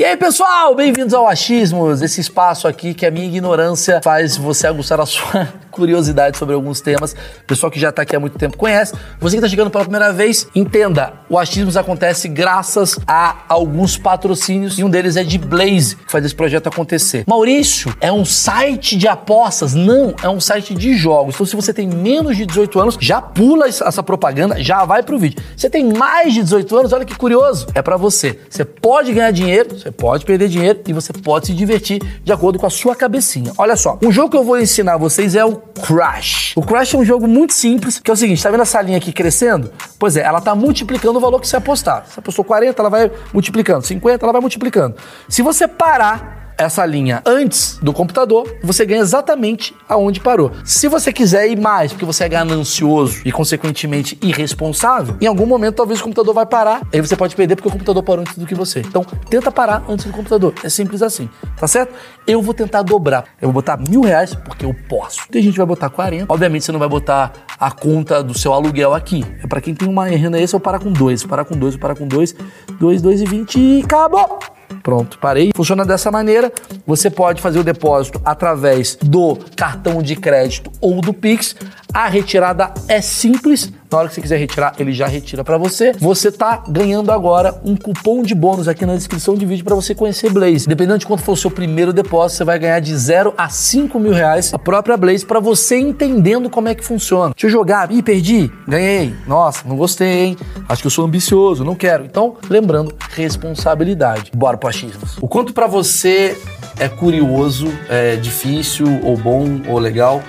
E 0.00 0.02
aí, 0.02 0.16
pessoal, 0.16 0.74
bem-vindos 0.74 1.12
ao 1.12 1.28
Achismos, 1.28 2.00
esse 2.00 2.22
espaço 2.22 2.66
aqui 2.66 2.94
que 2.94 3.04
a 3.04 3.10
minha 3.10 3.26
ignorância 3.26 4.00
faz 4.02 4.34
você 4.34 4.66
aguçar 4.66 4.98
a 4.98 5.04
sua 5.04 5.46
curiosidade 5.70 6.38
sobre 6.38 6.54
alguns 6.54 6.80
temas. 6.80 7.14
Pessoal 7.46 7.70
que 7.70 7.78
já 7.78 7.92
tá 7.92 8.00
aqui 8.00 8.16
há 8.16 8.20
muito 8.20 8.38
tempo 8.38 8.56
conhece. 8.56 8.94
Você 9.20 9.36
que 9.36 9.42
tá 9.42 9.48
chegando 9.48 9.70
pela 9.70 9.84
primeira 9.84 10.10
vez, 10.10 10.48
entenda, 10.54 11.12
o 11.28 11.38
Achismos 11.38 11.76
acontece 11.76 12.28
graças 12.28 12.98
a 13.06 13.44
alguns 13.46 13.98
patrocínios 13.98 14.78
e 14.78 14.84
um 14.84 14.88
deles 14.88 15.16
é 15.16 15.22
de 15.22 15.36
Blaze, 15.36 15.96
que 15.96 16.10
faz 16.10 16.24
esse 16.24 16.34
projeto 16.34 16.68
acontecer. 16.68 17.24
Maurício, 17.26 17.94
é 18.00 18.10
um 18.10 18.24
site 18.24 18.96
de 18.96 19.06
apostas? 19.06 19.74
Não, 19.74 20.14
é 20.22 20.28
um 20.30 20.40
site 20.40 20.74
de 20.74 20.94
jogos. 20.94 21.34
Então, 21.34 21.44
se 21.44 21.54
você 21.54 21.74
tem 21.74 21.86
menos 21.86 22.38
de 22.38 22.46
18 22.46 22.80
anos, 22.80 22.96
já 22.98 23.20
pula 23.20 23.68
essa 23.68 24.02
propaganda, 24.02 24.62
já 24.62 24.82
vai 24.86 25.02
pro 25.02 25.18
vídeo. 25.18 25.44
Você 25.54 25.68
tem 25.68 25.92
mais 25.92 26.32
de 26.32 26.42
18 26.42 26.74
anos, 26.74 26.92
olha 26.94 27.04
que 27.04 27.14
curioso, 27.14 27.66
é 27.74 27.82
para 27.82 27.98
você. 27.98 28.38
Você 28.48 28.64
pode 28.64 29.12
ganhar 29.12 29.30
dinheiro, 29.30 29.78
você 29.78 29.89
pode 29.90 30.24
perder 30.24 30.48
dinheiro 30.48 30.80
e 30.86 30.92
você 30.92 31.12
pode 31.12 31.46
se 31.46 31.54
divertir 31.54 32.00
de 32.22 32.32
acordo 32.32 32.58
com 32.58 32.66
a 32.66 32.70
sua 32.70 32.94
cabecinha. 32.94 33.52
Olha 33.56 33.76
só, 33.76 33.98
um 34.02 34.10
jogo 34.10 34.30
que 34.30 34.36
eu 34.36 34.44
vou 34.44 34.58
ensinar 34.58 34.96
vocês 34.96 35.34
é 35.34 35.44
o 35.44 35.56
Crash. 35.56 36.52
O 36.56 36.62
Crash 36.62 36.94
é 36.94 36.98
um 36.98 37.04
jogo 37.04 37.26
muito 37.26 37.52
simples, 37.52 37.98
que 37.98 38.10
é 38.10 38.14
o 38.14 38.16
seguinte, 38.16 38.42
tá 38.42 38.50
vendo 38.50 38.62
essa 38.62 38.80
linha 38.82 38.98
aqui 38.98 39.12
crescendo? 39.12 39.70
Pois 39.98 40.16
é, 40.16 40.22
ela 40.22 40.40
tá 40.40 40.54
multiplicando 40.54 41.18
o 41.18 41.20
valor 41.20 41.40
que 41.40 41.48
você 41.48 41.56
apostar. 41.56 42.06
Se 42.06 42.14
você 42.14 42.20
apostou 42.20 42.44
40, 42.44 42.80
ela 42.80 42.90
vai 42.90 43.10
multiplicando. 43.32 43.86
50, 43.86 44.24
ela 44.24 44.32
vai 44.32 44.40
multiplicando. 44.40 44.96
Se 45.28 45.42
você 45.42 45.66
parar 45.68 46.49
essa 46.60 46.84
linha 46.84 47.22
antes 47.24 47.78
do 47.80 47.90
computador, 47.92 48.58
você 48.62 48.84
ganha 48.84 49.00
exatamente 49.00 49.74
aonde 49.88 50.20
parou. 50.20 50.52
Se 50.62 50.88
você 50.88 51.10
quiser 51.10 51.48
ir 51.48 51.58
mais, 51.58 51.90
porque 51.90 52.04
você 52.04 52.24
é 52.24 52.28
ganancioso 52.28 53.22
e, 53.24 53.32
consequentemente, 53.32 54.18
irresponsável, 54.20 55.16
em 55.20 55.26
algum 55.26 55.46
momento 55.46 55.76
talvez 55.76 56.00
o 56.00 56.04
computador 56.04 56.34
vai 56.34 56.44
parar, 56.44 56.82
aí 56.92 57.00
você 57.00 57.16
pode 57.16 57.34
perder 57.34 57.56
porque 57.56 57.68
o 57.68 57.72
computador 57.72 58.02
parou 58.02 58.20
antes 58.20 58.36
do 58.36 58.46
que 58.46 58.54
você. 58.54 58.80
Então, 58.80 59.02
tenta 59.30 59.50
parar 59.50 59.82
antes 59.88 60.04
do 60.04 60.12
computador. 60.12 60.52
É 60.62 60.68
simples 60.68 61.00
assim, 61.00 61.30
tá 61.58 61.66
certo? 61.66 61.94
Eu 62.26 62.42
vou 62.42 62.52
tentar 62.52 62.82
dobrar. 62.82 63.24
Eu 63.40 63.48
vou 63.48 63.54
botar 63.54 63.78
mil 63.78 64.02
reais 64.02 64.34
porque 64.34 64.66
eu 64.66 64.74
posso. 64.86 65.26
Tem 65.30 65.42
gente 65.42 65.52
que 65.52 65.58
vai 65.58 65.66
botar 65.66 65.88
40. 65.88 66.30
Obviamente, 66.30 66.66
você 66.66 66.72
não 66.72 66.78
vai 66.78 66.88
botar 66.88 67.32
a 67.58 67.70
conta 67.70 68.22
do 68.22 68.38
seu 68.38 68.52
aluguel 68.52 68.92
aqui. 68.92 69.24
É 69.42 69.46
para 69.46 69.62
quem 69.62 69.74
tem 69.74 69.88
uma 69.88 70.04
renda 70.06 70.38
extra, 70.38 70.56
eu 70.56 70.60
parar 70.60 70.78
com 70.78 70.92
dois. 70.92 71.24
Parar 71.24 71.46
com 71.46 71.56
dois, 71.56 71.76
parar 71.76 71.94
com 71.94 72.06
dois. 72.06 72.34
Dois, 72.78 73.00
dois 73.00 73.22
e 73.22 73.24
vinte 73.24 73.58
e 73.58 73.82
acabou! 73.82 74.59
Pronto, 74.82 75.18
parei. 75.18 75.50
Funciona 75.54 75.84
dessa 75.84 76.10
maneira. 76.10 76.52
Você 76.86 77.10
pode 77.10 77.40
fazer 77.40 77.58
o 77.58 77.64
depósito 77.64 78.20
através 78.24 78.96
do 78.96 79.36
cartão 79.56 80.02
de 80.02 80.16
crédito 80.16 80.70
ou 80.80 81.00
do 81.00 81.12
Pix. 81.12 81.54
A 81.92 82.08
retirada 82.08 82.72
é 82.86 83.00
simples. 83.00 83.72
Na 83.90 83.98
hora 83.98 84.08
que 84.08 84.14
você 84.14 84.20
quiser 84.20 84.38
retirar, 84.38 84.74
ele 84.78 84.92
já 84.92 85.08
retira 85.08 85.42
para 85.42 85.58
você. 85.58 85.92
Você 85.98 86.30
tá 86.30 86.62
ganhando 86.68 87.10
agora 87.10 87.60
um 87.64 87.74
cupom 87.74 88.22
de 88.22 88.34
bônus 88.36 88.68
aqui 88.68 88.86
na 88.86 88.94
descrição 88.94 89.34
de 89.34 89.44
vídeo 89.44 89.64
para 89.64 89.74
você 89.74 89.94
conhecer 89.94 90.30
Blaze. 90.30 90.68
Dependendo 90.68 90.98
de 90.98 91.06
quanto 91.06 91.24
for 91.24 91.32
o 91.32 91.36
seu 91.36 91.50
primeiro 91.50 91.92
depósito, 91.92 92.38
você 92.38 92.44
vai 92.44 92.58
ganhar 92.58 92.78
de 92.78 92.96
0 92.96 93.34
a 93.36 93.48
5 93.48 93.98
mil 93.98 94.12
reais 94.12 94.54
a 94.54 94.58
própria 94.58 94.96
Blaze 94.96 95.26
para 95.26 95.40
você 95.40 95.76
entendendo 95.76 96.48
como 96.48 96.68
é 96.68 96.74
que 96.74 96.84
funciona. 96.84 97.34
Deixa 97.34 97.48
eu 97.48 97.50
jogar. 97.50 97.90
Ih, 97.90 98.02
perdi. 98.02 98.50
Ganhei. 98.68 99.12
Nossa, 99.26 99.66
não 99.66 99.76
gostei, 99.76 100.26
hein? 100.26 100.36
Acho 100.68 100.82
que 100.82 100.86
eu 100.86 100.92
sou 100.92 101.04
ambicioso, 101.04 101.64
não 101.64 101.74
quero. 101.74 102.04
Então, 102.04 102.36
lembrando, 102.48 102.94
responsabilidade. 103.10 104.30
Bora 104.36 104.56
pro 104.56 104.68
achismos. 104.68 105.18
O 105.20 105.26
quanto 105.26 105.52
para 105.52 105.66
você 105.66 106.38
é 106.78 106.88
curioso, 106.88 107.66
é 107.88 108.14
difícil 108.14 108.86
ou 109.02 109.16
bom 109.16 109.60
ou 109.68 109.78
legal 109.80 110.22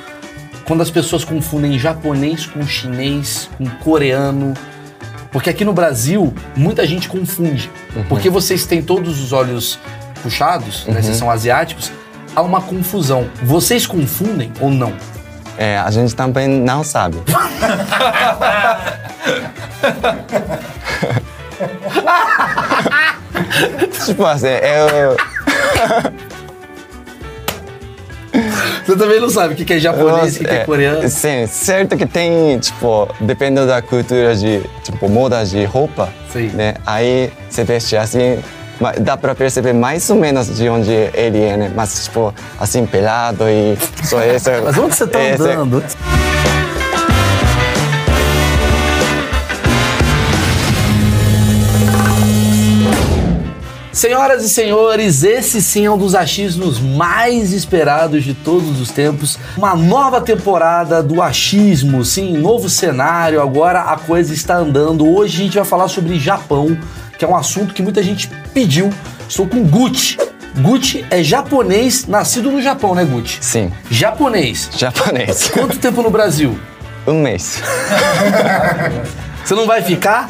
quando 0.66 0.82
as 0.82 0.90
pessoas 0.90 1.24
confundem 1.24 1.78
japonês 1.78 2.46
com 2.46 2.66
chinês, 2.66 3.50
com 3.58 3.66
coreano. 3.84 4.54
Porque 5.32 5.50
aqui 5.50 5.64
no 5.64 5.74
Brasil, 5.74 6.34
muita 6.56 6.86
gente 6.86 7.08
confunde. 7.08 7.72
Uhum. 7.96 8.04
Porque 8.04 8.30
vocês 8.30 8.66
têm 8.66 8.82
todos 8.82 9.20
os 9.22 9.32
olhos 9.32 9.80
puxados, 10.22 10.86
uhum. 10.86 10.94
né, 10.94 11.02
vocês 11.02 11.18
são 11.18 11.32
asiáticos, 11.32 11.92
há 12.36 12.42
uma 12.42 12.62
confusão. 12.62 13.30
Vocês 13.42 13.86
confundem 13.86 14.52
ou 14.60 14.70
não? 14.70 14.94
É, 15.58 15.78
a 15.78 15.90
gente 15.92 16.16
também 16.16 16.48
não 16.48 16.84
sabe. 16.84 17.18
tipo 24.06 24.26
assim, 24.26 24.48
eu. 24.48 25.18
Você 28.92 28.98
também 28.98 29.22
não 29.22 29.30
sabe 29.30 29.54
o 29.54 29.66
que 29.66 29.74
é 29.74 29.80
japonês, 29.80 30.36
o 30.36 30.40
que, 30.40 30.48
é, 30.48 30.56
é 30.56 30.66
coreano? 30.66 31.08
Sim, 31.08 31.48
certo 31.48 31.96
que 31.96 32.06
tem, 32.06 32.60
tipo, 32.60 33.08
dependendo 33.22 33.66
da 33.66 33.82
cultura 33.82 34.36
de, 34.36 34.62
tipo, 34.84 35.08
moda 35.08 35.46
de 35.46 35.64
roupa, 35.64 36.10
sim. 36.30 36.48
né? 36.48 36.74
Aí 36.86 37.32
você 37.50 37.64
veste 37.64 37.96
assim, 37.96 38.40
dá 39.00 39.16
pra 39.16 39.34
perceber 39.34 39.72
mais 39.72 40.10
ou 40.10 40.18
menos 40.18 40.54
de 40.54 40.68
onde 40.68 40.92
ele 40.92 41.42
é, 41.42 41.56
né? 41.56 41.72
Mas, 41.74 42.04
tipo, 42.04 42.34
assim, 42.60 42.86
pelado 42.86 43.46
e 43.48 43.78
só 44.04 44.22
isso. 44.26 44.50
Mas 44.62 44.78
onde 44.78 44.94
você 44.94 45.08
tá 45.08 45.20
andando? 45.20 45.82
Senhoras 54.02 54.44
e 54.44 54.50
senhores, 54.50 55.24
esse 55.24 55.62
sim 55.62 55.86
é 55.86 55.92
um 55.92 55.96
dos 55.96 56.16
achismos 56.16 56.80
mais 56.80 57.54
esperados 57.54 58.24
de 58.24 58.34
todos 58.34 58.82
os 58.82 58.90
tempos. 58.90 59.38
Uma 59.56 59.76
nova 59.76 60.20
temporada 60.20 61.04
do 61.04 61.22
achismo, 61.22 62.04
sim, 62.04 62.36
novo 62.36 62.68
cenário. 62.68 63.40
Agora 63.40 63.82
a 63.82 63.98
coisa 63.98 64.34
está 64.34 64.56
andando. 64.56 65.08
Hoje 65.08 65.36
a 65.36 65.44
gente 65.44 65.56
vai 65.56 65.66
falar 65.66 65.88
sobre 65.88 66.18
Japão, 66.18 66.76
que 67.16 67.24
é 67.24 67.28
um 67.28 67.36
assunto 67.36 67.76
que 67.76 67.84
muita 67.84 68.02
gente 68.02 68.28
pediu. 68.52 68.90
Estou 69.30 69.46
com 69.46 69.64
Gucci. 69.64 70.18
Gucci 70.58 71.06
é 71.12 71.22
japonês, 71.22 72.08
nascido 72.08 72.50
no 72.50 72.60
Japão, 72.60 72.96
né, 72.96 73.06
Gucci? 73.06 73.38
Sim. 73.40 73.72
Japonês. 73.92 74.68
Japonês. 74.76 75.48
Quanto 75.50 75.78
tempo 75.78 76.02
no 76.02 76.10
Brasil? 76.10 76.60
Um 77.06 77.22
mês. 77.22 77.62
Você 79.46 79.54
não 79.54 79.68
vai 79.68 79.84
ficar? 79.84 80.28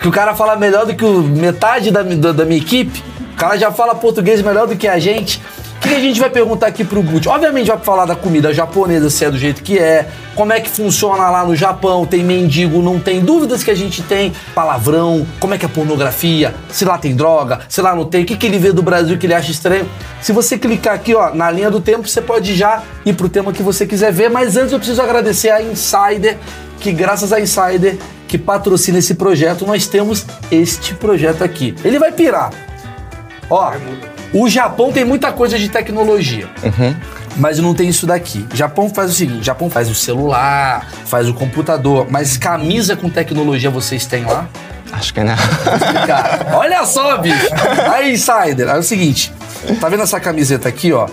Que 0.00 0.08
o 0.08 0.12
cara 0.12 0.34
fala 0.34 0.56
melhor 0.56 0.86
do 0.86 0.94
que 0.94 1.04
o, 1.04 1.22
metade 1.22 1.90
da, 1.90 2.02
da, 2.02 2.32
da, 2.32 2.44
minha 2.44 2.60
equipe. 2.60 3.02
O 3.32 3.36
cara 3.36 3.56
já 3.56 3.70
fala 3.70 3.94
português 3.94 4.42
melhor 4.42 4.66
do 4.66 4.76
que 4.76 4.86
a 4.86 4.98
gente. 4.98 5.42
O 5.78 5.80
que 5.80 5.94
a 5.94 6.00
gente 6.00 6.18
vai 6.18 6.28
perguntar 6.28 6.66
aqui 6.66 6.84
pro 6.84 7.00
Gucci? 7.00 7.28
Obviamente 7.28 7.68
vai 7.68 7.78
falar 7.78 8.04
da 8.04 8.16
comida 8.16 8.52
japonesa, 8.52 9.08
se 9.08 9.24
é 9.24 9.30
do 9.30 9.38
jeito 9.38 9.62
que 9.62 9.78
é, 9.78 10.08
como 10.34 10.52
é 10.52 10.60
que 10.60 10.68
funciona 10.68 11.30
lá 11.30 11.46
no 11.46 11.54
Japão, 11.54 12.04
tem 12.04 12.24
mendigo, 12.24 12.82
não 12.82 12.98
tem 12.98 13.20
dúvidas 13.20 13.62
que 13.62 13.70
a 13.70 13.76
gente 13.76 14.02
tem, 14.02 14.32
palavrão, 14.56 15.24
como 15.38 15.54
é 15.54 15.58
que 15.58 15.64
é 15.64 15.68
pornografia, 15.68 16.52
se 16.68 16.84
lá 16.84 16.98
tem 16.98 17.14
droga, 17.14 17.60
se 17.68 17.80
lá 17.80 17.94
não 17.94 18.04
tem, 18.04 18.24
o 18.24 18.26
que, 18.26 18.36
que 18.36 18.46
ele 18.46 18.58
vê 18.58 18.72
do 18.72 18.82
Brasil 18.82 19.16
que 19.16 19.26
ele 19.26 19.34
acha 19.34 19.52
estranho. 19.52 19.88
Se 20.20 20.32
você 20.32 20.58
clicar 20.58 20.94
aqui, 20.94 21.14
ó, 21.14 21.32
na 21.32 21.48
linha 21.48 21.70
do 21.70 21.80
tempo, 21.80 22.08
você 22.08 22.20
pode 22.20 22.56
já 22.56 22.82
ir 23.06 23.12
pro 23.12 23.28
tema 23.28 23.52
que 23.52 23.62
você 23.62 23.86
quiser 23.86 24.12
ver, 24.12 24.28
mas 24.28 24.56
antes 24.56 24.72
eu 24.72 24.78
preciso 24.80 25.00
agradecer 25.00 25.50
a 25.50 25.62
Insider, 25.62 26.38
que 26.80 26.92
graças 26.92 27.32
a 27.32 27.40
Insider 27.40 27.96
que 28.26 28.36
patrocina 28.36 28.98
esse 28.98 29.14
projeto, 29.14 29.66
nós 29.66 29.86
temos 29.86 30.26
este 30.50 30.94
projeto 30.94 31.42
aqui. 31.42 31.74
Ele 31.82 31.98
vai 31.98 32.12
pirar. 32.12 32.50
Ó, 33.48 33.72
o 34.32 34.48
Japão 34.48 34.92
tem 34.92 35.04
muita 35.04 35.32
coisa 35.32 35.58
de 35.58 35.68
tecnologia. 35.68 36.46
Uhum. 36.62 36.94
Mas 37.36 37.58
não 37.58 37.72
tem 37.72 37.88
isso 37.88 38.06
daqui. 38.06 38.46
O 38.52 38.56
Japão 38.56 38.90
faz 38.90 39.10
o 39.10 39.14
seguinte: 39.14 39.44
Japão 39.44 39.70
faz 39.70 39.88
o 39.88 39.94
celular, 39.94 40.86
faz 41.06 41.28
o 41.28 41.34
computador, 41.34 42.06
mas 42.10 42.36
camisa 42.36 42.96
com 42.96 43.08
tecnologia 43.08 43.70
vocês 43.70 44.04
têm 44.04 44.24
lá? 44.24 44.48
Acho 44.92 45.14
que 45.14 45.20
não. 45.22 45.34
Olha 46.54 46.84
só, 46.84 47.18
bicho. 47.18 47.48
Aí, 47.92 48.12
Insider, 48.12 48.68
é 48.68 48.76
o 48.76 48.82
seguinte: 48.82 49.32
tá 49.80 49.88
vendo 49.88 50.02
essa 50.02 50.18
camiseta 50.18 50.68
aqui, 50.68 50.92
ó? 50.92 51.08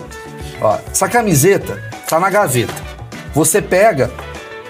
ó? 0.60 0.78
Essa 0.90 1.08
camiseta 1.08 1.80
tá 2.08 2.18
na 2.18 2.28
gaveta. 2.28 2.74
Você 3.32 3.62
pega, 3.62 4.10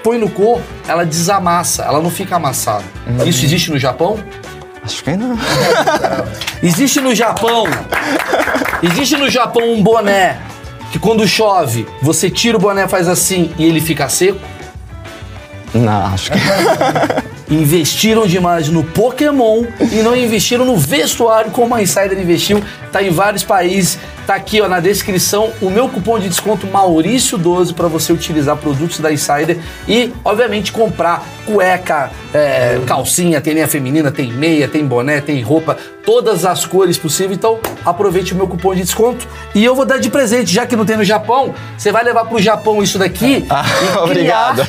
põe 0.06 0.18
no 0.18 0.30
corpo, 0.30 0.62
ela 0.86 1.04
desamassa, 1.04 1.82
ela 1.82 2.00
não 2.00 2.10
fica 2.10 2.36
amassada. 2.36 2.84
Hum. 3.08 3.26
Isso 3.26 3.44
existe 3.44 3.72
no 3.72 3.78
Japão? 3.78 4.16
Acho 4.84 5.02
que 5.02 5.16
não. 5.16 5.36
existe 6.62 7.00
no 7.00 7.12
Japão. 7.12 7.64
Existe 8.84 9.16
no 9.16 9.28
Japão 9.28 9.68
um 9.68 9.82
boné 9.82 10.38
que 10.92 10.98
quando 11.00 11.26
chove, 11.26 11.88
você 12.00 12.30
tira 12.30 12.56
o 12.56 12.60
boné, 12.60 12.86
faz 12.86 13.08
assim 13.08 13.52
e 13.58 13.64
ele 13.64 13.80
fica 13.80 14.08
seco? 14.08 14.38
Não, 15.74 16.06
acho 16.06 16.30
que. 16.30 16.38
investiram 17.48 18.26
demais 18.26 18.68
no 18.68 18.82
Pokémon 18.82 19.64
e 19.92 19.96
não 20.02 20.16
investiram 20.16 20.64
no 20.64 20.76
vestuário 20.76 21.50
como 21.50 21.74
a 21.74 21.82
Insider 21.82 22.18
investiu. 22.18 22.62
Tá 22.90 23.02
em 23.02 23.10
vários 23.10 23.44
países. 23.44 23.98
Tá 24.26 24.34
aqui 24.34 24.60
ó, 24.60 24.68
na 24.68 24.80
descrição 24.80 25.52
o 25.60 25.70
meu 25.70 25.88
cupom 25.88 26.18
de 26.18 26.28
desconto 26.28 26.66
Maurício12 26.66 27.74
para 27.74 27.86
você 27.86 28.12
utilizar 28.12 28.56
produtos 28.56 28.98
da 28.98 29.12
Insider 29.12 29.58
e, 29.86 30.12
obviamente, 30.24 30.72
comprar 30.72 31.24
cueca, 31.44 32.10
é, 32.34 32.80
calcinha, 32.86 33.40
tem 33.40 33.54
linha 33.54 33.68
feminina, 33.68 34.10
tem 34.10 34.32
meia, 34.32 34.66
tem 34.66 34.84
boné, 34.84 35.20
tem 35.20 35.40
roupa, 35.42 35.76
todas 36.04 36.44
as 36.44 36.64
cores 36.64 36.98
possíveis. 36.98 37.38
Então, 37.38 37.60
aproveite 37.84 38.32
o 38.32 38.36
meu 38.36 38.48
cupom 38.48 38.74
de 38.74 38.82
desconto 38.82 39.28
e 39.54 39.64
eu 39.64 39.76
vou 39.76 39.84
dar 39.84 39.98
de 39.98 40.10
presente, 40.10 40.52
já 40.52 40.66
que 40.66 40.74
não 40.74 40.84
tem 40.84 40.96
no 40.96 41.04
Japão, 41.04 41.54
você 41.78 41.92
vai 41.92 42.02
levar 42.02 42.24
pro 42.24 42.40
Japão 42.40 42.82
isso 42.82 42.98
daqui 42.98 43.46
ah, 43.48 43.64
e 43.94 43.98
obrigado 44.02 44.66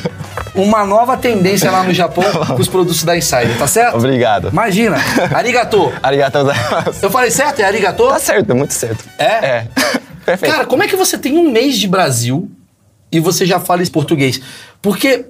uma 0.62 0.84
nova 0.84 1.16
tendência 1.16 1.70
lá 1.70 1.82
no 1.82 1.92
Japão 1.92 2.24
com 2.46 2.60
os 2.60 2.68
produtos 2.68 3.02
da 3.04 3.16
Insider, 3.16 3.56
tá 3.58 3.66
certo? 3.66 3.96
Obrigado. 3.96 4.48
Imagina. 4.48 4.96
Arigato. 5.34 5.92
Arigato. 6.02 6.38
Eu 7.02 7.10
falei 7.10 7.30
certo? 7.30 7.60
É 7.60 7.64
arigato? 7.64 8.06
Tá 8.08 8.18
certo, 8.18 8.54
muito 8.54 8.72
certo. 8.74 9.04
É? 9.18 9.24
É. 9.24 9.66
Perfeito. 10.24 10.52
Cara, 10.52 10.66
como 10.66 10.82
é 10.82 10.88
que 10.88 10.96
você 10.96 11.16
tem 11.16 11.36
um 11.38 11.50
mês 11.50 11.78
de 11.78 11.88
Brasil 11.88 12.50
e 13.10 13.18
você 13.18 13.46
já 13.46 13.58
fala 13.58 13.82
esse 13.82 13.90
português? 13.90 14.40
Porque 14.82 15.24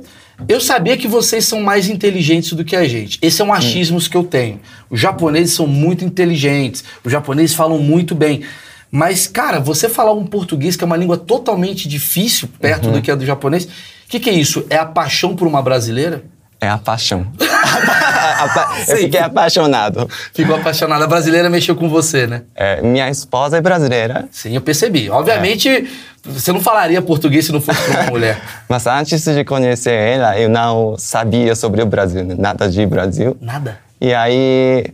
eu 0.49 0.61
sabia 0.61 0.97
que 0.97 1.07
vocês 1.07 1.45
são 1.45 1.61
mais 1.61 1.89
inteligentes 1.89 2.53
do 2.53 2.65
que 2.65 2.75
a 2.75 2.87
gente. 2.87 3.19
Esse 3.23 3.41
é 3.41 3.45
um 3.45 3.53
achismo 3.53 4.01
que 4.01 4.17
eu 4.17 4.25
tenho. 4.25 4.61
Os 4.91 4.99
japoneses 5.01 5.55
são 5.55 5.67
muito 5.67 6.05
inteligentes, 6.05 6.83
os 7.05 7.11
japoneses 7.13 7.55
falam 7.55 7.79
muito 7.79 8.15
bem. 8.15 8.43
Mas, 8.91 9.27
cara, 9.27 9.61
você 9.61 9.89
falar 9.89 10.13
um 10.15 10.25
português 10.25 10.75
que 10.75 10.83
é 10.83 10.87
uma 10.87 10.97
língua 10.97 11.17
totalmente 11.17 11.87
difícil, 11.89 12.49
perto 12.61 12.87
Uhum. 12.87 12.93
do 12.95 13.03
que 13.03 13.11
é 13.11 13.17
do 13.17 13.27
japonês, 13.27 13.69
o 14.09 14.11
que, 14.11 14.19
que 14.19 14.31
é 14.31 14.33
isso? 14.33 14.65
É 14.71 14.77
a 14.79 14.87
paixão 14.87 15.37
por 15.37 15.47
uma 15.47 15.61
brasileira? 15.61 16.23
É 16.59 16.67
a 16.67 16.79
paixão. 16.79 17.27
Eu 18.89 18.97
fiquei 18.97 19.21
apaixonado. 19.21 20.09
Ficou 20.33 20.57
apaixonada. 20.57 21.05
A 21.05 21.07
brasileira 21.07 21.51
mexeu 21.51 21.77
com 21.77 21.91
você, 21.91 22.27
né? 22.27 22.43
É, 22.55 22.81
minha 22.81 23.11
esposa 23.11 23.59
é 23.59 23.61
brasileira, 23.61 24.27
Sim, 24.33 24.55
eu 24.55 24.63
percebi. 24.63 25.11
Obviamente, 25.11 25.91
você 26.25 26.53
não 26.53 26.61
falaria 26.61 27.03
português 27.03 27.45
se 27.45 27.53
não 27.53 27.61
fosse 27.61 27.91
uma 27.91 28.05
mulher. 28.11 28.41
mas 28.67 28.87
antes 28.87 29.23
de 29.25 29.45
conhecer 29.45 29.93
ela, 29.93 30.39
eu 30.39 30.49
não 30.49 30.97
sabia 30.97 31.55
sobre 31.55 31.83
o 31.83 31.87
Brasil, 31.87 32.25
nada 32.39 32.71
de 32.71 32.87
Brasil. 32.87 33.37
Nada. 33.43 33.79
E 34.01 34.15
aí, 34.15 34.85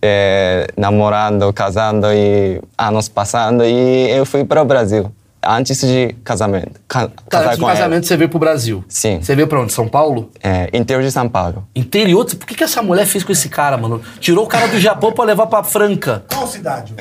é, 0.00 0.68
namorando, 0.76 1.52
casando 1.52 2.06
e 2.12 2.60
anos 2.76 3.08
passando, 3.08 3.64
e 3.64 4.10
eu 4.10 4.24
fui 4.24 4.44
para 4.44 4.62
o 4.62 4.64
Brasil 4.64 5.10
antes 5.48 5.80
de 5.80 6.14
casamento. 6.24 6.80
Ca 6.86 7.10
Cara, 7.30 7.46
antes 7.46 7.58
do 7.58 7.62
com 7.62 7.68
ela. 7.70 7.78
casamento 7.78 8.06
você 8.06 8.16
veio 8.16 8.28
pro 8.28 8.38
Brasil. 8.38 8.84
Sim. 8.88 9.20
Você 9.22 9.34
veio 9.34 9.48
pra 9.48 9.60
onde? 9.60 9.72
São 9.72 9.88
Paulo? 9.88 10.30
É, 10.42 10.68
interior 10.72 11.02
de 11.02 11.10
São 11.10 11.28
Paulo. 11.28 11.66
Interior? 11.74 12.24
Por 12.24 12.46
que, 12.46 12.54
que 12.54 12.64
essa 12.64 12.82
mulher 12.82 13.06
fez 13.06 13.24
com 13.24 13.32
esse 13.32 13.48
cara, 13.48 13.76
mano? 13.76 14.02
Tirou 14.20 14.44
o 14.44 14.48
cara 14.48 14.66
do 14.68 14.78
Japão 14.78 15.12
pra 15.12 15.24
levar 15.24 15.46
pra 15.46 15.64
Franca. 15.64 16.24
Qual 16.30 16.46
cidade? 16.46 16.94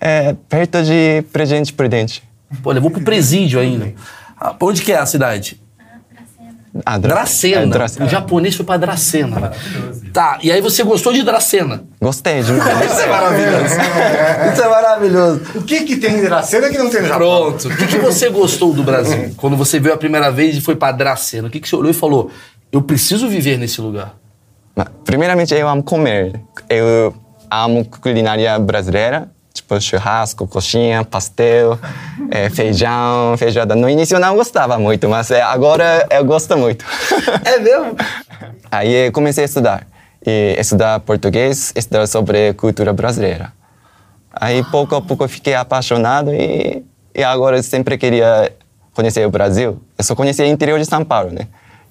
É, 0.00 0.34
perto 0.48 0.82
de 0.82 1.22
Presidente 1.32 1.72
Prudente. 1.72 2.22
Pô, 2.62 2.72
levou 2.72 2.90
pro 2.90 3.00
presídio 3.02 3.60
ainda. 3.60 3.94
Ah, 4.38 4.54
onde 4.60 4.82
que 4.82 4.92
é 4.92 4.98
a 4.98 5.06
cidade? 5.06 5.60
Ah, 6.84 6.98
Dra- 6.98 7.14
Dracena. 7.16 7.62
É, 7.62 7.66
Dracena. 7.66 8.06
O 8.06 8.08
japonês 8.08 8.54
foi 8.56 8.64
pra 8.66 8.76
Dracena. 8.76 9.52
Tá, 10.12 10.38
e 10.42 10.50
aí 10.50 10.60
você 10.60 10.82
gostou 10.82 11.12
de 11.12 11.22
Dracena? 11.22 11.84
Gostei 12.00 12.42
demais. 12.42 12.90
Isso 12.90 13.00
é 13.00 13.06
maravilhoso. 13.06 13.64
Isso 14.52 14.62
é 14.62 14.68
maravilhoso. 14.68 15.40
O 15.54 15.62
que 15.62 15.84
que 15.84 15.96
tem 15.96 16.18
em 16.18 16.22
Dracena 16.22 16.68
que 16.70 16.78
não 16.78 16.90
tem 16.90 17.02
no 17.02 17.08
Japão? 17.08 17.18
Pronto. 17.50 17.68
O 17.68 17.76
que, 17.76 17.86
que 17.86 17.98
você 17.98 18.28
gostou 18.30 18.72
do 18.72 18.82
Brasil? 18.82 19.34
Quando 19.36 19.56
você 19.56 19.78
veio 19.78 19.94
a 19.94 19.98
primeira 19.98 20.30
vez 20.30 20.56
e 20.56 20.60
foi 20.60 20.74
pra 20.76 20.90
Dracena, 20.92 21.48
o 21.48 21.50
que, 21.50 21.60
que 21.60 21.68
você 21.68 21.76
olhou 21.76 21.90
e 21.90 21.94
falou? 21.94 22.30
Eu 22.72 22.82
preciso 22.82 23.28
viver 23.28 23.56
nesse 23.58 23.80
lugar. 23.80 24.14
Primeiramente, 25.04 25.54
eu 25.54 25.68
amo 25.68 25.82
comer. 25.82 26.40
Eu 26.68 27.14
amo 27.50 27.84
culinária 27.84 28.58
brasileira, 28.58 29.28
tipo 29.54 29.80
churrasco, 29.80 30.48
coxinha, 30.48 31.04
pastel, 31.04 31.78
é, 32.28 32.50
feijão, 32.50 33.36
feijoada. 33.38 33.76
No 33.76 33.88
início 33.88 34.16
eu 34.16 34.20
não 34.20 34.34
gostava 34.34 34.76
muito, 34.78 35.08
mas 35.08 35.30
é, 35.30 35.40
agora 35.40 36.06
eu 36.10 36.24
gosto 36.24 36.56
muito. 36.58 36.84
É 37.44 37.58
mesmo? 37.58 37.96
Aí 38.70 39.06
eu 39.06 39.12
comecei 39.12 39.44
a 39.44 39.46
estudar. 39.46 39.86
E 40.26 40.56
estudar 40.58 40.98
português, 41.00 41.72
estudar 41.76 42.06
sobre 42.08 42.54
cultura 42.54 42.92
brasileira. 42.92 43.52
Aí 44.32 44.64
pouco 44.64 44.96
a 44.96 45.02
pouco 45.02 45.22
eu 45.22 45.28
fiquei 45.28 45.54
apaixonado 45.54 46.34
e, 46.34 46.82
e 47.14 47.22
agora 47.22 47.58
eu 47.58 47.62
sempre 47.62 47.96
queria 47.96 48.50
conhecer 48.92 49.24
o 49.26 49.30
Brasil. 49.30 49.80
Eu 49.96 50.02
só 50.02 50.16
conhecia 50.16 50.44
o 50.44 50.48
interior 50.48 50.80
de 50.80 50.86
São 50.86 51.04
Paulo, 51.04 51.30
né? 51.30 51.46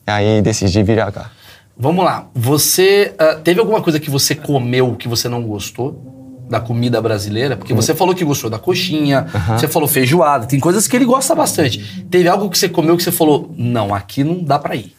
E 0.06 0.12
aí 0.12 0.42
decidi 0.42 0.84
vir 0.84 0.98
cá. 1.14 1.32
Vamos 1.78 2.04
lá. 2.04 2.28
Você. 2.34 3.14
ah, 3.18 3.36
teve 3.36 3.60
alguma 3.60 3.82
coisa 3.82 4.00
que 4.00 4.10
você 4.10 4.36
comeu 4.36 4.96
que 4.96 5.08
você 5.08 5.30
não 5.30 5.44
gostou? 5.44 6.23
Da 6.50 6.60
comida 6.60 7.02
brasileira? 7.02 7.56
Porque 7.56 7.74
você 7.74 7.96
falou 7.96 8.14
que 8.14 8.24
gostou 8.24 8.50
da 8.50 8.60
coxinha, 8.60 9.26
você 9.58 9.68
falou 9.68 9.88
feijoada, 9.88 10.46
tem 10.46 10.60
coisas 10.60 10.88
que 10.88 10.96
ele 10.96 11.06
gosta 11.06 11.34
bastante. 11.34 12.06
Teve 12.12 12.28
algo 12.28 12.50
que 12.50 12.58
você 12.58 12.68
comeu 12.70 12.96
que 12.98 13.04
você 13.04 13.12
falou: 13.12 13.52
não, 13.58 13.94
aqui 13.96 14.24
não 14.24 14.44
dá 14.44 14.60
pra 14.60 14.76
ir. 14.76 14.94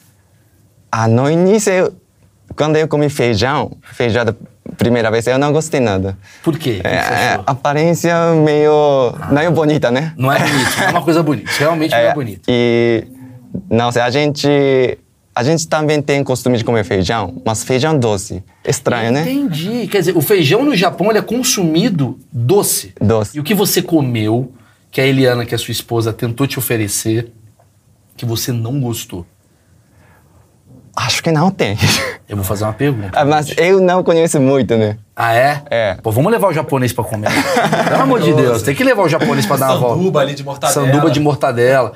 Ah, 0.90 1.06
no 1.06 1.30
início, 1.30 1.72
eu- 1.72 1.92
quando 2.56 2.76
eu 2.76 2.88
comi 2.88 3.08
feijão, 3.08 3.72
feijada 3.92 4.36
primeira 4.78 5.10
vez, 5.10 5.26
eu 5.26 5.38
não 5.38 5.52
gostei 5.52 5.80
nada. 5.80 6.16
Por 6.42 6.58
quê? 6.58 6.80
É, 6.82 6.88
é, 6.96 7.40
aparência 7.46 8.14
meio, 8.34 9.12
meio 9.30 9.50
bonita, 9.52 9.90
né? 9.90 10.12
Não 10.16 10.32
é 10.32 10.38
bonito, 10.38 10.76
não 10.78 10.84
é 10.86 10.90
uma 10.90 11.02
coisa 11.02 11.22
bonita. 11.22 11.50
Realmente 11.58 11.90
não 11.90 11.98
é 11.98 12.06
É, 12.06 12.14
bonito. 12.14 12.42
E, 12.48 13.04
não 13.70 13.92
sei, 13.92 14.02
a 14.02 14.10
gente, 14.10 14.48
a 15.34 15.42
gente 15.42 15.66
também 15.66 16.00
tem 16.00 16.22
costume 16.22 16.56
de 16.56 16.64
comer 16.64 16.84
feijão, 16.84 17.42
mas 17.44 17.64
feijão 17.64 17.98
doce. 17.98 18.42
Estranho, 18.64 19.10
né? 19.10 19.22
Entendi. 19.22 19.88
Quer 19.88 19.98
dizer, 19.98 20.16
o 20.16 20.20
feijão 20.20 20.64
no 20.64 20.76
Japão 20.76 21.10
ele 21.10 21.18
é 21.18 21.22
consumido 21.22 22.18
doce. 22.32 22.94
Doce. 23.00 23.36
E 23.36 23.40
o 23.40 23.42
que 23.42 23.52
você 23.54 23.82
comeu, 23.82 24.52
que 24.92 25.00
a 25.00 25.06
Eliana, 25.06 25.44
que 25.44 25.54
é 25.54 25.58
sua 25.58 25.72
esposa, 25.72 26.12
tentou 26.12 26.46
te 26.46 26.58
oferecer, 26.58 27.32
que 28.16 28.24
você 28.24 28.52
não 28.52 28.80
gostou? 28.80 29.26
Acho 30.96 31.20
que 31.20 31.32
não 31.32 31.50
tem. 31.50 31.76
Eu 32.28 32.36
vou 32.36 32.44
fazer 32.44 32.62
uma 32.62 32.72
pergunta. 32.72 33.10
Ah, 33.12 33.24
mas 33.24 33.52
eu 33.58 33.80
não 33.80 34.02
conheço 34.02 34.40
muito, 34.40 34.76
né? 34.78 34.96
Ah, 35.14 35.34
é? 35.34 35.62
É. 35.70 35.94
Pô, 36.02 36.10
vamos 36.10 36.32
levar 36.32 36.48
o 36.48 36.54
japonês 36.54 36.90
pra 36.90 37.04
comer. 37.04 37.28
Pelo 37.86 38.02
amor 38.02 38.20
de 38.20 38.32
Deus, 38.32 38.62
tem 38.62 38.74
que 38.74 38.82
levar 38.82 39.02
o 39.02 39.08
japonês 39.08 39.44
pra 39.44 39.56
dar 39.56 39.72
uma 39.72 39.76
volta. 39.76 39.96
Sanduba 39.96 40.20
ali 40.20 40.34
de 40.34 40.42
mortadela. 40.42 40.72
Sanduba 40.72 41.10
de 41.10 41.20
mortadela. 41.20 41.92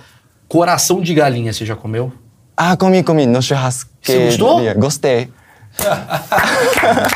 Coração 0.46 1.00
de 1.00 1.14
galinha, 1.14 1.50
você 1.50 1.64
já 1.64 1.75
comeu? 1.75 2.12
Ah, 2.61 2.77
comi, 2.77 3.05
comi, 3.05 3.25
no 3.25 3.41
churrasco. 3.41 3.89
Você 4.03 4.25
gostou? 4.27 4.75
Gostei. 4.75 5.31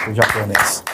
O 0.09 0.15
japonês. 0.15 0.85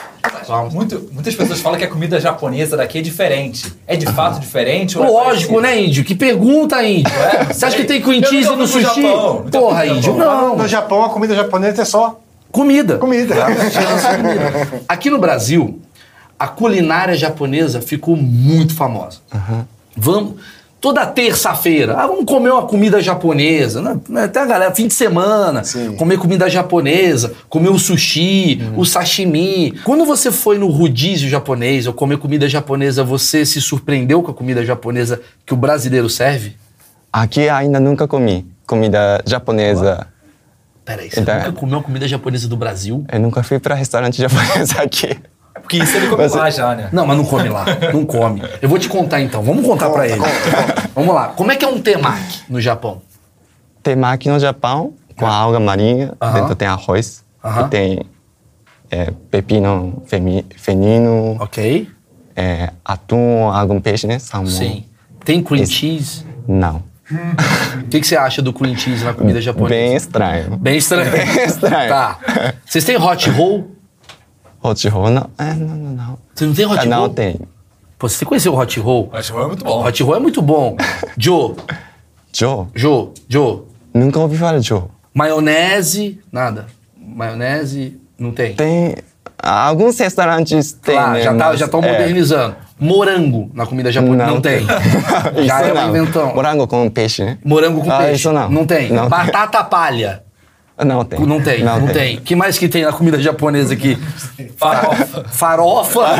Muito- 0.71 1.07
muitas 1.13 1.35
pessoas 1.35 1.59
falam 1.61 1.77
que 1.77 1.85
a 1.85 1.87
comida 1.87 2.19
japonesa 2.19 2.75
daqui 2.75 2.97
é 2.97 3.01
diferente. 3.01 3.71
É 3.85 3.95
de 3.95 4.07
fato 4.07 4.39
diferente? 4.39 4.97
ou 4.97 5.05
é 5.05 5.07
Lógico, 5.07 5.53
parecido? 5.53 5.61
né, 5.61 5.81
índio? 5.81 6.03
Que 6.03 6.15
pergunta, 6.15 6.83
índio? 6.83 7.13
É, 7.13 7.45
Você 7.53 7.65
acha 7.65 7.75
que 7.77 7.83
tem 7.83 8.01
cream 8.01 8.23
cheese 8.23 8.49
no 8.49 8.65
sushi? 8.67 9.01
Japão, 9.03 9.45
Porra, 9.51 9.85
índio, 9.85 10.15
não. 10.15 10.55
No 10.57 10.67
Japão, 10.67 11.03
a 11.03 11.09
comida 11.09 11.35
japonesa 11.35 11.83
é 11.83 11.85
só 11.85 12.19
Comida. 12.51 12.97
comida. 12.97 13.35
Aqui 14.89 15.11
no 15.11 15.19
Brasil, 15.19 15.79
a 16.39 16.47
culinária 16.47 17.13
japonesa 17.15 17.79
ficou 17.79 18.15
muito 18.17 18.73
famosa. 18.75 19.19
Vamos. 19.95 20.33
Toda 20.81 21.05
terça-feira, 21.05 21.95
ah, 21.97 22.07
vamos 22.07 22.23
comer 22.23 22.51
uma 22.51 22.65
comida 22.65 23.01
japonesa. 23.01 23.81
Né? 23.81 23.99
Né, 24.07 24.27
Tem 24.29 24.41
a 24.41 24.45
galera, 24.45 24.73
fim 24.73 24.87
de 24.87 24.93
semana, 24.93 25.61
Sim. 25.63 25.95
comer 25.97 26.17
comida 26.17 26.49
japonesa, 26.49 27.33
comer 27.49 27.67
o 27.69 27.77
sushi, 27.77 28.61
o 28.77 28.85
sashimi. 28.85 29.71
Quando 29.83 30.05
você 30.05 30.31
foi 30.31 30.57
no 30.57 30.67
rodízio 30.69 31.27
japonês 31.27 31.85
ou 31.85 31.93
comer 31.93 32.17
comida 32.17 32.47
japonesa, 32.47 33.03
você 33.03 33.45
se 33.45 33.59
surpreendeu 33.59 34.23
com 34.23 34.31
a 34.31 34.33
comida 34.33 34.65
japonesa 34.65 35.19
que 35.45 35.53
o 35.53 35.57
brasileiro 35.57 36.09
serve? 36.09 36.55
Aqui 37.11 37.49
ainda 37.49 37.79
nunca 37.79 38.07
comi 38.07 38.45
comida 38.65 39.21
japonesa. 39.25 40.07
Peraí, 40.85 41.09
você 41.09 41.19
Então, 41.19 41.35
nunca 41.35 41.51
comeu 41.51 41.77
uma 41.77 41.83
comida 41.83 42.07
japonesa 42.07 42.47
do 42.47 42.55
Brasil? 42.55 43.03
Eu 43.11 43.19
nunca 43.19 43.43
fui 43.43 43.59
para 43.59 43.75
restaurante 43.75 44.17
japonês 44.21 44.71
aqui. 44.77 45.19
É 45.77 45.77
porque 45.77 45.77
isso 45.77 45.97
ele 45.97 46.07
come 46.07 46.23
Mas- 46.23 46.33
lá 46.33 46.49
já, 46.49 46.75
né? 46.75 46.89
Não, 46.91 47.05
mas 47.05 47.15
não 47.17 47.23
come 47.25 47.47
lá. 47.49 47.65
Não 47.93 48.03
come. 48.05 48.41
Eu 48.61 48.67
vou 48.67 48.79
te 48.79 48.89
contar 48.89 49.21
então. 49.21 49.43
Vamos 49.43 49.63
contar 49.65 49.89
pra 49.91 50.07
ele. 50.07 50.21
Vamos 50.95 51.13
lá. 51.13 51.27
Como 51.29 51.51
é 51.51 51.55
que 51.55 51.63
é 51.63 51.67
um 51.67 51.79
temaki 51.79 52.39
no 52.49 52.59
Japão? 52.59 53.01
Temaki 53.83 54.29
no 54.29 54.39
Japão, 54.39 54.93
com 55.15 55.25
a 55.27 55.33
alga 55.33 55.59
marinha. 55.59 56.13
Aham. 56.21 56.33
Dentro 56.33 56.55
tem 56.55 56.67
arroz. 56.67 57.23
Aham. 57.43 57.65
E 57.65 57.69
tem 57.69 57.99
é, 58.89 59.11
pepino 59.29 60.01
femi, 60.07 60.43
fenino, 60.57 61.37
Ok? 61.39 61.87
é, 62.35 62.71
atum, 62.83 63.49
algum 63.53 63.79
peixe, 63.79 64.07
né? 64.07 64.17
Salmão. 64.17 64.49
Sim. 64.51 64.85
Tem 65.23 65.43
cream 65.43 65.61
Esse- 65.63 65.73
cheese? 65.73 66.25
Não. 66.47 66.83
O 67.79 67.87
que, 67.89 67.99
que 67.99 68.07
você 68.07 68.15
acha 68.15 68.41
do 68.41 68.51
cream 68.53 68.75
cheese 68.75 69.03
na 69.03 69.13
comida 69.13 69.39
japonesa? 69.41 69.69
Bem 69.81 69.95
estranho. 69.95 70.57
Bem 70.57 70.77
estranho. 70.77 71.09
Bem 71.11 71.45
estranho. 71.45 71.89
Tá. 71.89 72.19
Vocês 72.65 72.83
têm 72.83 72.97
hot 72.97 73.29
roll? 73.31 73.75
Hot 74.61 74.87
roll, 74.89 75.09
não. 75.09 75.29
É, 75.37 75.53
não, 75.53 75.75
não, 75.75 75.91
não. 75.93 76.17
Você 76.35 76.45
não 76.45 76.53
tem 76.53 76.65
hot 76.65 76.77
roll? 76.77 76.87
não 76.87 77.09
tem. 77.09 77.39
Pô, 77.97 78.07
você 78.09 78.25
conheceu 78.25 78.53
o 78.53 78.57
hot 78.59 78.79
roll? 78.79 79.09
Mas 79.11 79.29
é 79.29 79.33
muito 79.33 79.63
bom. 79.63 79.85
Hot 79.85 80.03
roll 80.03 80.15
é 80.15 80.19
muito 80.19 80.41
bom. 80.41 80.77
Joe, 81.17 81.55
Joe? 82.33 82.65
Joe, 82.75 83.09
Joe. 83.27 83.61
Nunca 83.93 84.19
ouvi 84.19 84.37
falar 84.37 84.59
de 84.59 84.67
Joe. 84.67 84.83
Maionese, 85.13 86.19
nada. 86.31 86.67
Maionese, 86.97 87.99
não 88.17 88.31
tem. 88.31 88.53
Tem... 88.55 88.95
Alguns 89.41 89.97
restaurantes 89.97 90.73
tem, 90.73 90.95
Claro, 90.95 91.13
né? 91.13 91.21
já 91.21 91.33
tá, 91.33 91.45
mas, 91.49 91.59
já 91.59 91.65
estão 91.65 91.81
é, 91.81 91.91
modernizando. 91.91 92.55
Morango 92.77 93.49
na 93.53 93.65
comida 93.65 93.89
japonesa 93.91 94.25
não, 94.31 94.41
tem. 94.41 94.65
já 94.65 95.41
Isso 95.41 95.53
é 95.69 95.71
um 95.71 95.75
não. 95.75 95.89
inventão. 95.89 96.35
Morango 96.35 96.67
com 96.67 96.89
peixe, 96.89 97.23
né? 97.23 97.37
Morango 97.43 97.81
com 97.81 97.89
Ah, 97.91 97.99
peixe. 97.99 98.15
isso 98.15 98.31
não. 98.33 98.49
Não 98.49 98.65
tem. 98.65 98.89
Não 98.89 99.01
tem. 99.01 99.09
Batata 99.09 99.63
palha. 99.63 100.23
Não 100.85 101.03
tem. 101.03 101.19
Não 101.19 101.41
tem, 101.41 101.63
não, 101.63 101.87
tem. 101.87 102.17
que 102.17 102.35
mais 102.35 102.57
que 102.57 102.69
tem 102.69 102.83
na 102.83 102.93
comida 102.93 103.21
japonesa 103.21 103.73
aqui? 103.73 103.97
Farofa. 104.55 105.25
Farofa. 105.29 106.17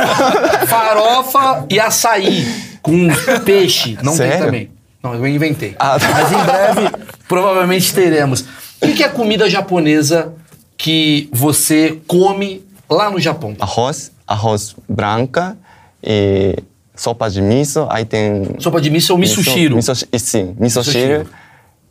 farofa 0.68 1.66
e 1.70 1.80
açaí 1.80 2.46
com 2.82 3.08
peixe. 3.46 3.98
Não 4.04 4.14
Sério? 4.14 4.32
tem 4.34 4.46
também. 4.46 4.72
Não, 5.02 5.16
eu 5.16 5.28
inventei. 5.28 5.76
Ah, 5.80 5.98
tá. 5.98 6.10
Mas 6.12 6.32
em 6.32 6.44
breve, 6.44 6.92
provavelmente 7.28 7.94
teremos. 7.94 8.44
O 8.82 8.94
que 8.94 9.04
é 9.04 9.08
comida 9.08 9.50
japonesa 9.50 10.34
que 10.78 11.30
você 11.32 11.98
come 12.06 12.66
lá 12.90 13.10
no 13.10 13.20
Japão? 13.20 13.56
Arroz, 13.60 14.12
arroz 14.28 14.76
branca 14.88 15.58
e 16.04 16.56
sopa 16.96 17.30
de 17.30 17.42
miso, 17.42 17.88
aí 17.90 18.04
tem... 18.04 18.56
Sopa 18.60 18.82
de 18.82 18.90
miso 18.90 19.14
ou 19.14 19.20
misoshiro? 19.20 19.76
Miso, 19.78 19.92
miso, 19.92 20.08
sim, 20.18 20.56
misoshiro. 20.60 21.30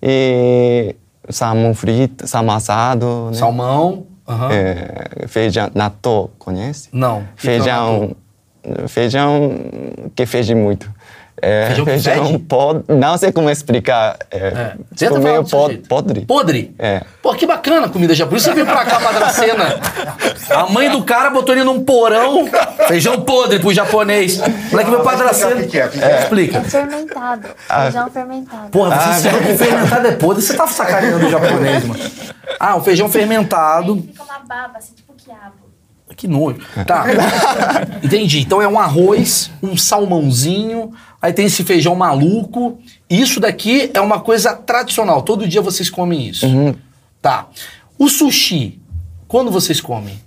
E 0.02 0.94
salmão 1.30 1.75
frito, 1.75 2.26
salmão 2.26 2.56
assado, 2.56 3.28
né? 3.30 3.37
Salmão, 3.37 4.06
uhum. 4.26 4.50
é, 4.50 5.26
feijão, 5.26 5.70
natto, 5.75 6.30
conhece? 6.38 6.88
Não. 6.92 7.25
Feijão, 7.37 8.16
feijão 8.88 9.52
que 10.14 10.26
fez 10.26 10.49
muito. 10.50 10.92
É, 11.40 11.66
feijão, 11.66 11.85
feijão 11.87 12.38
podre. 12.40 12.85
Não 12.88 13.16
sei 13.16 13.33
como 13.33 13.50
explicar. 13.50 14.16
É, 14.30 14.37
é. 14.38 14.76
Tipo 14.95 15.18
meio 15.18 15.45
pod, 15.45 15.76
podre. 15.88 16.21
Podre? 16.23 16.75
É. 16.78 17.02
Pô, 17.23 17.35
que 17.35 17.47
bacana 17.47 17.87
a 17.87 17.88
comida 17.88 18.14
japonesa. 18.14 18.50
Você 18.50 18.54
veio 18.54 18.66
pra 18.66 18.85
cá 18.85 18.99
pra 18.99 19.12
Dracena. 19.12 19.80
A 20.50 20.66
mãe 20.66 20.90
do 20.90 21.02
cara 21.02 21.30
botou 21.30 21.54
ele 21.54 21.64
num 21.64 21.85
porão. 21.85 22.49
Feijão 22.87 23.21
podre 23.21 23.59
pro 23.59 23.73
japonês. 23.73 24.38
O 24.38 24.71
moleque 24.71 24.90
veio 24.90 25.02
pra 25.02 25.14
Dracena. 25.14 25.61
É, 25.61 25.64
que 25.66 25.78
é? 25.78 26.21
Explica. 26.21 26.59
É 26.59 26.62
fermentado. 26.62 27.49
Ah. 27.68 27.83
Feijão 27.83 28.11
fermentado. 28.11 28.71
Porra, 28.71 28.97
você 28.97 29.28
ah, 29.28 29.33
que 29.38 29.57
fermentado 29.57 30.07
é 30.07 30.12
podre. 30.12 30.42
Você 30.42 30.54
tá 30.54 30.66
sacaneando 30.66 31.26
o 31.26 31.30
japonês, 31.30 31.85
mano. 31.85 32.00
Ah, 32.59 32.76
um 32.76 32.83
feijão 32.83 33.09
fermentado. 33.09 33.97
Fica 33.97 34.23
uma 34.25 34.38
baba, 34.40 34.78
assim, 34.78 34.95
tipo 34.95 35.12
quiabo. 35.14 35.67
Que 36.18 36.26
nojo. 36.26 36.58
Tá. 36.84 37.04
Entendi. 38.02 38.40
Então 38.40 38.60
é 38.60 38.66
um 38.66 38.76
arroz, 38.76 39.52
um 39.62 39.76
salmãozinho, 39.76 40.92
aí 41.22 41.32
tem 41.32 41.46
esse 41.46 41.62
feijão 41.62 41.94
maluco. 41.94 42.76
Isso 43.08 43.38
daqui 43.38 43.88
é 43.94 44.00
uma 44.00 44.18
coisa 44.18 44.52
tradicional. 44.52 45.22
Todo 45.22 45.46
dia 45.46 45.62
vocês 45.62 45.88
comem 45.88 46.28
isso. 46.28 46.44
Uhum. 46.44 46.75
Tá. 47.22 47.46
O 47.96 48.08
sushi, 48.08 48.80
quando 49.28 49.52
vocês 49.52 49.80
comem? 49.80 50.18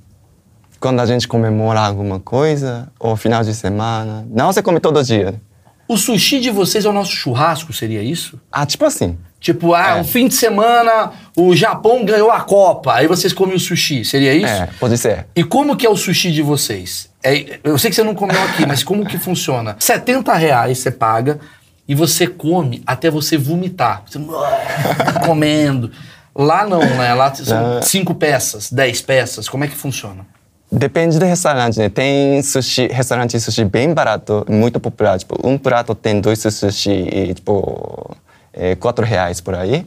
Quando 0.80 1.02
a 1.02 1.06
gente 1.06 1.28
comemora 1.28 1.82
alguma 1.82 2.22
coisa, 2.22 2.90
ou 2.98 3.18
final 3.18 3.44
de 3.44 3.54
semana. 3.54 4.26
Não, 4.32 4.52
você 4.52 4.64
come 4.64 4.80
todo 4.80 5.04
dia. 5.04 5.42
O 5.90 5.98
sushi 5.98 6.40
de 6.40 6.50
vocês 6.50 6.86
é 6.86 6.90
o 6.90 6.94
nosso 6.94 7.12
churrasco, 7.12 7.74
seria 7.74 8.02
isso? 8.02 8.40
Ah, 8.50 8.66
tipo 8.66 8.86
assim. 8.86 9.18
Tipo, 9.42 9.74
ah, 9.74 9.98
é. 9.98 10.00
um 10.00 10.04
fim 10.04 10.28
de 10.28 10.36
semana 10.36 11.14
o 11.36 11.56
Japão 11.56 12.06
ganhou 12.06 12.30
a 12.30 12.42
Copa, 12.42 12.94
aí 12.94 13.08
vocês 13.08 13.34
comem 13.34 13.56
o 13.56 13.60
sushi, 13.60 14.06
seria 14.06 14.36
isso? 14.36 14.46
É, 14.46 14.70
pode 14.80 14.96
ser. 15.00 15.26
E 15.36 15.44
como 15.44 15.76
que 15.76 15.84
é 15.84 15.90
o 15.90 15.96
sushi 15.98 16.32
de 16.32 16.44
vocês? 16.44 17.10
É, 17.24 17.60
eu 17.64 17.76
sei 17.80 17.90
que 17.90 17.96
você 17.96 18.04
não 18.04 18.14
comeu 18.14 18.40
aqui, 18.44 18.68
mas 18.68 18.84
como 18.84 19.04
que 19.04 19.18
funciona? 19.18 19.76
70 19.82 20.32
reais 20.36 20.78
você 20.78 20.92
paga 20.92 21.40
e 21.88 21.96
você 21.96 22.28
come 22.28 22.84
até 22.86 23.10
você 23.10 23.36
vomitar. 23.36 24.04
Você 24.06 24.20
tá 24.20 25.22
comendo. 25.26 25.92
Lá 26.36 26.64
não, 26.64 26.80
né? 26.80 27.12
Lá 27.16 27.34
são 27.34 27.82
cinco 27.82 28.14
peças, 28.14 28.72
dez 28.72 29.02
peças. 29.02 29.50
Como 29.50 29.64
é 29.64 29.68
que 29.68 29.76
funciona? 29.76 30.24
Depende 30.72 31.18
do 31.18 31.26
restaurante, 31.26 31.80
né? 31.80 31.90
Tem 31.90 32.42
sushi, 32.44 32.88
restaurante 32.88 33.32
de 33.32 33.42
sushi 33.42 33.66
bem 33.66 33.92
barato, 33.92 34.46
muito 34.48 34.80
popular. 34.80 35.18
Tipo, 35.18 35.36
um 35.44 35.58
prato 35.58 35.96
tem 35.96 36.22
dois 36.22 36.40
sushi 36.40 36.92
e, 37.12 37.34
tipo 37.34 38.16
é, 38.54 38.76
quatro 38.76 39.06
reais 39.06 39.42
por 39.42 39.56
aí. 39.56 39.86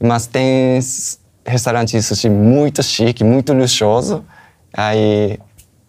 Mas 0.00 0.26
tem 0.26 0.80
restaurante 1.46 2.00
sushi 2.02 2.28
muito 2.28 2.82
chique, 2.82 3.22
muito 3.22 3.52
luxuoso, 3.52 4.24
aí 4.72 5.38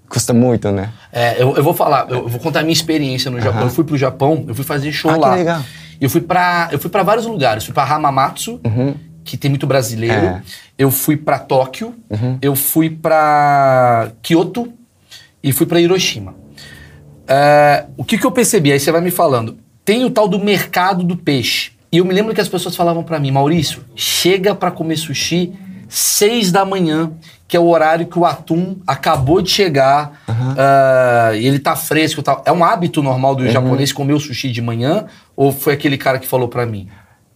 custa 0.09 0.33
muito, 0.33 0.71
né? 0.71 0.91
É, 1.11 1.41
eu, 1.41 1.55
eu 1.55 1.63
vou 1.63 1.73
falar, 1.73 2.09
eu 2.09 2.27
vou 2.27 2.39
contar 2.39 2.59
a 2.59 2.63
minha 2.63 2.73
experiência 2.73 3.31
no 3.31 3.39
Japão. 3.41 3.63
Eu 3.63 3.69
fui 3.69 3.83
pro 3.83 3.97
Japão, 3.97 4.45
eu 4.47 4.55
fui 4.55 4.63
fazer 4.63 4.91
show 4.91 5.11
ah, 5.11 5.17
lá. 5.17 5.31
Que 5.31 5.37
legal. 5.37 5.61
Eu 5.99 6.09
fui 6.09 6.21
para 6.21 6.69
eu 6.71 6.79
fui 6.79 6.89
para 6.89 7.03
vários 7.03 7.25
lugares. 7.25 7.63
Fui 7.63 7.73
para 7.73 7.83
Hamamatsu, 7.83 8.59
uhum. 8.65 8.95
que 9.23 9.37
tem 9.37 9.49
muito 9.49 9.65
brasileiro. 9.65 10.25
É. 10.25 10.41
Eu 10.77 10.91
fui 10.91 11.17
para 11.17 11.39
Tóquio. 11.39 11.95
Uhum. 12.09 12.37
Eu 12.41 12.55
fui 12.55 12.89
para 12.89 14.11
Kyoto 14.21 14.71
e 15.41 15.51
fui 15.51 15.65
para 15.65 15.79
Hiroshima. 15.79 16.35
É, 17.27 17.85
o 17.97 18.03
que, 18.03 18.17
que 18.17 18.25
eu 18.25 18.31
percebi? 18.31 18.71
Aí 18.71 18.79
você 18.79 18.91
vai 18.91 19.01
me 19.01 19.11
falando. 19.11 19.57
Tem 19.83 20.03
o 20.03 20.09
tal 20.09 20.27
do 20.27 20.39
mercado 20.39 21.03
do 21.03 21.15
peixe. 21.15 21.71
E 21.95 21.99
eu 21.99 22.03
me 22.03 22.13
lembro 22.13 22.33
que 22.33 22.41
as 22.41 22.49
pessoas 22.49 22.75
falavam 22.75 23.03
para 23.03 23.17
mim, 23.17 23.31
Maurício, 23.31 23.81
chega 23.95 24.53
para 24.53 24.69
comer 24.69 24.97
sushi 24.97 25.53
seis 25.87 26.51
da 26.51 26.65
manhã, 26.65 27.13
que 27.47 27.55
é 27.55 27.59
o 27.59 27.67
horário 27.67 28.05
que 28.05 28.19
o 28.19 28.25
atum 28.25 28.75
acabou 28.85 29.41
de 29.41 29.49
chegar 29.49 30.21
uhum. 30.27 30.51
uh, 30.51 31.35
e 31.35 31.47
ele 31.47 31.57
tá 31.57 31.73
fresco 31.73 32.21
tal. 32.21 32.43
É 32.45 32.51
um 32.51 32.65
hábito 32.65 33.01
normal 33.01 33.33
do 33.33 33.45
uhum. 33.45 33.49
japonês 33.49 33.93
comer 33.93 34.11
o 34.11 34.19
sushi 34.19 34.51
de 34.51 34.61
manhã? 34.61 35.05
Ou 35.37 35.53
foi 35.53 35.71
aquele 35.71 35.97
cara 35.97 36.19
que 36.19 36.27
falou 36.27 36.49
para 36.49 36.65
mim? 36.65 36.89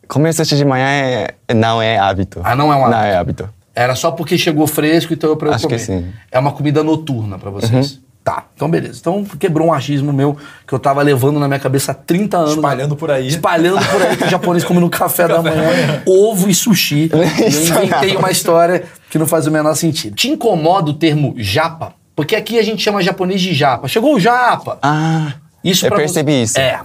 Comer 0.09 0.33
sushi 0.33 0.57
de 0.57 0.65
manhã 0.65 0.87
é, 0.89 1.53
não 1.53 1.81
é 1.81 1.97
hábito. 1.97 2.41
Ah, 2.43 2.53
não 2.53 2.73
é 2.73 2.75
um 2.75 2.83
hábito? 2.83 2.97
Não 2.97 3.05
é 3.05 3.15
hábito. 3.15 3.49
Era 3.73 3.95
só 3.95 4.11
porque 4.11 4.37
chegou 4.37 4.67
fresco, 4.67 5.13
então 5.13 5.29
eu 5.29 5.37
pra 5.37 5.47
eu 5.47 5.53
Acho 5.53 5.63
comer. 5.67 5.77
que 5.77 5.85
sim. 5.85 6.05
É 6.29 6.37
uma 6.37 6.51
comida 6.51 6.83
noturna 6.83 7.39
para 7.39 7.49
vocês. 7.49 7.93
Uhum. 7.93 8.08
Tá, 8.23 8.45
então 8.53 8.69
beleza. 8.69 8.99
Então 8.99 9.23
quebrou 9.23 9.67
um 9.69 9.73
achismo 9.73 10.11
meu 10.13 10.37
que 10.67 10.73
eu 10.73 10.79
tava 10.79 11.01
levando 11.01 11.39
na 11.39 11.47
minha 11.47 11.59
cabeça 11.59 11.91
há 11.91 11.95
30 11.95 12.37
anos. 12.37 12.55
Espalhando 12.55 12.95
por 12.95 13.09
aí. 13.09 13.27
Espalhando 13.27 13.83
por 13.87 14.01
aí 14.01 14.17
que 14.17 14.25
o 14.25 14.29
japonês 14.29 14.63
come 14.63 14.79
no 14.79 14.89
café, 14.91 15.27
da 15.27 15.41
manhã 15.41 16.03
ovo 16.05 16.49
e 16.49 16.53
sushi. 16.53 17.09
eu 17.13 17.83
inventei 17.83 18.15
uma 18.15 18.29
história 18.29 18.83
que 19.09 19.17
não 19.17 19.25
faz 19.25 19.47
o 19.47 19.51
menor 19.51 19.73
sentido. 19.75 20.15
Te 20.15 20.29
incomoda 20.29 20.91
o 20.91 20.93
termo 20.93 21.33
japa? 21.37 21.93
Porque 22.15 22.35
aqui 22.35 22.59
a 22.59 22.63
gente 22.63 22.83
chama 22.83 23.01
japonês 23.01 23.39
de 23.41 23.53
japa. 23.53 23.87
Chegou 23.87 24.15
o 24.15 24.19
japa. 24.19 24.77
Ah, 24.81 25.33
isso 25.63 25.85
eu 25.87 25.91
percebi 25.95 26.33
você... 26.33 26.41
isso. 26.43 26.59
É. 26.59 26.81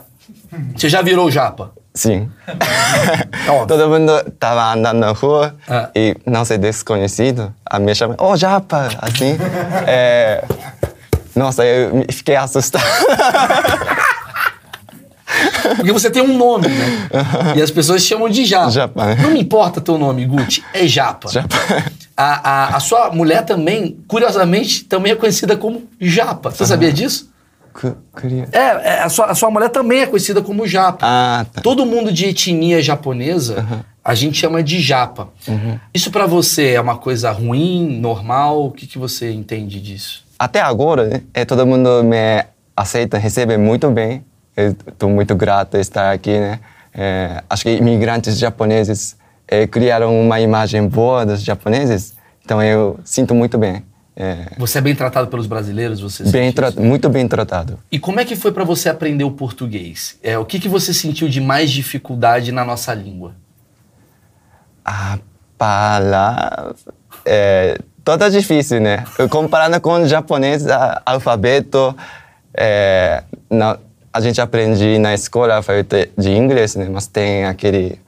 Você 0.76 0.88
já 0.88 1.02
virou 1.02 1.30
japa? 1.30 1.72
Sim. 1.92 2.28
Todo 3.68 3.88
mundo 3.88 4.12
tava 4.38 4.72
andando 4.72 4.98
na 4.98 5.12
rua 5.12 5.54
Ah. 5.68 5.90
e 5.94 6.16
não 6.26 6.44
sei, 6.44 6.58
desconhecido, 6.58 7.54
a 7.64 7.78
me 7.78 7.94
chama, 7.94 8.16
ô 8.18 8.30
oh, 8.30 8.36
japa, 8.36 8.88
assim. 9.00 9.36
é, 9.86 10.44
nossa, 11.34 11.64
eu 11.64 12.04
fiquei 12.10 12.36
assustado. 12.36 12.84
Porque 15.76 15.92
você 15.92 16.10
tem 16.10 16.22
um 16.22 16.36
nome, 16.36 16.68
né? 16.68 17.08
E 17.56 17.62
as 17.62 17.70
pessoas 17.70 18.02
chamam 18.02 18.28
de 18.28 18.44
Japa. 18.44 18.70
Japa. 18.70 19.14
Não 19.16 19.30
me 19.30 19.40
importa 19.40 19.80
teu 19.80 19.98
nome, 19.98 20.24
Gucci, 20.26 20.62
é 20.72 20.86
Japa. 20.86 21.28
Japa. 21.28 21.56
A, 22.16 22.50
a, 22.50 22.76
a 22.76 22.80
sua 22.80 23.10
mulher 23.10 23.44
também, 23.44 23.98
curiosamente, 24.06 24.84
também 24.84 25.12
é 25.12 25.16
conhecida 25.16 25.56
como 25.56 25.82
Japa. 26.00 26.50
Você 26.50 26.64
sabia 26.66 26.92
disso? 26.92 27.32
Queria... 28.20 28.48
É, 28.52 28.58
é, 28.58 29.02
a, 29.02 29.08
sua, 29.08 29.26
a 29.26 29.34
sua 29.34 29.50
mulher 29.50 29.68
também 29.68 30.02
é 30.02 30.06
conhecida 30.06 30.40
como 30.40 30.66
Japa. 30.66 30.98
Ah, 31.02 31.44
tá. 31.52 31.60
Todo 31.60 31.84
mundo 31.84 32.12
de 32.12 32.26
etnia 32.26 32.80
japonesa, 32.80 33.84
a 34.04 34.14
gente 34.14 34.38
chama 34.38 34.62
de 34.62 34.80
Japa. 34.80 35.28
Uhum. 35.48 35.78
Isso 35.92 36.10
para 36.10 36.26
você 36.26 36.74
é 36.74 36.80
uma 36.80 36.96
coisa 36.96 37.32
ruim, 37.32 37.98
normal? 37.98 38.66
O 38.66 38.70
que, 38.70 38.86
que 38.86 38.98
você 38.98 39.32
entende 39.32 39.80
disso? 39.80 40.23
Até 40.38 40.60
agora, 40.60 41.22
é, 41.32 41.44
todo 41.44 41.66
mundo 41.66 42.02
me 42.02 42.44
aceita, 42.76 43.18
recebe 43.18 43.56
muito 43.56 43.90
bem. 43.90 44.24
Estou 44.56 45.08
muito 45.08 45.34
grato 45.34 45.76
estar 45.76 46.12
aqui, 46.12 46.38
né? 46.38 46.60
É, 46.92 47.42
acho 47.50 47.64
que 47.64 47.70
imigrantes 47.70 48.38
japoneses 48.38 49.16
é, 49.48 49.66
criaram 49.66 50.20
uma 50.20 50.40
imagem 50.40 50.86
boa 50.86 51.26
dos 51.26 51.42
japoneses, 51.42 52.14
então 52.44 52.62
eu 52.62 52.98
sinto 53.04 53.34
muito 53.34 53.58
bem. 53.58 53.84
É, 54.16 54.46
Você 54.58 54.78
é 54.78 54.80
bem 54.80 54.94
tratado 54.94 55.26
pelos 55.26 55.48
brasileiros? 55.48 56.00
Você 56.00 56.22
bem 56.30 56.50
isso? 56.50 56.80
muito 56.80 57.08
bem 57.08 57.26
tratado. 57.26 57.80
E 57.90 57.98
como 57.98 58.20
é 58.20 58.24
que 58.24 58.36
foi 58.36 58.52
para 58.52 58.62
você 58.62 58.88
aprender 58.88 59.24
o 59.24 59.32
português? 59.32 60.16
É, 60.22 60.38
o 60.38 60.44
que, 60.44 60.60
que 60.60 60.68
você 60.68 60.94
sentiu 60.94 61.28
de 61.28 61.40
mais 61.40 61.70
dificuldade 61.72 62.52
na 62.52 62.64
nossa 62.64 62.94
língua? 62.94 63.34
A 64.84 65.18
palavra... 65.58 66.76
É, 67.26 67.78
toda 68.04 68.30
difícil, 68.30 68.80
né? 68.80 69.04
Comparando 69.30 69.80
com 69.80 69.94
o 70.02 70.06
japonês, 70.06 70.66
a, 70.66 71.02
alfabeto... 71.06 71.96
É, 72.56 73.22
na, 73.50 73.78
a 74.12 74.20
gente 74.20 74.40
aprende 74.40 74.96
na 74.98 75.12
escola 75.12 75.56
alfabeto 75.56 75.96
de 76.16 76.30
inglês, 76.30 76.76
né? 76.76 76.88
Mas 76.88 77.06
tem 77.08 77.44
aquele... 77.46 77.98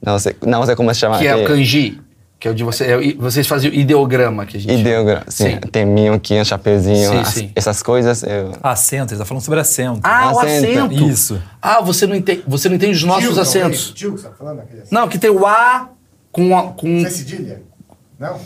Não 0.00 0.16
sei, 0.20 0.36
não 0.46 0.64
sei 0.64 0.76
como 0.76 0.94
se 0.94 1.00
chama. 1.00 1.18
Que 1.18 1.26
é 1.26 1.34
o 1.34 1.44
kanji, 1.44 2.00
que 2.38 2.46
é 2.46 2.50
o 2.52 2.54
de 2.54 2.62
você, 2.62 2.84
é 2.86 2.96
o- 2.96 3.20
vocês 3.20 3.44
faziam 3.48 3.74
ideograma 3.74 4.46
que 4.46 4.56
a 4.56 4.60
gente. 4.60 4.72
Ideograma, 4.78 5.24
sim. 5.26 5.50
Sim. 5.54 5.56
Tem 5.72 5.84
minhoquinho, 5.84 6.44
chapeuzinho, 6.44 7.10
Sim, 7.10 7.18
as- 7.18 7.28
sim. 7.30 7.50
essas 7.56 7.82
coisas. 7.82 8.22
Eu... 8.22 8.52
Acento, 8.62 9.12
ele 9.12 9.18
tá 9.18 9.24
falando 9.24 9.42
sobre 9.42 9.58
acento. 9.58 9.98
Ah, 10.04 10.30
o 10.32 10.38
Acento. 10.38 10.78
acento. 10.84 10.94
Isso. 11.08 11.42
Ah, 11.60 11.80
você 11.80 12.06
não 12.06 12.14
entende, 12.14 12.44
você 12.46 12.68
não 12.68 12.76
entende 12.76 12.92
os 12.96 13.02
nossos 13.02 13.32
Tio, 13.32 13.40
acentos. 13.40 13.88
Não, 13.88 13.94
tio, 13.94 14.14
que 14.14 14.20
você 14.20 14.28
tá 14.28 14.34
falando? 14.38 14.60
Aquele 14.60 14.82
acento. 14.82 14.94
Não, 14.94 15.08
que 15.08 15.18
tem 15.18 15.30
o 15.30 15.44
A 15.44 15.88
com 16.30 16.56
a, 16.56 16.62
com 16.74 16.86
Não 16.86 17.06
é 17.06 17.10
cedilha? 17.10 17.62
Não? 18.16 18.38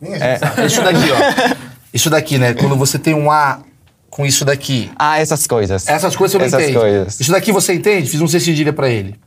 Nem 0.00 0.14
a 0.14 0.18
gente 0.18 0.24
É. 0.26 0.38
sabe. 0.38 0.66
isso 0.66 0.82
daqui, 0.82 1.10
ó. 1.10 1.56
Isso 1.92 2.10
daqui, 2.10 2.38
né? 2.38 2.54
Quando 2.54 2.76
você 2.76 2.98
tem 2.98 3.14
um 3.14 3.30
A 3.30 3.60
com 4.08 4.24
isso 4.26 4.44
daqui. 4.44 4.90
Ah, 4.98 5.18
essas 5.20 5.46
coisas. 5.46 5.86
Essas 5.88 6.16
coisas 6.16 6.32
você 6.32 6.38
não 6.38 6.46
Essas 6.46 6.60
entende. 6.62 6.78
coisas. 6.78 7.20
Isso 7.20 7.30
daqui 7.32 7.52
você 7.52 7.74
entende? 7.74 8.10
Fiz 8.10 8.20
um 8.20 8.28
cedilha 8.28 8.72
pra 8.72 8.88
ele. 8.88 9.18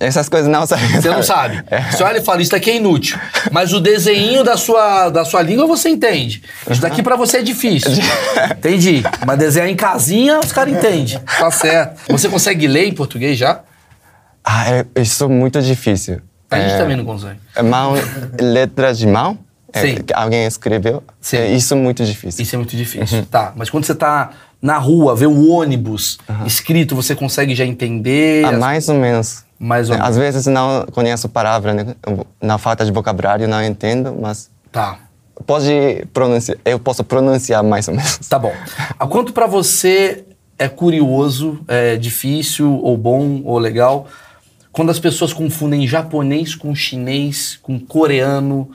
Essas 0.00 0.28
coisas 0.28 0.50
não 0.50 0.66
sabem. 0.66 0.88
Você 0.88 1.08
não 1.08 1.22
sabe. 1.22 1.62
É. 1.70 1.80
Você 1.92 2.02
olha 2.02 2.18
e 2.18 2.24
fala, 2.24 2.42
isso 2.42 2.50
daqui 2.50 2.68
é 2.68 2.76
inútil. 2.76 3.16
Mas 3.52 3.72
o 3.72 3.80
desenho 3.80 4.42
da 4.42 4.56
sua, 4.56 5.08
da 5.08 5.24
sua 5.24 5.40
língua 5.40 5.68
você 5.68 5.88
entende. 5.88 6.42
Isso 6.68 6.80
daqui 6.80 7.00
pra 7.00 7.14
você 7.14 7.36
é 7.38 7.42
difícil. 7.42 7.92
Entendi. 8.58 9.04
Mas 9.24 9.38
desenhar 9.38 9.68
em 9.68 9.76
casinha, 9.76 10.40
os 10.40 10.50
caras 10.52 10.74
entendem. 10.74 11.16
Tá 11.38 11.48
certo. 11.52 12.00
Você 12.08 12.28
consegue 12.28 12.66
ler 12.66 12.88
em 12.88 12.92
português 12.92 13.38
já? 13.38 13.60
Ah, 14.44 14.68
é, 14.68 14.84
isso 15.00 15.22
é 15.24 15.28
muito 15.28 15.62
difícil. 15.62 16.20
A 16.50 16.58
gente 16.58 16.72
é, 16.72 16.78
também 16.78 16.96
não 16.96 17.04
consegue. 17.04 17.38
é 17.54 17.62
Mão, 17.62 17.94
letra 18.40 18.92
de 18.92 19.06
mão? 19.06 19.38
É, 19.74 19.80
Sim. 19.80 19.96
alguém 20.14 20.46
escreveu? 20.46 21.02
Sim. 21.20 21.36
É, 21.38 21.52
isso 21.52 21.74
é 21.74 21.76
muito 21.76 22.04
difícil. 22.04 22.42
Isso 22.42 22.54
é 22.54 22.58
muito 22.58 22.76
difícil. 22.76 23.26
Tá, 23.26 23.52
mas 23.56 23.68
quando 23.70 23.84
você 23.84 23.94
tá 23.94 24.30
na 24.62 24.78
rua, 24.78 25.14
vê 25.16 25.26
o 25.26 25.48
ônibus 25.50 26.18
escrito, 26.46 26.94
você 26.94 27.14
consegue 27.14 27.54
já 27.54 27.64
entender? 27.66 28.44
Ah, 28.44 28.50
as- 28.50 28.58
mais 28.58 28.88
ou 28.88 28.94
menos. 28.94 29.42
Mais 29.58 29.88
ou 29.90 29.94
É, 29.94 29.98
menos. 29.98 30.10
Às 30.10 30.16
vezes 30.16 30.46
não 30.46 30.86
conheço 30.92 31.28
palavra, 31.28 31.74
né? 31.74 31.94
Na 32.40 32.56
falta 32.58 32.84
de 32.84 32.92
vocabulário 32.92 33.46
não 33.48 33.62
entendo, 33.64 34.16
mas 34.20 34.48
Tá. 34.70 34.98
pode 35.46 36.06
pronunciar. 36.12 36.56
Eu 36.64 36.78
posso 36.78 37.02
pronunciar 37.04 37.62
mais 37.62 37.88
ou 37.88 37.94
menos. 37.94 38.18
Tá 38.28 38.38
bom. 38.38 38.52
A 38.98 39.06
quanto 39.06 39.32
pra 39.32 39.46
você 39.46 40.24
é 40.58 40.68
curioso, 40.68 41.60
é 41.66 41.96
difícil, 41.96 42.72
ou 42.80 42.96
bom, 42.96 43.42
ou 43.44 43.58
legal, 43.58 44.06
quando 44.72 44.90
as 44.90 44.98
pessoas 44.98 45.32
confundem 45.32 45.86
japonês 45.86 46.54
com 46.54 46.74
chinês, 46.74 47.58
com 47.62 47.78
coreano? 47.78 48.70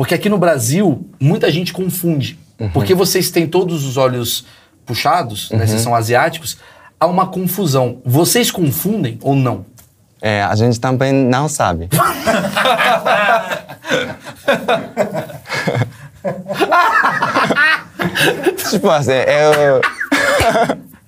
Porque 0.00 0.14
aqui 0.14 0.30
no 0.30 0.38
Brasil, 0.38 1.06
muita 1.20 1.50
gente 1.50 1.74
confunde. 1.74 2.38
Porque 2.72 2.94
vocês 2.94 3.30
têm 3.30 3.46
todos 3.46 3.84
os 3.84 3.98
olhos 3.98 4.46
puxados, 4.86 5.50
né? 5.50 5.66
Vocês 5.66 5.82
são 5.82 5.94
asiáticos, 5.94 6.56
há 6.98 7.06
uma 7.06 7.26
confusão. 7.26 8.00
Vocês 8.02 8.50
confundem 8.50 9.18
ou 9.20 9.36
não? 9.36 9.66
É, 10.22 10.42
a 10.42 10.54
gente 10.54 10.80
também 10.80 11.12
não 11.12 11.50
sabe. 11.50 11.90
tipo 18.70 18.88
assim, 18.88 19.12
eu. 19.12 19.82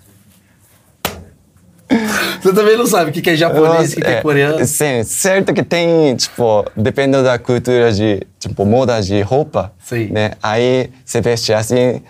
Você 2.42 2.52
também 2.52 2.76
não 2.76 2.86
sabe 2.86 3.10
o 3.10 3.12
que 3.12 3.22
que 3.22 3.30
é 3.30 3.36
japonês, 3.36 3.92
o 3.92 3.96
que 3.96 4.02
que 4.02 4.10
é, 4.10 4.20
coreano. 4.20 4.64
Sim, 4.66 5.04
certo 5.04 5.54
que 5.54 5.62
tem, 5.62 6.16
tipo, 6.16 6.64
dependendo 6.76 7.22
da 7.22 7.38
cultura 7.38 7.92
de, 7.92 8.20
tipo, 8.38 8.64
moda 8.64 9.00
de 9.00 9.20
roupa, 9.22 9.72
Sim. 9.78 10.08
né? 10.10 10.32
Aí 10.42 10.90
você 11.04 11.20
veste 11.20 11.52
assim, 11.52 12.02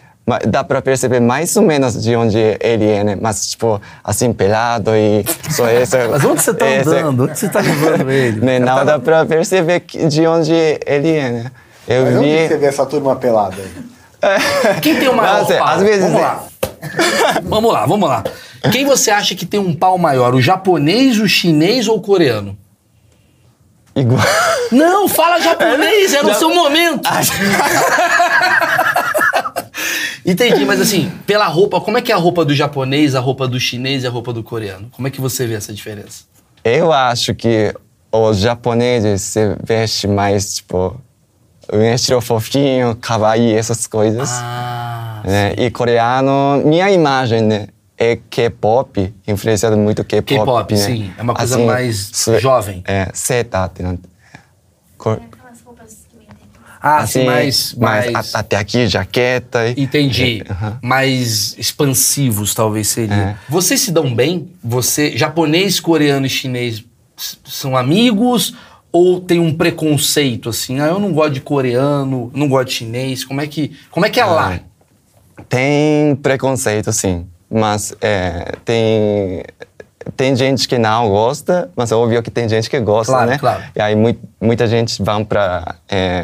dá 0.47 0.65
pra 0.65 0.81
perceber 0.81 1.21
mais 1.21 1.55
ou 1.57 1.63
menos 1.63 2.03
de 2.03 2.17
onde 2.17 2.39
ele 2.61 2.89
é, 2.89 3.05
né? 3.05 3.19
Mas, 3.21 3.49
tipo, 3.51 3.81
assim, 4.03 4.33
pelado 4.33 4.93
e 4.97 5.25
só 5.51 5.71
isso. 5.71 5.97
Mas 6.11 6.25
onde 6.25 6.41
você 6.43 6.55
tá 6.55 6.67
esse- 6.71 6.89
andando? 6.89 7.25
Onde 7.25 7.39
você 7.39 7.49
tá 7.49 7.61
levando 7.61 8.11
ele? 8.11 8.41
Né? 8.41 8.59
Não 8.59 8.77
tá- 8.77 8.85
dá 8.85 8.99
pra 8.99 9.27
perceber 9.27 9.83
de 10.09 10.27
onde 10.27 10.55
ele 10.87 11.11
é, 11.11 11.31
né? 11.31 11.51
Eu 11.87 12.05
Mas 12.05 12.17
onde 12.17 12.25
que 12.29 12.49
você 12.49 12.55
vi... 12.55 12.61
vê 12.61 12.67
essa 12.67 12.87
turma 12.87 13.17
pelada 13.17 13.57
aí? 13.59 13.93
Quem 14.81 14.97
tem 14.99 15.09
o 15.09 15.15
maior 15.17 15.41
Mas, 15.41 15.51
é, 15.51 15.59
pau? 15.59 15.69
às 15.69 15.83
vezes 15.83 16.05
vamos 16.05 16.19
é- 16.21 16.23
lá. 16.23 16.45
vamos 17.45 17.73
lá, 17.73 17.87
vamos 17.87 18.09
lá. 18.09 18.25
Quem 18.71 18.85
você 18.85 19.11
acha 19.11 19.35
que 19.35 19.47
tem 19.47 19.59
um 19.59 19.75
pau 19.75 19.99
maior? 19.99 20.35
O 20.35 20.41
japonês, 20.41 21.19
o 21.19 21.29
chinês 21.29 21.89
ou 21.89 21.97
o 21.97 22.01
coreano? 22.01 22.57
Igual... 23.95 24.23
Não, 24.71 25.07
fala 25.09 25.39
japonês, 25.41 26.15
era 26.15 26.27
o 26.27 26.35
seu 26.35 26.55
momento. 26.55 27.09
Entendi, 30.25 30.65
mas 30.65 30.81
assim, 30.81 31.13
pela 31.27 31.47
roupa, 31.47 31.81
como 31.81 31.99
é 31.99 32.03
que 32.03 32.13
é 32.13 32.15
a 32.15 32.19
roupa 32.19 32.45
do 32.45 32.55
japonês, 32.55 33.15
a 33.15 33.21
roupa 33.21 33.47
do 33.49 33.59
chinês 33.59 34.05
e 34.05 34.07
a 34.07 34.11
roupa 34.11 34.33
do 34.33 34.43
coreano? 34.43 34.89
Como 34.93 35.07
é 35.09 35.11
que 35.11 35.21
você 35.21 35.47
vê 35.47 35.55
essa 35.55 35.73
diferença? 35.73 36.25
Eu 36.65 36.93
acho 36.93 37.35
que 37.35 37.75
os 38.11 38.39
japoneses 38.39 39.21
se 39.23 39.57
vestem 39.65 40.11
mais, 40.11 40.55
tipo, 40.55 40.97
um 41.73 41.83
estilo 41.83 42.21
fofinho, 42.21 42.95
kawaii, 42.97 43.53
essas 43.53 43.87
coisas. 43.87 44.31
Ah, 44.33 45.02
né? 45.25 45.55
E 45.57 45.71
coreano, 45.71 46.63
minha 46.65 46.91
imagem, 46.91 47.43
né? 47.43 47.69
É 47.97 48.17
K-pop, 48.29 49.15
influenciado 49.29 49.77
muito 49.77 50.03
K-pop. 50.03 50.39
K-pop, 50.39 50.75
né? 50.75 50.81
sim. 50.81 51.13
É 51.17 51.23
uma 51.23 51.35
coisa 51.35 51.57
mais 51.59 52.11
su- 52.13 52.39
jovem. 52.41 52.83
É, 52.87 53.09
seta, 53.15 53.71
né? 53.79 53.99
Cor- 54.99 55.21
É 55.21 56.89
ah 56.89 56.97
assim, 56.99 57.25
mais, 57.25 57.75
mais... 57.75 58.35
a- 58.35 58.41
até 58.41 58.57
aqui, 58.57 58.89
jaqueta. 58.89 59.69
e- 59.69 59.83
Entendi. 59.83 60.43
Aham. 60.51 60.79
Mais 60.83 61.55
expansivos, 61.57 62.55
talvez 62.55 62.89
seria. 62.89 63.15
É. 63.15 63.37
Vocês 63.49 63.81
se 63.81 63.93
dão 63.93 64.13
bem? 64.13 64.51
Você, 64.65 65.17
japonês, 65.17 65.79
coreano 65.79 66.27
e 66.27 66.29
chinês 66.29 66.85
são 67.45 67.77
amigos? 67.77 68.55
Ou 68.91 69.21
tem 69.21 69.39
um 69.39 69.55
preconceito 69.55 70.49
assim? 70.49 70.81
Ah, 70.81 70.89
eu 70.89 70.99
não 70.99 71.13
gosto 71.13 71.35
de 71.35 71.41
coreano, 71.41 72.31
não 72.35 72.49
gosto 72.49 72.69
de 72.69 72.75
chinês. 72.75 73.25
Como 73.25 73.41
é 73.41 73.47
que, 73.47 73.73
como 73.91 74.05
é, 74.05 74.11
que 74.11 74.19
é 74.21 74.25
lá? 74.25 74.59
Tem 75.49 76.15
preconceito, 76.17 76.93
sim. 76.93 77.27
Mas 77.51 77.95
é, 78.01 78.53
tem, 78.65 79.43
tem 80.17 80.35
gente 80.35 80.67
que 80.67 80.79
não 80.79 81.09
gosta, 81.09 81.71
mas 81.77 81.93
é 81.93 81.95
óbvio 81.95 82.23
que 82.23 82.31
tem 82.31 82.49
gente 82.49 82.69
que 82.71 82.81
gosta, 82.81 83.13
Claro, 83.13 83.31
né? 83.31 83.39
claro. 83.39 83.63
E 83.77 83.81
aí 83.81 83.95
mui- 83.95 84.19
muita 84.41 84.67
gente 84.67 85.03
vai 85.03 85.23
para 85.25 85.77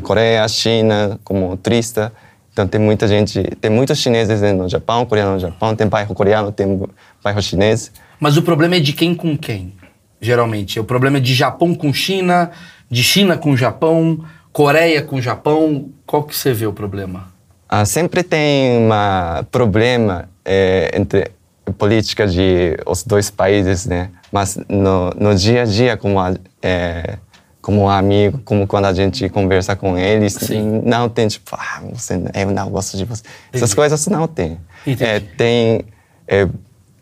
Coreia, 0.03 0.47
China 0.49 1.19
como 1.25 1.57
turista. 1.57 2.13
Então 2.53 2.67
tem 2.67 2.81
muita 2.81 3.07
gente, 3.07 3.41
tem 3.61 3.71
muitos 3.71 3.99
chineses 3.99 4.41
no 4.55 4.69
Japão, 4.69 5.05
coreano 5.07 5.33
no 5.35 5.39
Japão, 5.39 5.77
tem 5.77 5.87
bairro 5.87 6.13
coreano, 6.15 6.51
tem 6.51 6.83
bairro 7.23 7.41
chinês. 7.43 7.93
Mas 8.19 8.37
o 8.37 8.43
problema 8.43 8.77
é 8.77 8.81
de 8.81 8.93
quem 8.93 9.15
com 9.15 9.37
quem, 9.39 9.75
geralmente. 10.21 10.81
O 10.81 10.85
problema 10.85 11.19
é 11.19 11.21
de 11.21 11.35
Japão 11.35 11.73
com 11.75 11.93
China, 11.93 12.51
de 12.91 13.05
China 13.05 13.37
com 13.37 13.57
Japão, 13.57 14.25
Coreia 14.51 15.03
com 15.03 15.21
Japão. 15.21 15.91
Qual 16.05 16.25
que 16.25 16.35
você 16.35 16.53
vê 16.53 16.67
o 16.67 16.73
problema? 16.73 17.29
Ah, 17.69 17.85
sempre 17.85 18.23
tem 18.23 18.79
um 18.79 19.45
problema 19.51 20.29
é, 20.45 20.91
entre 20.95 21.31
política 21.77 22.27
de 22.27 22.77
os 22.87 23.05
dois 23.05 23.31
países, 23.31 23.85
né? 23.85 24.11
Mas 24.33 24.59
no, 24.69 25.11
no 25.11 25.35
dia 25.35 25.63
a 25.63 25.65
dia, 25.65 25.97
como 25.97 26.19
a, 26.19 26.35
é, 26.63 27.19
como 27.61 27.89
amigo, 27.89 28.39
como 28.45 28.67
quando 28.67 28.87
a 28.87 28.93
gente 28.93 29.29
conversa 29.29 29.77
com 29.77 29.99
eles, 29.99 30.33
Sim. 30.35 30.81
não 30.85 31.09
tem 31.09 31.29
tipo, 31.29 31.55
ah, 31.55 31.83
você, 31.93 32.15
eu 32.35 32.51
não 32.51 32.71
gosto 32.71 32.97
de 32.97 33.05
você. 33.05 33.23
Essas 33.53 33.71
Entendi. 33.71 33.77
coisas 33.77 34.07
não 34.07 34.27
tem. 34.27 34.59
É, 34.87 35.21
tem 35.21 35.85
é, 36.27 36.49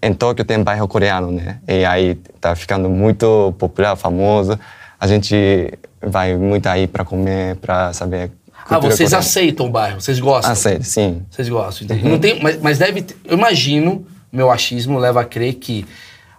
em 0.03 0.15
Tóquio 0.15 0.45
tem 0.45 0.63
bairro 0.63 0.87
coreano, 0.87 1.31
né? 1.31 1.59
E 1.67 1.85
aí 1.85 2.15
tá 2.41 2.55
ficando 2.55 2.89
muito 2.89 3.55
popular, 3.59 3.97
famoso. 3.97 4.59
A 4.99 5.07
gente 5.07 5.73
vai 6.01 6.37
muito 6.37 6.67
aí 6.69 6.87
para 6.87 7.05
comer, 7.05 7.57
para 7.57 7.93
saber. 7.93 8.31
Ah, 8.69 8.79
vocês 8.79 9.11
coreana. 9.11 9.19
aceitam 9.19 9.67
o 9.67 9.71
bairro, 9.71 10.01
vocês 10.01 10.19
gostam? 10.19 10.53
Aceito, 10.53 10.85
sim. 10.85 11.23
Vocês 11.31 11.49
gostam, 11.49 11.85
entendi. 11.85 12.09
Não 12.09 12.19
tem, 12.19 12.43
mas, 12.43 12.61
mas 12.61 12.79
deve 12.79 13.03
ter, 13.03 13.17
eu 13.25 13.37
imagino, 13.37 14.07
meu 14.33 14.51
achismo 14.51 14.99
leva 14.99 15.21
a 15.21 15.25
crer 15.25 15.55
que 15.55 15.87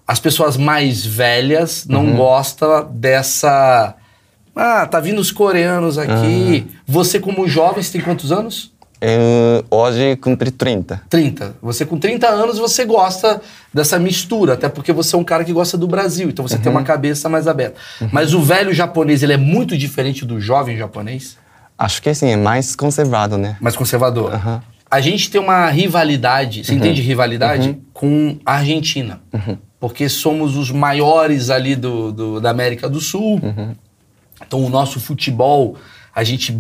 as 0.07 0.19
pessoas 0.19 0.55
mais 0.55 1.05
velhas 1.05 1.85
não 1.87 2.15
gostam 2.15 2.89
dessa. 2.93 3.95
Ah, 4.55 4.85
tá 4.85 4.99
vindo 4.99 5.19
os 5.19 5.31
coreanos 5.31 5.97
aqui. 5.97 6.65
Você, 6.87 7.19
como 7.19 7.47
jovem, 7.47 7.83
você 7.83 7.91
tem 7.91 8.01
quantos 8.01 8.31
anos? 8.31 8.71
Eu 8.99 9.63
hoje 9.69 10.15
cumpri 10.15 10.49
30. 10.49 11.03
30. 11.07 11.55
Você 11.61 11.85
com 11.85 11.99
30 11.99 12.27
anos, 12.27 12.57
você 12.57 12.83
gosta 12.83 13.39
dessa 13.71 13.99
mistura, 13.99 14.53
até 14.53 14.67
porque 14.67 14.91
você 14.91 15.15
é 15.15 15.19
um 15.19 15.23
cara 15.23 15.43
que 15.43 15.53
gosta 15.53 15.77
do 15.77 15.87
Brasil, 15.87 16.29
então 16.29 16.47
você 16.47 16.57
tem 16.57 16.71
uma 16.71 16.83
cabeça 16.83 17.29
mais 17.29 17.47
aberta. 17.47 17.79
Mas 18.11 18.33
o 18.33 18.41
velho 18.41 18.73
japonês, 18.73 19.21
ele 19.21 19.33
é 19.33 19.37
muito 19.37 19.77
diferente 19.77 20.25
do 20.25 20.41
jovem 20.41 20.77
japonês? 20.77 21.37
Acho 21.77 22.01
que 22.01 22.13
sim, 22.13 22.29
é 22.31 22.35
mais 22.37 22.75
conservado, 22.75 23.37
né? 23.37 23.57
mais 23.61 23.75
conservador. 23.75 24.33
Aham. 24.33 24.61
A 24.89 25.01
gente 25.01 25.29
tem 25.29 25.39
uma 25.41 25.69
rivalidade, 25.69 26.63
você 26.63 26.73
entende 26.73 27.01
rivalidade? 27.01 27.77
Com 27.93 28.37
a 28.45 28.53
Argentina. 28.55 29.21
Porque 29.79 30.07
somos 30.09 30.55
os 30.55 30.71
maiores 30.71 31.49
ali 31.49 31.75
do, 31.75 32.11
do- 32.11 32.41
da 32.41 32.49
América 32.49 32.87
do 32.89 32.99
Sul. 33.01 33.39
Então 34.45 34.63
o 34.63 34.69
nosso 34.69 34.99
futebol, 34.99 35.75
a 36.15 36.23
gente 36.23 36.57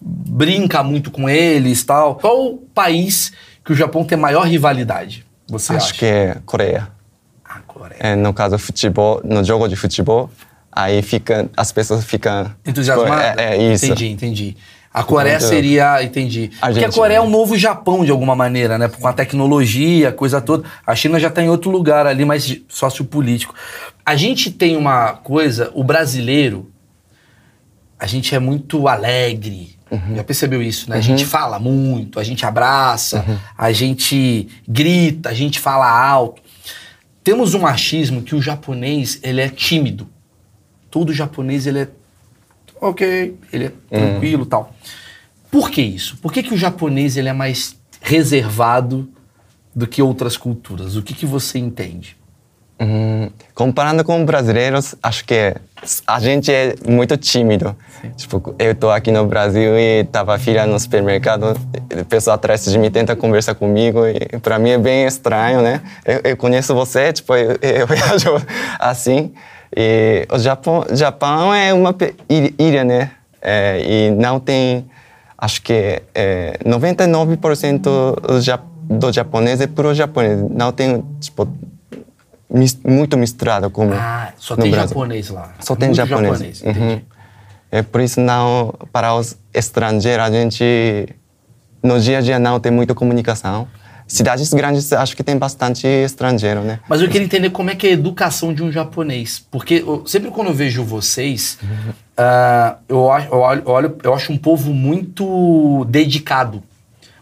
brinca 0.00 0.82
muito 0.82 1.10
com 1.10 1.28
eles 1.28 1.84
tal. 1.84 2.16
Qual 2.16 2.46
o 2.46 2.56
país 2.58 3.32
que 3.64 3.72
o 3.72 3.74
Japão 3.76 4.04
tem 4.04 4.16
maior 4.16 4.46
rivalidade? 4.46 5.24
Você 5.48 5.74
Acho 5.74 5.86
acha? 5.90 5.94
que 5.94 6.04
é 6.06 6.36
Coreia. 6.46 6.88
A 7.44 7.60
Coreia. 7.60 7.98
É, 8.00 8.16
no 8.16 8.32
caso, 8.32 8.58
futebol, 8.58 9.20
no 9.22 9.44
jogo 9.44 9.68
de 9.68 9.76
futebol, 9.76 10.30
aí 10.76 11.02
fica, 11.02 11.50
as 11.56 11.72
pessoas 11.72 12.04
ficam... 12.04 12.52
Entusiasmado? 12.64 13.40
É, 13.40 13.56
é 13.56 13.72
isso. 13.72 13.86
Entendi, 13.86 14.08
entendi. 14.08 14.56
A 14.96 15.02
Coreia 15.02 15.38
Muito- 15.38 15.48
seria, 15.50 16.02
entendi. 16.02 16.50
Porque 16.58 16.84
a. 16.86 16.90
Coreia 16.90 17.18
é 17.18 17.20
um 17.20 17.28
novo 17.28 17.54
Japão, 17.54 18.02
de 18.02 18.10
alguma 18.10 18.34
maneira, 18.34 18.78
né? 18.78 18.88
Com 18.88 19.06
a 19.06 19.12
tecnologia, 19.12 20.08
a 20.08 20.12
coisa 20.12 20.40
toda. 20.40 20.66
A 20.86 20.94
China 20.96 21.20
já 21.20 21.28
está 21.28 21.42
em 21.42 21.50
outro 21.50 21.70
lugar 21.70 22.06
ali, 22.06 22.24
mais 22.24 22.62
sociopolítico. 22.66 23.54
A 24.06 24.16
gente 24.16 24.50
tem 24.50 24.74
uma 24.74 25.12
coisa, 25.12 25.70
o 25.74 25.84
brasileiro, 25.84 26.72
a 27.98 28.06
gente 28.06 28.34
é 28.34 28.38
muito 28.38 28.88
alegre. 28.88 29.76
Já 30.14 30.24
percebeu 30.24 30.62
isso, 30.62 30.88
né? 30.88 30.96
A 30.96 31.00
gente 31.00 31.26
fala 31.26 31.58
muito, 31.58 32.18
a 32.18 32.24
gente 32.24 32.46
abraça, 32.46 33.22
a 33.56 33.70
gente 33.72 34.48
grita, 34.66 35.28
a 35.28 35.34
gente 35.34 35.60
fala 35.60 35.88
alto. 35.88 36.40
Temos 37.22 37.52
um 37.52 37.60
machismo 37.60 38.22
que 38.22 38.34
o 38.34 38.40
japonês, 38.40 39.20
ele 39.22 39.42
é 39.42 39.48
tímido. 39.50 40.08
Todo 40.90 41.12
japonês, 41.12 41.66
ele 41.66 41.80
é 41.80 41.88
ok, 42.80 43.36
ele 43.52 43.66
é 43.66 43.72
tranquilo 43.90 44.44
e 44.44 44.46
tal. 44.46 44.74
Por 45.50 45.70
que 45.70 45.82
isso? 45.82 46.16
Por 46.18 46.32
que, 46.32 46.42
que 46.42 46.54
o 46.54 46.56
japonês 46.56 47.16
ele 47.16 47.28
é 47.28 47.32
mais 47.32 47.76
reservado 48.00 49.08
do 49.74 49.86
que 49.86 50.02
outras 50.02 50.36
culturas? 50.36 50.96
O 50.96 51.02
que, 51.02 51.14
que 51.14 51.26
você 51.26 51.58
entende? 51.58 52.16
Hum, 52.78 53.30
comparando 53.54 54.04
com 54.04 54.22
brasileiros, 54.26 54.94
acho 55.02 55.24
que 55.24 55.54
a 56.06 56.20
gente 56.20 56.52
é 56.52 56.74
muito 56.86 57.16
tímido. 57.16 57.74
Tipo, 58.16 58.54
eu 58.58 58.74
tô 58.74 58.90
aqui 58.90 59.10
no 59.10 59.24
Brasil 59.26 59.78
e 59.78 60.04
tava 60.04 60.38
filha 60.38 60.66
no 60.66 60.78
supermercado, 60.78 61.58
a 61.98 62.04
pessoa 62.04 62.34
atrás 62.34 62.64
de 62.66 62.78
mim 62.78 62.90
tenta 62.90 63.16
conversar 63.16 63.54
comigo 63.54 64.00
e 64.06 64.38
para 64.40 64.58
mim 64.58 64.70
é 64.70 64.78
bem 64.78 65.06
estranho, 65.06 65.62
né? 65.62 65.80
Eu, 66.04 66.20
eu 66.32 66.36
conheço 66.36 66.74
você, 66.74 67.14
tipo, 67.14 67.34
eu, 67.34 67.56
eu 67.62 67.86
viajo 67.88 68.42
assim. 68.78 69.32
E 69.74 70.26
o 70.30 70.38
Japão, 70.38 70.84
Japão 70.92 71.54
é 71.54 71.72
uma 71.72 71.94
ilha, 72.58 72.84
né? 72.84 73.10
É, 73.40 73.80
e 73.80 74.10
não 74.10 74.40
tem, 74.40 74.86
acho 75.38 75.62
que 75.62 76.02
é, 76.14 76.58
99% 76.64 77.80
do, 77.80 78.38
do 78.98 79.12
japonês 79.12 79.60
é 79.60 79.66
pro 79.66 79.94
japonês. 79.94 80.40
Não 80.50 80.72
tem, 80.72 81.04
tipo, 81.20 81.48
muito 82.84 83.16
misturado 83.16 83.70
como 83.70 83.92
Ah, 83.94 84.32
só 84.36 84.56
tem 84.56 84.70
Brasil. 84.70 84.88
japonês 84.88 85.30
lá. 85.30 85.52
Só 85.60 85.74
tem 85.74 85.88
muito 85.88 85.96
japonês. 85.96 86.58
japonês 86.58 86.62
Uhum. 86.62 87.00
É 87.70 87.82
por 87.82 88.00
isso 88.00 88.20
não 88.20 88.72
para 88.92 89.14
os 89.14 89.36
estrangeiros 89.52 90.24
a 90.24 90.30
gente 90.30 91.08
no 91.82 92.00
dia 92.00 92.18
a 92.18 92.20
dia 92.20 92.38
não 92.38 92.60
tem 92.60 92.70
muita 92.72 92.94
comunicação. 92.94 93.66
Cidades 94.08 94.52
grandes 94.54 94.92
acho 94.92 95.16
que 95.16 95.24
tem 95.24 95.36
bastante 95.36 95.86
estrangeiro, 95.86 96.60
né? 96.62 96.78
Mas 96.88 97.00
eu 97.00 97.08
queria 97.08 97.24
entender 97.24 97.50
como 97.50 97.70
é 97.70 97.74
que 97.74 97.86
é 97.88 97.90
a 97.90 97.92
educação 97.92 98.54
de 98.54 98.62
um 98.62 98.70
japonês. 98.70 99.44
Porque 99.50 99.82
eu- 99.86 100.06
sempre 100.06 100.30
quando 100.30 100.48
eu 100.48 100.54
vejo 100.54 100.84
vocês, 100.84 101.58
ah, 102.16 102.76
eu, 102.88 102.98
olho, 102.98 103.28
eu 103.30 103.38
olho- 103.72 103.96
eu 104.04 104.14
acho 104.14 104.32
um 104.32 104.38
povo 104.38 104.72
muito 104.72 105.84
dedicado, 105.88 106.62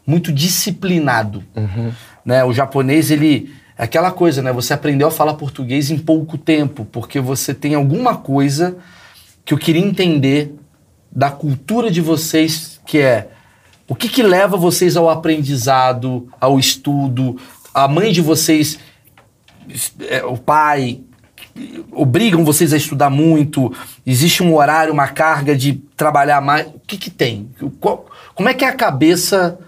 muito 0.07 0.31
disciplinado. 0.33 1.43
Né? 2.25 2.45
O 2.45 2.53
japonês, 2.53 3.11
ele. 3.11 3.55
É 3.77 3.85
aquela 3.85 4.13
coisa, 4.13 4.41
né? 4.41 4.53
Você 4.53 4.73
aprendeu 4.73 5.09
a 5.09 5.11
falar 5.11 5.35
português 5.35 5.91
em 5.91 5.99
pouco 5.99 6.39
tempo, 6.39 6.85
porque 6.85 7.19
você 7.19 7.53
tem 7.53 7.75
alguma 7.75 8.15
coisa 8.17 8.77
que 9.45 9.53
eu 9.53 9.59
queria 9.59 9.85
entender 9.85 10.55
da 11.11 11.29
cultura 11.31 11.91
de 11.91 12.01
vocês, 12.01 12.79
que 12.87 12.99
é 12.99 13.29
o 13.89 13.95
que, 13.95 14.09
que 14.09 14.23
leva 14.23 14.57
vocês 14.57 14.97
ao 14.97 15.09
aprendizado, 15.11 16.29
ao 16.41 16.59
estudo, 16.59 17.37
a 17.73 17.87
mãe 17.89 18.13
de 18.13 18.21
vocês 18.21 18.79
é, 20.09 20.23
o 20.25 20.37
pai 20.37 21.01
obrigam 21.93 22.45
vocês 22.45 22.73
a 22.73 22.77
estudar 22.77 23.11
muito? 23.11 23.73
Existe 24.05 24.43
um 24.43 24.55
horário, 24.55 24.93
uma 24.93 25.09
carga 25.09 25.57
de 25.57 25.75
trabalhar 25.97 26.41
mais? 26.41 26.67
O 26.67 26.81
que 26.87 26.97
que 26.99 27.11
tem? 27.11 27.49
Qual- 27.81 28.07
como 28.35 28.49
é 28.49 28.55
que 28.55 28.65
é 28.65 28.69
a 28.69 28.73
cabeça 28.73 29.59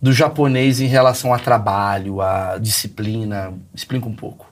do 0.00 0.12
japonês 0.12 0.80
em 0.80 0.86
relação 0.86 1.34
a 1.34 1.38
trabalho, 1.38 2.20
a 2.20 2.56
disciplina? 2.58 3.52
Explica 3.74 4.06
um 4.06 4.14
pouco. 4.14 4.46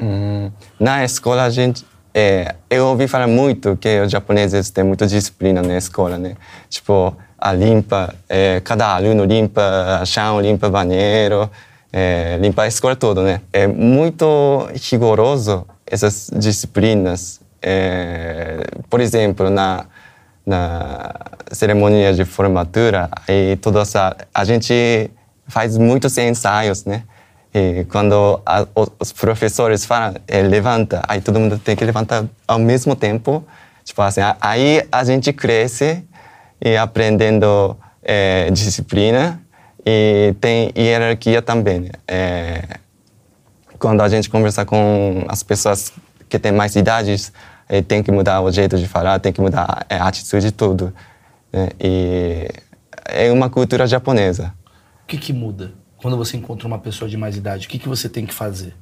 Hum, 0.00 0.50
na 0.78 1.04
escola 1.04 1.42
a 1.42 1.50
gente 1.50 1.84
é, 2.14 2.54
eu 2.70 2.86
ouvi 2.86 3.08
falar 3.08 3.26
muito 3.26 3.76
que 3.76 4.00
os 4.00 4.10
japoneses 4.10 4.70
têm 4.70 4.84
muita 4.84 5.06
disciplina 5.06 5.60
na 5.60 5.76
escola, 5.76 6.16
né? 6.18 6.36
Tipo, 6.68 7.16
limpa, 7.54 8.14
é, 8.28 8.60
cada 8.60 8.94
aluno 8.94 9.24
limpa 9.24 10.02
chão, 10.04 10.40
limpa 10.40 10.68
banheiro, 10.68 11.50
é, 11.92 12.36
limpa 12.40 12.62
a 12.62 12.66
escola 12.66 12.96
toda, 12.96 13.22
né? 13.22 13.40
É 13.52 13.66
muito 13.66 14.68
rigoroso 14.90 15.66
essas 15.86 16.30
disciplinas. 16.34 17.40
É, 17.62 18.64
por 18.88 19.00
exemplo, 19.00 19.50
na 19.50 19.86
na 20.48 21.14
cerimônia 21.52 22.14
de 22.14 22.24
formatura, 22.24 23.10
aí 23.28 23.56
toda 23.56 23.82
essa, 23.82 24.16
a 24.32 24.44
gente 24.44 25.10
faz 25.46 25.76
muitos 25.76 26.16
ensaios, 26.16 26.86
né? 26.86 27.02
E 27.52 27.84
quando 27.90 28.40
a, 28.46 28.66
os, 28.98 29.12
professores 29.12 29.84
falam, 29.84 30.14
eh, 30.26 30.42
levanta, 30.42 31.02
aí 31.06 31.20
todo 31.20 31.38
mundo 31.38 31.58
tem 31.58 31.76
que 31.76 31.84
levantar 31.84 32.24
ao 32.46 32.58
mesmo 32.58 32.96
tempo. 32.96 33.44
Tipo 33.84 34.02
assim, 34.02 34.20
a- 34.22 34.36
aí 34.40 34.86
a 34.90 35.04
gente 35.04 35.32
cresce 35.32 36.02
e 36.60 36.76
aprendendo 36.76 37.76
eh, 38.02 38.50
disciplina 38.50 39.40
e 39.84 40.34
tem 40.40 40.72
hierarquia 40.76 41.40
também. 41.40 41.90
Eh, 42.06 42.62
quando 43.78 44.00
a 44.00 44.08
gente 44.08 44.28
conversa 44.28 44.64
com 44.64 45.24
as 45.28 45.42
pessoas 45.42 45.92
que 46.28 46.38
têm 46.38 46.52
mais 46.52 46.74
idades, 46.76 47.32
eh, 47.68 47.82
tem 47.82 48.02
que 48.02 48.10
mudar 48.10 48.40
o 48.40 48.50
jeito 48.50 48.76
de 48.76 48.88
falar, 48.88 49.18
tem 49.20 49.32
que 49.32 49.40
mudar 49.40 49.86
a 49.88 50.08
atitude 50.08 50.52
tudo. 50.52 50.92
né? 51.52 51.68
E 51.80 52.48
é 53.06 53.30
uma 53.32 53.48
cultura 53.48 53.86
japonesa. 53.86 54.52
O 55.04 55.06
que 55.06 55.16
que 55.16 55.32
muda 55.32 55.72
quando 55.96 56.16
você 56.16 56.36
encontra 56.36 56.66
uma 56.66 56.78
pessoa 56.78 57.08
de 57.08 57.16
mais 57.16 57.36
idade? 57.36 57.66
O 57.66 57.70
que 57.70 57.78
que 57.78 57.88
você 57.88 58.08
tem 58.08 58.26
que 58.26 58.34
fazer? 58.34 58.74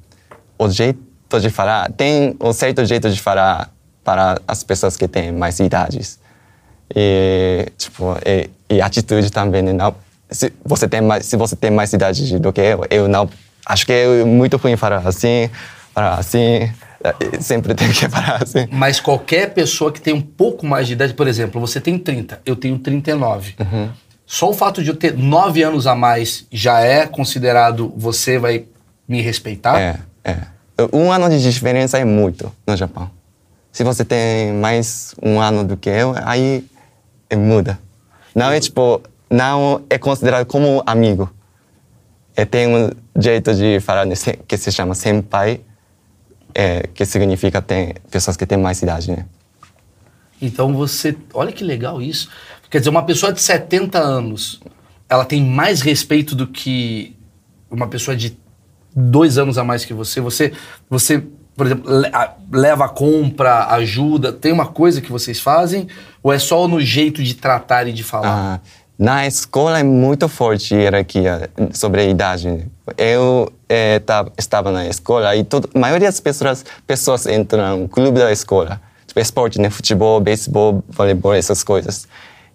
O 0.57 0.69
jeito 0.69 0.99
de 1.39 1.49
falar, 1.49 1.91
tem 1.91 2.35
um 2.41 2.53
certo 2.53 2.83
jeito 2.85 3.09
de 3.09 3.21
falar 3.21 3.71
para 4.03 4.39
as 4.47 4.63
pessoas 4.63 4.95
que 4.95 5.07
têm 5.07 5.31
mais 5.31 5.59
idades. 5.59 6.19
E, 6.95 7.67
tipo, 7.77 8.15
e, 8.25 8.49
e 8.69 8.81
atitude 8.81 9.31
também, 9.31 9.61
né? 9.61 9.73
Não, 9.73 9.95
se 10.29 10.51
você 10.63 10.87
tem 10.87 11.01
mais, 11.01 11.25
se 11.25 11.35
você 11.37 11.55
tem 11.55 11.71
mais 11.71 11.93
idade 11.93 12.39
do 12.39 12.51
que 12.51 12.61
eu, 12.61 12.85
eu 12.89 13.07
não, 13.07 13.29
acho 13.65 13.85
que 13.85 13.91
é 13.91 14.23
muito 14.23 14.57
ruim 14.57 14.75
falar 14.75 15.07
assim, 15.07 15.49
falar 15.93 16.15
assim, 16.15 16.69
eh, 17.03 17.39
sempre 17.39 17.73
tem 17.73 17.91
que 17.91 18.07
falar 18.09 18.43
assim. 18.43 18.67
Mas 18.71 18.99
qualquer 18.99 19.53
pessoa 19.53 19.91
que 19.91 20.01
tem 20.01 20.13
um 20.13 20.21
pouco 20.21 20.65
mais 20.65 20.87
de 20.87 20.93
idade, 20.93 21.13
por 21.13 21.27
exemplo, 21.27 21.59
você 21.59 21.79
tem 21.79 21.97
30, 21.97 22.41
eu 22.45 22.55
tenho 22.55 22.77
39. 22.77 23.55
Só 24.25 24.49
o 24.49 24.53
fato 24.53 24.83
de 24.83 24.89
eu 24.89 24.95
ter 24.95 25.17
9 25.17 25.63
anos 25.63 25.87
a 25.87 25.95
mais 25.95 26.45
já 26.51 26.81
é 26.81 27.07
considerado 27.07 27.93
você 27.95 28.37
vai 28.37 28.65
me 29.07 29.21
respeitar? 29.21 29.79
É, 29.79 29.99
é. 30.25 30.37
Um 30.91 31.11
ano 31.11 31.29
de 31.29 31.41
diferença 31.41 31.97
é 31.97 32.03
muito 32.03 32.51
no 32.67 32.75
Japão. 32.75 33.09
Se 33.71 33.83
você 33.83 34.03
tem 34.03 34.53
mais 34.53 35.15
um 35.21 35.39
ano 35.39 35.63
do 35.63 35.77
que 35.77 35.89
eu, 35.89 36.13
aí 36.25 36.65
muda. 37.35 37.79
Não 38.33 38.51
é 38.51 38.59
tipo, 38.59 39.01
não 39.29 39.83
é 39.89 39.97
considerado 39.97 40.45
como 40.45 40.81
amigo. 40.85 41.29
É, 42.35 42.45
tem 42.45 42.67
um 42.67 42.91
jeito 43.19 43.53
de 43.55 43.79
falar 43.79 44.05
né, 44.05 44.15
que 44.47 44.57
se 44.57 44.71
chama 44.71 44.93
senpai, 44.93 45.61
é, 46.53 46.87
que 46.93 47.05
significa 47.05 47.61
tem 47.61 47.95
pessoas 48.11 48.37
que 48.37 48.45
têm 48.45 48.57
mais 48.57 48.81
idade, 48.81 49.11
né? 49.11 49.25
Então 50.41 50.73
você. 50.73 51.17
Olha 51.33 51.51
que 51.51 51.63
legal 51.63 52.01
isso. 52.01 52.29
Quer 52.69 52.79
dizer, 52.79 52.89
uma 52.89 53.03
pessoa 53.03 53.33
de 53.33 53.41
70 53.41 53.97
anos, 53.97 54.61
ela 55.09 55.25
tem 55.25 55.43
mais 55.43 55.81
respeito 55.81 56.35
do 56.35 56.45
que 56.45 57.15
uma 57.71 57.87
pessoa 57.87 58.15
de 58.15 58.37
dois 58.95 59.37
anos 59.37 59.57
a 59.57 59.63
mais 59.63 59.83
que 59.85 59.93
você. 59.93 60.21
Você, 60.21 60.53
você 60.89 61.23
por 61.57 61.65
exemplo, 61.65 61.91
leva 62.51 62.85
a 62.85 62.89
compra, 62.89 63.65
ajuda. 63.73 64.31
Tem 64.31 64.51
uma 64.53 64.67
coisa 64.67 65.01
que 65.01 65.11
vocês 65.11 65.39
fazem? 65.39 65.87
Ou 66.21 66.31
é 66.31 66.37
só 66.37 66.67
no 66.67 66.79
jeito 66.79 67.23
de 67.23 67.33
tratar 67.33 67.87
e 67.87 67.91
de 67.91 68.03
falar? 68.03 68.29
Ah, 68.29 68.59
na 68.97 69.25
escola 69.27 69.79
é 69.79 69.83
muito 69.83 70.29
forte 70.29 70.75
a 70.75 70.77
hierarquia 70.77 71.49
sobre 71.73 72.01
a 72.01 72.03
idade. 72.05 72.65
Eu 72.97 73.51
eh, 73.67 73.99
tava- 73.99 74.31
estava 74.37 74.71
na 74.71 74.87
escola 74.87 75.35
e 75.35 75.41
a 75.41 75.79
maioria 75.79 76.07
das 76.07 76.19
pessoas, 76.19 76.63
pessoas 76.85 77.25
entram 77.25 77.77
no 77.79 77.89
clube 77.89 78.19
da 78.19 78.31
escola. 78.31 78.79
Tipo, 79.07 79.19
esporte, 79.19 79.59
né? 79.59 79.69
Futebol, 79.69 80.19
beisebol, 80.19 80.83
voleibol, 80.89 81.33
essas 81.33 81.63
coisas. 81.63 82.07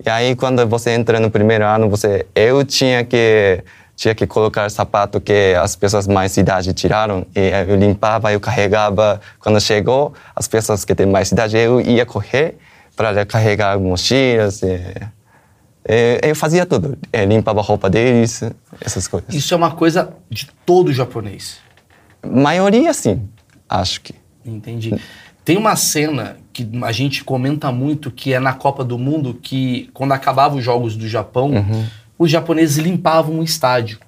E 0.04 0.08
aí, 0.10 0.34
quando 0.36 0.66
você 0.66 0.90
entra 0.90 1.18
no 1.20 1.30
primeiro 1.30 1.64
ano, 1.64 1.88
você, 1.88 2.26
eu 2.34 2.64
tinha 2.64 3.04
que 3.04 3.62
tinha 4.02 4.16
que 4.16 4.26
colocar 4.26 4.68
sapato 4.68 5.20
que 5.20 5.54
as 5.54 5.76
pessoas 5.76 6.08
mais 6.08 6.36
idade 6.36 6.72
tiraram 6.72 7.24
e 7.36 7.50
eu 7.68 7.76
limpava, 7.76 8.32
eu 8.32 8.40
carregava. 8.40 9.20
Quando 9.38 9.60
chegou, 9.60 10.12
as 10.34 10.48
pessoas 10.48 10.84
que 10.84 10.92
têm 10.92 11.06
mais 11.06 11.30
idade, 11.30 11.56
eu 11.56 11.80
ia 11.80 12.04
correr 12.04 12.58
para 12.96 13.24
carregar 13.24 13.78
mochilas. 13.78 14.60
E, 14.60 14.80
eu 16.20 16.34
fazia 16.34 16.66
tudo. 16.66 16.98
É, 17.12 17.24
limpava 17.24 17.60
a 17.60 17.62
roupa 17.62 17.88
deles, 17.88 18.42
essas 18.80 19.06
coisas. 19.06 19.32
Isso 19.32 19.54
é 19.54 19.56
uma 19.56 19.70
coisa 19.70 20.12
de 20.28 20.50
todo 20.66 20.92
japonês. 20.92 21.58
Maioria, 22.26 22.92
sim, 22.92 23.28
acho 23.68 24.00
que. 24.00 24.16
Entendi. 24.44 25.00
Tem 25.44 25.56
uma 25.56 25.76
cena 25.76 26.38
que 26.52 26.68
a 26.82 26.90
gente 26.90 27.22
comenta 27.22 27.70
muito 27.70 28.10
que 28.10 28.34
é 28.34 28.40
na 28.40 28.52
Copa 28.52 28.84
do 28.84 28.98
Mundo 28.98 29.38
que 29.40 29.90
quando 29.94 30.10
acabavam 30.10 30.58
os 30.58 30.64
jogos 30.64 30.96
do 30.96 31.08
Japão, 31.08 31.52
os 32.22 32.30
japoneses 32.30 32.76
limpavam 32.78 33.38
o 33.40 33.42
estádio. 33.42 33.98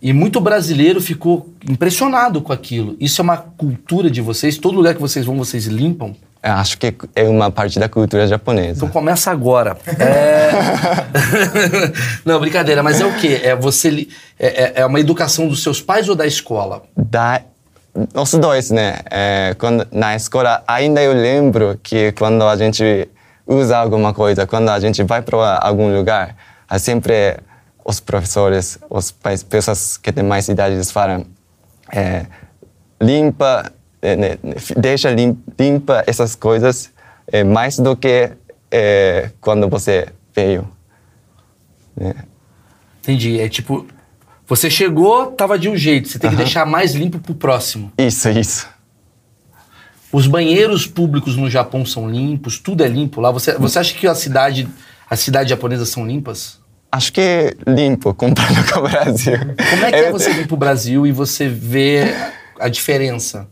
E 0.00 0.12
muito 0.12 0.40
brasileiro 0.40 1.00
ficou 1.00 1.48
impressionado 1.68 2.42
com 2.42 2.52
aquilo. 2.52 2.94
Isso 3.00 3.20
é 3.20 3.24
uma 3.24 3.38
cultura 3.38 4.10
de 4.10 4.20
vocês? 4.20 4.58
Todo 4.58 4.76
lugar 4.76 4.94
que 4.94 5.00
vocês 5.00 5.24
vão, 5.24 5.36
vocês 5.36 5.64
limpam? 5.66 6.14
Eu 6.42 6.52
Acho 6.52 6.76
que 6.76 6.94
é 7.16 7.22
uma 7.24 7.50
parte 7.50 7.78
da 7.78 7.88
cultura 7.88 8.26
japonesa. 8.28 8.76
Então 8.76 8.88
começa 8.90 9.30
agora. 9.30 9.78
É... 9.98 10.50
Não, 12.24 12.38
brincadeira, 12.38 12.82
mas 12.82 13.00
é 13.00 13.06
o 13.06 13.14
quê? 13.16 13.40
É 13.42 13.56
você 13.56 13.88
li- 13.88 14.08
é, 14.38 14.46
é- 14.46 14.72
é 14.82 14.86
uma 14.86 15.00
educação 15.00 15.48
dos 15.48 15.62
seus 15.62 15.80
pais 15.80 16.06
ou 16.08 16.14
da 16.14 16.26
escola? 16.26 16.82
Da, 16.94 17.40
os 18.14 18.32
dois, 18.34 18.70
né? 18.70 18.98
É, 19.10 19.54
quando, 19.58 19.86
na 19.90 20.14
escola, 20.14 20.62
ainda 20.66 21.00
eu 21.02 21.14
lembro 21.14 21.80
que 21.82 22.12
quando 22.12 22.42
a 22.44 22.56
gente 22.56 23.08
usa 23.46 23.78
alguma 23.78 24.12
coisa, 24.12 24.46
quando 24.46 24.68
a 24.68 24.78
gente 24.78 25.02
vai 25.02 25.22
para 25.22 25.58
algum 25.62 25.94
lugar, 25.96 26.28
é 26.28 26.34
sempre 26.78 27.38
os 27.84 28.00
professores, 28.00 28.78
os 28.88 29.10
pais, 29.10 29.42
pessoas 29.42 29.96
que 29.96 30.12
têm 30.12 30.24
mais 30.24 30.48
idade, 30.48 30.74
eles 30.74 30.90
falam 30.90 31.26
é, 31.92 32.26
limpa 33.00 33.72
é, 34.00 34.38
deixa 34.76 35.10
lim, 35.10 35.38
limpa 35.58 36.04
essas 36.06 36.34
coisas 36.34 36.90
é, 37.26 37.42
mais 37.44 37.78
do 37.78 37.96
que 37.96 38.32
quando 39.40 39.68
você 39.68 40.08
veio. 40.34 40.68
Né? 41.96 42.12
Entendi. 43.00 43.38
É 43.38 43.48
tipo, 43.48 43.86
você 44.46 44.68
chegou, 44.68 45.26
tava 45.28 45.58
de 45.58 45.68
um 45.68 45.76
jeito, 45.76 46.08
você 46.08 46.18
tem 46.18 46.28
que 46.28 46.36
deixar 46.36 46.66
mais 46.66 46.92
limpo 46.92 47.18
pro 47.20 47.34
próximo. 47.34 47.92
Isso, 47.96 48.28
isso. 48.30 48.68
Os 50.12 50.26
banheiros 50.26 50.86
públicos 50.86 51.36
no 51.36 51.48
Japão 51.48 51.84
são 51.84 52.10
limpos, 52.10 52.58
tudo 52.58 52.84
é 52.84 52.88
limpo 52.88 53.20
lá. 53.20 53.30
Você, 53.30 53.56
você 53.58 53.78
acha 53.78 53.94
que 53.94 54.06
a 54.06 54.14
cidade, 54.14 54.68
as 55.08 55.20
cidades 55.20 55.50
japonesas 55.50 55.88
são 55.88 56.06
limpas? 56.06 56.60
Acho 56.94 57.12
que 57.12 57.20
é 57.20 57.54
limpo 57.66 58.14
comparado 58.14 58.72
com 58.72 58.78
o 58.78 58.82
Brasil. 58.82 59.36
Como 59.70 59.84
é 59.84 59.90
que 59.90 59.96
é 59.96 60.12
você 60.12 60.32
vir 60.32 60.46
pro 60.46 60.56
Brasil 60.56 61.04
e 61.04 61.10
você 61.10 61.48
vê 61.48 62.14
a 62.60 62.68
diferença? 62.68 63.48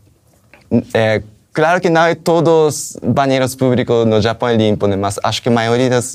É, 0.93 1.21
claro 1.51 1.81
que 1.81 1.89
não 1.89 2.05
é 2.05 2.15
todos 2.15 2.97
banheiros 3.03 3.53
públicos 3.53 4.07
no 4.07 4.21
Japão 4.21 4.47
é 4.47 4.55
limpo, 4.55 4.87
né? 4.87 4.95
Mas 4.95 5.19
acho 5.21 5.41
que 5.41 5.49
a 5.49 5.51
maioria 5.51 5.89
dos 5.89 6.13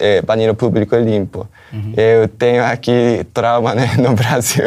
é, 0.00 0.22
banheiros 0.22 0.56
públicos 0.56 0.98
é 0.98 1.02
limpo. 1.02 1.46
Uhum. 1.70 1.92
Eu 1.98 2.26
tenho 2.26 2.64
aqui 2.64 3.26
trauma, 3.34 3.74
né? 3.74 3.90
No 4.00 4.14
Brasil. 4.14 4.64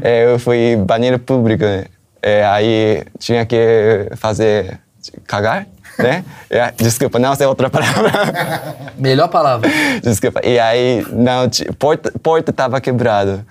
É, 0.00 0.32
eu 0.32 0.38
fui 0.38 0.76
banheiro 0.76 1.18
público, 1.18 1.64
né? 1.64 1.86
É, 2.22 2.44
aí 2.44 3.02
tinha 3.18 3.44
que 3.44 4.10
fazer 4.14 4.78
cagar, 5.26 5.66
né? 6.02 6.24
É, 6.48 6.72
desculpa, 6.76 7.18
não 7.18 7.34
sei 7.34 7.46
outra 7.46 7.70
palavra. 7.70 8.76
Melhor 8.98 9.28
palavra. 9.28 9.68
Desculpa. 10.02 10.40
E 10.44 10.58
aí 10.58 11.06
não 11.12 11.48
porta 11.78 12.12
porta 12.22 12.50
estava 12.50 12.80
quebrado. 12.80 13.44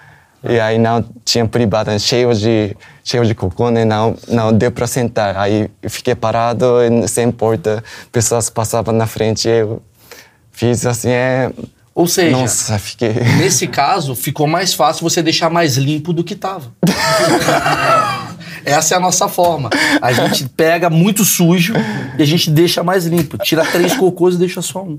E 0.43 0.57
aí 0.57 0.77
não 0.77 1.03
tinha 1.25 1.45
privada, 1.45 1.97
cheio 1.99 2.33
de 2.33 2.75
cheio 3.03 3.25
de 3.25 3.35
cocô, 3.35 3.69
né? 3.69 3.83
Não 3.83 4.15
não 4.27 4.53
deu 4.53 4.71
para 4.71 4.87
sentar. 4.87 5.37
Aí 5.37 5.69
fiquei 5.87 6.15
parado 6.15 6.65
sem 7.07 7.31
porta. 7.31 7.83
Pessoas 8.11 8.49
passavam 8.49 8.93
na 8.93 9.05
frente, 9.05 9.47
eu 9.47 9.81
fiz 10.51 10.85
assim 10.85 11.09
é 11.09 11.51
ou 11.99 12.07
seja, 12.07 12.31
Nossa, 12.31 12.79
fiquei... 12.79 13.09
nesse 13.37 13.67
caso, 13.67 14.15
ficou 14.15 14.47
mais 14.47 14.73
fácil 14.73 15.03
você 15.03 15.21
deixar 15.21 15.49
mais 15.49 15.75
limpo 15.75 16.13
do 16.13 16.23
que 16.23 16.33
estava. 16.33 16.71
Essa 18.65 18.95
é 18.95 18.97
a 18.97 18.99
nossa 18.99 19.27
forma. 19.27 19.69
A 20.01 20.11
gente 20.11 20.47
pega 20.49 20.89
muito 20.89 21.23
sujo 21.23 21.73
e 22.17 22.21
a 22.21 22.25
gente 22.25 22.49
deixa 22.49 22.83
mais 22.83 23.05
limpo. 23.05 23.37
Tira 23.37 23.65
três 23.65 23.95
cocôs 23.95 24.35
e 24.35 24.37
deixa 24.37 24.61
só 24.61 24.83
um. 24.83 24.97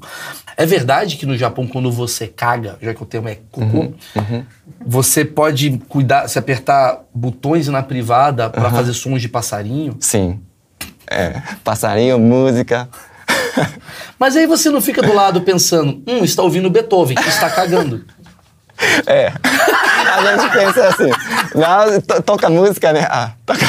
É 0.57 0.67
verdade 0.67 1.17
que 1.17 1.27
no 1.27 1.37
Japão, 1.37 1.67
quando 1.67 1.91
você 1.91 2.27
caga, 2.27 2.79
já 2.81 2.95
que 2.95 3.03
o 3.03 3.07
termo 3.07 3.29
é 3.29 3.39
cocô, 3.51 3.79
uhum, 3.79 3.95
uhum. 4.17 4.45
você 4.85 5.25
pode 5.25 5.81
cuidar, 5.89 6.29
se 6.29 6.39
apertar 6.39 7.01
botões 7.15 7.69
na 7.69 7.83
privada 7.83 8.51
para 8.51 8.65
uhum. 8.65 8.71
fazer 8.71 8.93
sons 8.95 9.21
de 9.23 9.29
passarinho? 9.29 9.97
Sim. 10.01 10.41
É, 11.11 11.43
passarinho, 11.65 12.19
música. 12.19 12.89
Mas 14.19 14.37
aí 14.37 14.47
você 14.47 14.71
não 14.71 14.81
fica 14.81 15.03
do 15.03 15.13
lado 15.13 15.41
pensando, 15.43 16.03
hum, 16.07 16.25
está 16.25 16.43
ouvindo 16.43 16.71
Beethoven, 16.71 17.17
está 17.27 17.51
cagando. 17.51 18.05
É. 19.07 19.33
A 20.29 20.37
gente 20.37 20.53
pensa 20.53 20.89
assim, 20.89 21.11
não, 21.55 22.23
toca 22.23 22.49
música, 22.49 22.93
né? 22.93 23.07
Ah, 23.11 23.33
toca. 23.47 23.61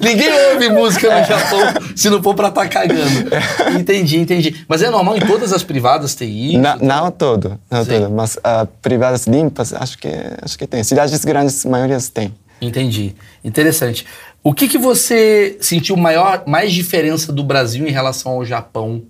Ninguém 0.00 0.28
ouve 0.50 0.68
música 0.70 1.20
no 1.20 1.26
Japão 1.26 1.60
se 1.94 2.10
não 2.10 2.22
for 2.22 2.34
pra 2.34 2.48
estar 2.48 2.62
tá 2.62 2.68
cagando. 2.68 3.30
Entendi, 3.78 4.18
entendi. 4.18 4.64
Mas 4.68 4.82
é 4.82 4.90
normal 4.90 5.16
em 5.16 5.20
todas 5.20 5.52
as 5.52 5.62
privadas 5.62 6.14
ter 6.14 6.26
isso? 6.26 6.58
Não, 6.58 6.76
não 6.78 7.10
todo, 7.10 7.58
não 7.70 7.84
todo. 7.84 8.10
Mas 8.10 8.36
uh, 8.36 8.66
privadas 8.80 9.26
limpas, 9.26 9.72
acho 9.72 9.98
que, 9.98 10.08
acho 10.42 10.58
que 10.58 10.66
tem. 10.66 10.82
Cidades 10.82 11.24
grandes, 11.24 11.64
maioria 11.64 11.98
tem. 12.12 12.34
Entendi. 12.60 13.14
Interessante. 13.44 14.06
O 14.44 14.52
que, 14.52 14.66
que 14.66 14.78
você 14.78 15.56
sentiu 15.60 15.96
maior, 15.96 16.42
mais 16.46 16.72
diferença 16.72 17.32
do 17.32 17.44
Brasil 17.44 17.86
em 17.86 17.92
relação 17.92 18.32
ao 18.32 18.44
Japão 18.44 19.02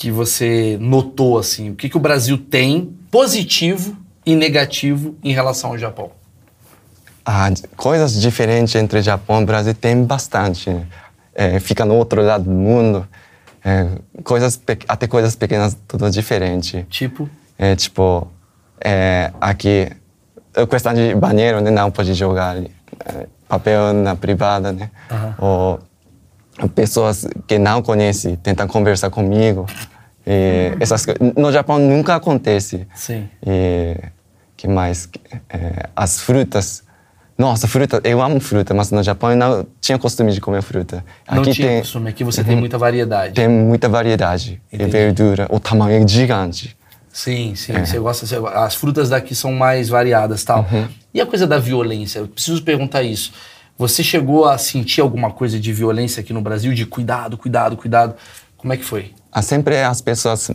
que 0.00 0.10
você 0.10 0.78
notou 0.80 1.38
assim? 1.38 1.68
O 1.68 1.76
que, 1.76 1.90
que 1.90 1.96
o 1.98 2.00
Brasil 2.00 2.38
tem 2.38 2.96
positivo 3.10 3.94
e 4.24 4.34
negativo 4.34 5.14
em 5.22 5.30
relação 5.30 5.72
ao 5.72 5.78
Japão? 5.78 6.10
Ah, 7.22 7.50
coisas 7.76 8.18
diferentes 8.18 8.74
entre 8.76 9.02
Japão 9.02 9.42
e 9.42 9.44
Brasil 9.44 9.74
tem 9.74 10.02
bastante. 10.02 10.74
É, 11.34 11.60
fica 11.60 11.84
no 11.84 11.96
outro 11.96 12.22
lado 12.22 12.44
do 12.44 12.50
mundo. 12.50 13.06
É, 13.62 13.88
coisas 14.24 14.58
até 14.88 15.06
coisas 15.06 15.36
pequenas 15.36 15.76
tudo 15.86 16.10
diferente. 16.10 16.86
Tipo? 16.88 17.28
É, 17.58 17.76
tipo, 17.76 18.26
é, 18.82 19.30
aqui 19.38 19.86
a 20.56 20.66
questão 20.66 20.94
de 20.94 21.14
banheiro, 21.14 21.60
né, 21.60 21.70
não 21.70 21.90
pode 21.90 22.14
jogar 22.14 22.56
é, 22.56 22.70
papel 23.46 23.92
na 23.92 24.16
privada, 24.16 24.72
né? 24.72 24.90
Uhum. 25.10 25.34
Ou 25.46 25.80
pessoas 26.68 27.26
que 27.46 27.58
não 27.58 27.82
conhecem 27.82 28.36
tentam 28.36 28.66
conversar 28.66 29.10
comigo. 29.10 29.66
E 30.32 30.76
essas 30.78 31.04
no 31.36 31.50
Japão 31.50 31.80
nunca 31.80 32.14
acontece. 32.14 32.86
Sim. 32.94 33.28
E 33.44 33.96
que 34.56 34.68
mais? 34.68 35.08
É, 35.48 35.88
as 35.96 36.20
frutas. 36.20 36.84
Nossa, 37.36 37.66
fruta, 37.66 38.00
eu 38.04 38.22
amo 38.22 38.38
fruta, 38.38 38.72
mas 38.72 38.92
no 38.92 39.02
Japão 39.02 39.30
eu 39.30 39.36
não 39.36 39.66
tinha 39.80 39.98
costume 39.98 40.30
de 40.30 40.40
comer 40.40 40.62
fruta. 40.62 41.02
Não 41.28 41.42
aqui 41.42 41.52
tinha 41.52 41.68
tem, 41.68 41.80
costume, 41.80 42.10
aqui 42.10 42.22
você 42.22 42.42
uhum, 42.42 42.46
tem 42.46 42.56
muita 42.56 42.78
variedade. 42.78 43.34
Tem 43.34 43.48
muita 43.48 43.88
variedade. 43.88 44.62
Entendi. 44.70 44.88
E 44.88 44.92
verdura, 44.92 45.48
o 45.50 45.58
tamanho 45.58 46.04
é 46.04 46.06
gigante. 46.06 46.76
Sim, 47.12 47.54
sim. 47.56 47.72
É. 47.72 47.84
Você 47.84 47.98
gosta, 47.98 48.26
você, 48.26 48.36
as 48.54 48.74
frutas 48.74 49.08
daqui 49.08 49.34
são 49.34 49.52
mais 49.52 49.88
variadas 49.88 50.44
tal. 50.44 50.60
Uhum. 50.70 50.86
E 51.12 51.20
a 51.20 51.26
coisa 51.26 51.46
da 51.46 51.58
violência? 51.58 52.20
Eu 52.20 52.28
preciso 52.28 52.62
perguntar 52.62 53.02
isso. 53.02 53.32
Você 53.76 54.04
chegou 54.04 54.44
a 54.44 54.58
sentir 54.58 55.00
alguma 55.00 55.32
coisa 55.32 55.58
de 55.58 55.72
violência 55.72 56.20
aqui 56.20 56.32
no 56.32 56.42
Brasil? 56.42 56.72
De 56.72 56.84
cuidado, 56.86 57.36
cuidado, 57.36 57.76
cuidado. 57.76 58.14
Como 58.56 58.72
é 58.72 58.76
que 58.76 58.84
foi? 58.84 59.12
Ah, 59.32 59.42
sempre 59.42 59.82
as 59.82 60.00
pessoas 60.00 60.50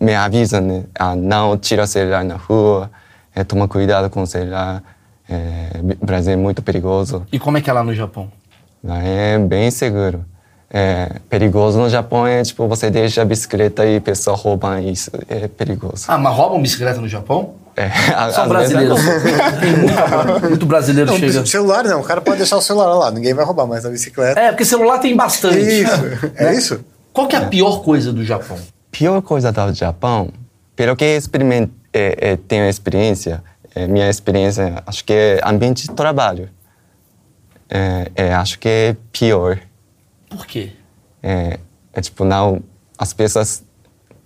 me 0.00 0.14
avisam, 0.14 0.60
né? 0.60 0.84
Ah, 0.98 1.14
não 1.14 1.56
tira 1.56 1.86
celular 1.86 2.24
na 2.24 2.36
rua, 2.36 2.90
é, 3.34 3.44
toma 3.44 3.68
cuidado 3.68 4.08
com 4.10 4.22
o 4.22 4.26
celular. 4.26 4.82
É, 5.28 5.70
o 6.00 6.04
Brasil 6.06 6.32
é 6.32 6.36
muito 6.36 6.62
perigoso. 6.62 7.26
E 7.32 7.38
como 7.38 7.58
é 7.58 7.60
que 7.60 7.70
é 7.70 7.72
lá 7.72 7.82
no 7.82 7.94
Japão? 7.94 8.30
Lá 8.82 9.02
é 9.02 9.38
bem 9.38 9.70
seguro. 9.70 10.24
É, 10.70 11.20
perigoso 11.30 11.78
no 11.78 11.88
Japão 11.88 12.26
é 12.26 12.42
tipo 12.42 12.66
você 12.66 12.90
deixa 12.90 13.22
a 13.22 13.24
bicicleta 13.24 13.86
e 13.86 13.96
a 13.96 14.00
pessoa 14.00 14.36
rouba 14.36 14.80
isso. 14.80 15.10
É 15.28 15.48
perigoso. 15.48 16.04
Ah, 16.08 16.18
mas 16.18 16.34
roubam 16.34 16.60
bicicleta 16.60 17.00
no 17.00 17.08
Japão? 17.08 17.54
É, 17.76 17.90
Só 18.32 18.46
brasileiros. 18.46 19.00
Tem 19.60 20.48
muito, 20.48 20.66
brasileiro 20.66 21.10
não, 21.10 21.18
chega. 21.18 21.46
Celular 21.46 21.84
não, 21.84 22.00
o 22.00 22.04
cara 22.04 22.20
pode 22.20 22.38
deixar 22.38 22.56
o 22.56 22.60
celular 22.60 22.94
lá, 22.94 23.10
ninguém 23.10 23.34
vai 23.34 23.44
roubar, 23.44 23.66
mas 23.66 23.86
a 23.86 23.90
bicicleta. 23.90 24.38
É, 24.38 24.50
porque 24.50 24.64
celular 24.64 24.98
tem 24.98 25.16
bastante. 25.16 25.58
Isso, 25.58 26.04
é 26.36 26.44
né? 26.44 26.54
isso? 26.54 26.84
Qual 27.14 27.28
que 27.28 27.36
é 27.36 27.38
a 27.38 27.46
pior 27.46 27.84
coisa 27.84 28.12
do 28.12 28.24
Japão? 28.24 28.58
Pior 28.90 29.22
coisa 29.22 29.52
do 29.52 29.72
Japão, 29.72 30.30
pelo 30.74 30.96
que 30.96 31.04
experiment, 31.04 31.70
é, 31.92 32.32
é, 32.32 32.36
tenho 32.36 32.68
experiência, 32.68 33.40
é, 33.72 33.86
minha 33.86 34.10
experiência, 34.10 34.82
acho 34.84 35.04
que 35.04 35.12
é 35.12 35.40
ambiente 35.44 35.84
de 35.84 35.94
trabalho. 35.94 36.50
É, 37.70 38.10
é, 38.16 38.34
acho 38.34 38.58
que 38.58 38.68
é 38.68 38.96
pior. 39.12 39.60
Por 40.28 40.44
quê? 40.44 40.72
É, 41.22 41.60
é 41.92 42.00
tipo, 42.00 42.24
não, 42.24 42.60
as 42.98 43.12
pessoas 43.12 43.62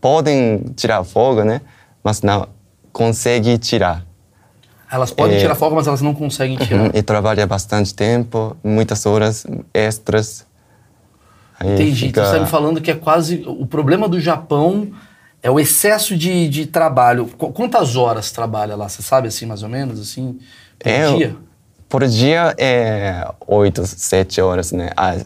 podem 0.01 0.61
tirar 0.75 1.05
folga, 1.05 1.45
né? 1.45 1.61
Mas 2.03 2.23
não 2.23 2.49
conseguem 2.91 3.59
tirar. 3.59 4.03
Elas 4.91 5.13
podem 5.13 5.37
é, 5.37 5.41
tirar 5.41 5.55
folga, 5.55 5.77
mas 5.77 5.87
elas 5.87 6.01
não 6.01 6.15
conseguem 6.15 6.57
tirar. 6.57 6.85
Uhum, 6.85 6.91
e 6.95 7.03
trabalha 7.03 7.47
bastante 7.47 7.95
tempo, 7.95 8.57
muitas 8.65 9.05
horas 9.05 9.47
extras. 9.75 10.48
Aí 11.59 11.73
Entendi. 11.75 12.07
Fica... 12.07 12.09
Então 12.09 12.25
você 12.25 12.31
está 12.31 12.41
me 12.45 12.51
falando 12.51 12.81
que 12.81 12.91
é 12.91 12.95
quase. 12.95 13.43
O 13.47 13.67
problema 13.67 14.09
do 14.09 14.21
Japão 14.21 14.89
é 15.43 15.51
o 15.51 15.59
excesso 15.59 16.17
de, 16.17 16.49
de 16.49 16.67
trabalho. 16.67 17.27
Quantas 17.27 17.97
horas 17.97 18.31
trabalha 18.31 18.77
lá? 18.77 18.89
Você 18.89 19.03
sabe 19.03 19.29
assim, 19.29 19.47
mais 19.47 19.63
ou 19.63 19.69
menos, 19.69 20.01
assim, 20.01 20.39
por 20.79 20.89
é, 20.89 21.15
dia? 21.15 21.37
Por 21.89 22.07
dia 22.07 22.55
é 22.59 23.27
oito, 23.47 23.87
sete 23.87 24.41
horas, 24.41 24.73
né? 24.73 24.91
Ah, 24.97 25.17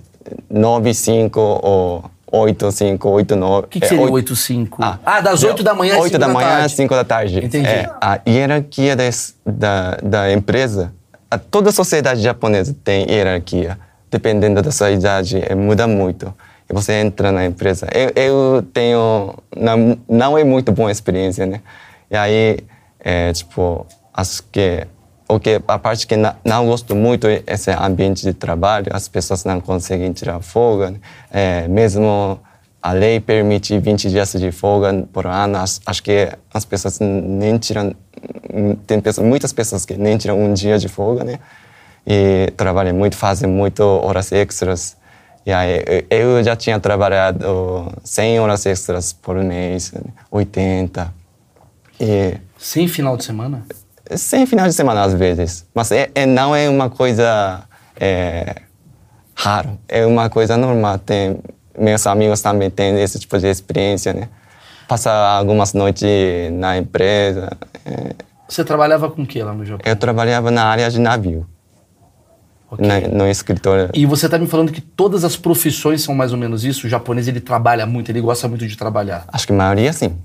nove, 0.48 0.94
cinco 0.94 1.40
ou 1.40 2.04
oito, 2.30 2.70
cinco, 2.72 3.08
oito, 3.10 3.36
nove. 3.36 3.66
O 3.66 3.68
que, 3.68 3.80
que 3.80 3.88
seria 3.88 4.10
oito, 4.10 4.34
cinco? 4.36 4.82
Ah, 4.82 4.98
ah, 5.04 5.20
das 5.20 5.42
oito 5.42 5.62
da 5.62 5.74
manhã 5.74 5.94
às 5.94 6.00
Oito 6.02 6.18
da, 6.18 6.26
da 6.26 6.32
manhã 6.32 6.64
às 6.64 6.72
cinco 6.72 6.94
da 6.94 7.04
tarde. 7.04 7.44
Entendi. 7.44 7.66
É, 7.66 7.90
a 8.00 8.20
hierarquia 8.26 8.96
des, 8.96 9.34
da, 9.44 9.96
da 10.02 10.32
empresa, 10.32 10.92
a, 11.30 11.36
toda 11.36 11.70
a 11.70 11.72
sociedade 11.72 12.22
japonesa 12.22 12.74
tem 12.84 13.10
hierarquia 13.10 13.78
dependendo 14.12 14.60
da 14.60 14.70
sua 14.70 14.90
idade, 14.90 15.42
é, 15.42 15.54
muda 15.54 15.88
muito. 15.88 16.32
E 16.68 16.74
você 16.74 16.92
entra 16.92 17.32
na 17.32 17.46
empresa. 17.46 17.88
Eu, 17.92 18.12
eu 18.14 18.62
tenho. 18.62 19.34
Não, 19.56 19.98
não 20.08 20.38
é 20.38 20.44
muito 20.44 20.70
boa 20.70 20.92
experiência, 20.92 21.46
né? 21.46 21.62
E 22.10 22.16
aí, 22.16 22.58
é, 23.00 23.32
tipo, 23.32 23.86
acho 24.12 24.44
que. 24.52 24.86
O 25.28 25.40
que, 25.40 25.62
a 25.66 25.78
parte 25.78 26.06
que 26.06 26.14
não, 26.14 26.66
gosto 26.66 26.94
muito 26.94 27.26
é 27.26 27.42
esse 27.46 27.70
ambiente 27.70 28.22
de 28.22 28.34
trabalho, 28.34 28.88
as 28.92 29.08
pessoas 29.08 29.44
não 29.46 29.62
conseguem 29.62 30.12
tirar 30.12 30.38
folga, 30.40 30.94
é, 31.30 31.66
mesmo 31.68 32.38
a 32.82 32.92
lei 32.92 33.18
permite 33.18 33.78
20 33.78 34.10
dias 34.10 34.32
de 34.32 34.52
folga 34.52 34.92
por 35.10 35.26
ano. 35.26 35.56
Acho 35.86 36.02
que 36.02 36.28
as 36.52 36.66
pessoas 36.66 36.98
nem 37.00 37.56
tiram. 37.56 37.94
Tem 38.86 39.00
pessoas, 39.00 39.26
muitas 39.26 39.54
pessoas 39.54 39.86
que 39.86 39.94
nem 39.94 40.18
tiram 40.18 40.38
um 40.38 40.52
dia 40.52 40.78
de 40.78 40.88
folga, 40.88 41.24
né? 41.24 41.38
E 42.06 42.52
trabalham 42.56 42.94
muito, 42.94 43.16
fazem 43.16 43.48
muito 43.48 43.82
horas 43.82 44.32
extras. 44.32 44.96
E 45.46 45.52
aí, 45.52 45.82
eu 46.10 46.42
já 46.42 46.54
tinha 46.56 46.78
trabalhado 46.80 47.92
100 48.04 48.40
horas 48.40 48.64
extras 48.66 49.12
por 49.12 49.36
mês, 49.36 49.92
80. 50.30 51.12
E 52.00 52.36
Sem 52.58 52.86
final 52.88 53.16
de 53.16 53.24
semana? 53.24 53.64
sem 54.16 54.44
final 54.46 54.66
de 54.66 54.74
semana 54.74 55.02
às 55.04 55.14
vezes. 55.14 55.64
Mas 55.74 55.90
é, 55.90 56.10
é- 56.14 56.26
não 56.26 56.54
é 56.54 56.68
uma 56.68 56.90
coisa 56.90 57.62
é, 57.98 58.56
raro, 59.34 59.78
é 59.88 60.04
uma 60.04 60.28
coisa 60.28 60.56
normal. 60.56 60.98
Tem, 60.98 61.38
meus 61.78 62.06
amigos 62.06 62.42
também 62.42 62.68
têm 62.68 63.00
esse 63.00 63.18
tipo 63.18 63.38
de 63.38 63.46
experiência, 63.46 64.12
né? 64.12 64.28
Passar 64.88 65.14
algumas 65.38 65.72
noites 65.72 66.52
na 66.52 66.76
empresa. 66.76 67.56
é. 67.86 68.14
Você 68.48 68.62
trabalhava 68.64 69.08
com 69.10 69.22
o 69.22 69.26
que 69.26 69.42
lá 69.42 69.54
no 69.54 69.64
Japão? 69.64 69.80
Eu 69.90 69.96
trabalhava 69.96 70.50
na 70.50 70.64
área 70.64 70.90
de 70.90 71.00
navio, 71.00 71.46
Ok. 72.72 72.86
na- 72.86 73.00
no 73.08 73.28
escritório. 73.28 73.90
E 73.92 74.06
você 74.06 74.28
tá 74.28 74.38
me 74.38 74.46
falando 74.46 74.72
que 74.72 74.80
todas 74.80 75.24
as 75.24 75.36
profissões 75.36 76.00
são 76.02 76.14
mais 76.14 76.32
ou 76.32 76.38
menos 76.38 76.64
isso? 76.64 76.86
O 76.86 76.90
japonês, 76.90 77.28
ele 77.28 77.40
trabalha 77.40 77.84
muito, 77.84 78.10
ele 78.10 78.20
gosta 78.20 78.48
muito 78.48 78.66
de 78.66 78.76
trabalhar. 78.76 79.24
Acho 79.28 79.46
que 79.46 79.52
a 79.52 79.56
maioria 79.56 79.92
sim. 79.92 80.16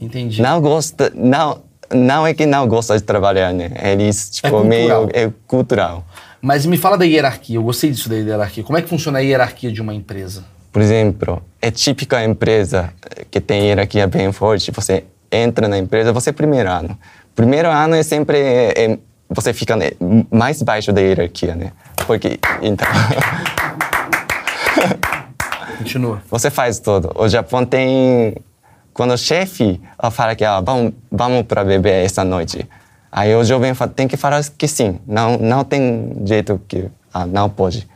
Entendi. 0.00 0.40
Não 0.40 0.60
gosta, 0.60 1.12
não, 1.14 1.60
não 1.92 2.26
é 2.26 2.32
que 2.32 2.46
não 2.46 2.66
gosta 2.66 2.96
de 2.96 3.02
trabalhar, 3.02 3.52
né? 3.52 3.70
Eles, 3.82 4.30
tipo, 4.30 4.48
cultural. 4.48 4.66
meio... 5.06 5.08
É 5.12 5.30
cultural. 5.46 6.04
Mas 6.40 6.64
me 6.64 6.76
fala 6.76 6.96
da 6.96 7.04
hierarquia, 7.04 7.56
eu 7.56 7.62
gostei 7.62 7.90
disso 7.90 8.08
da 8.08 8.14
hierarquia. 8.14 8.62
Como 8.62 8.78
é 8.78 8.82
que 8.82 8.88
funciona 8.88 9.18
a 9.18 9.20
hierarquia 9.22 9.70
de 9.72 9.82
uma 9.82 9.92
empresa? 9.92 10.44
Por 10.72 10.80
exemplo, 10.80 11.42
é 11.60 11.70
típica 11.70 12.24
empresa 12.24 12.90
que 13.30 13.40
tem 13.40 13.66
hierarquia 13.66 14.06
bem 14.06 14.30
forte. 14.32 14.70
Você 14.70 15.04
entra 15.32 15.66
na 15.66 15.76
empresa, 15.76 16.12
você 16.12 16.30
é 16.30 16.32
primeiro 16.32 16.70
ano. 16.70 16.96
Primeiro 17.34 17.68
ano 17.68 17.94
é 17.94 18.02
sempre 18.02 18.38
é, 18.38 18.84
é- 18.92 18.98
você 19.28 19.52
fica 19.52 19.76
né, 19.76 19.90
mais 20.30 20.62
baixo 20.62 20.92
da 20.92 21.00
hierarquia, 21.00 21.54
né? 21.54 21.72
Porque 22.06 22.38
então 22.62 22.86
Continua. 25.78 26.22
você 26.30 26.50
faz 26.50 26.78
tudo. 26.78 27.12
O 27.14 27.28
Japão 27.28 27.64
tem 27.64 28.36
quando 28.92 29.12
o 29.12 29.18
chefe 29.18 29.80
fala 30.10 30.34
que 30.34 30.44
ah, 30.44 30.60
vamos 30.60 30.92
vamos 31.10 31.42
para 31.46 31.64
beber 31.64 32.04
essa 32.04 32.24
noite, 32.24 32.66
aí 33.12 33.34
o 33.34 33.44
jovem 33.44 33.72
tem 33.94 34.08
que 34.08 34.16
falar 34.16 34.42
que 34.56 34.66
sim. 34.66 34.98
Não 35.06 35.36
não 35.38 35.64
tem 35.64 36.16
jeito 36.24 36.60
que 36.66 36.90
ah, 37.12 37.26
não 37.26 37.48
pode. 37.48 37.86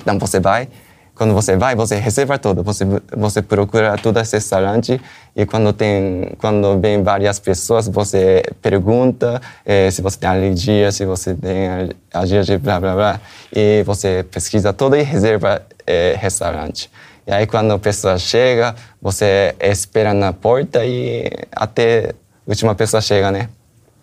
Então 0.00 0.18
você 0.18 0.40
vai, 0.40 0.68
quando 1.14 1.32
você 1.32 1.56
vai, 1.56 1.76
você 1.76 1.96
reserva 1.96 2.38
tudo, 2.38 2.62
você 2.62 2.84
você 3.16 3.40
procura 3.40 3.96
todo 3.96 4.18
esse 4.18 4.36
restaurante 4.36 5.00
e 5.36 5.46
quando 5.46 5.72
tem 5.72 6.32
quando 6.38 6.78
vem 6.80 7.02
várias 7.02 7.38
pessoas, 7.38 7.86
você 7.88 8.42
pergunta 8.60 9.40
eh, 9.64 9.90
se 9.90 10.02
você 10.02 10.18
tem 10.18 10.28
alergia, 10.28 10.90
se 10.90 11.04
você 11.04 11.34
tem 11.34 11.94
alergia 12.12 12.58
blá 12.58 12.80
blá 12.80 12.94
blá 12.94 13.20
e 13.52 13.82
você 13.84 14.24
pesquisa 14.28 14.72
tudo 14.72 14.96
e 14.96 15.02
reserva 15.02 15.62
eh, 15.86 16.16
restaurante. 16.18 16.90
E 17.26 17.32
aí 17.32 17.46
quando 17.46 17.72
a 17.72 17.78
pessoa 17.78 18.18
chega, 18.18 18.74
você 19.00 19.54
espera 19.60 20.12
na 20.12 20.32
porta 20.32 20.84
e 20.84 21.30
até 21.52 22.10
a 22.10 22.50
última 22.50 22.74
pessoa 22.74 23.00
chega, 23.00 23.30
né? 23.30 23.48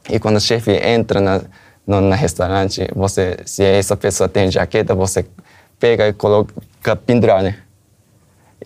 E 0.09 0.19
quando 0.19 0.37
o 0.37 0.41
chefe 0.41 0.71
entra 0.71 1.19
na, 1.19 1.41
no 1.85 2.01
na 2.01 2.15
restaurante, 2.15 2.87
você, 2.95 3.37
se 3.45 3.63
essa 3.63 3.95
pessoa 3.95 4.27
tem 4.27 4.49
jaqueta, 4.49 4.95
você 4.95 5.25
pega 5.81 6.07
e 6.07 6.13
coloca 6.13 6.53
né? 7.43 7.57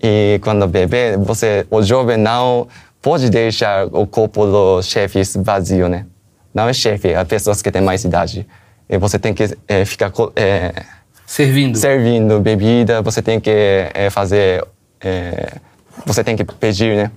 E 0.03 0.39
quando 0.43 0.67
bebe, 0.67 1.15
você, 1.17 1.65
o 1.71 1.81
jovem 1.81 2.17
não 2.17 2.67
pode 3.01 3.29
deixar 3.29 3.87
o 3.87 4.05
corpo 4.05 4.45
do 4.45 4.83
chefe 4.83 5.21
vazio, 5.37 5.87
né? 5.87 6.05
Não 6.53 6.67
é 6.67 6.73
chefe, 6.73 7.09
é 7.13 7.23
pessoas 7.23 7.61
que 7.61 7.71
têm 7.71 7.81
mais 7.81 8.03
idade. 8.03 8.45
E 8.89 8.97
você 8.97 9.17
tem 9.17 9.33
que 9.33 9.57
eh, 9.67 9.85
ficar 9.85 10.11
eh, 10.35 10.83
Servindo. 11.25 11.77
servindo 11.77 12.39
bebida, 12.39 13.01
você 13.01 13.21
tem 13.21 13.39
que 13.39 13.49
eh, 13.49 14.09
fazer, 14.09 14.63
você 16.05 16.23
tem 16.23 16.35
que 16.35 16.43
pedir, 16.43 16.95
né? 16.95 17.11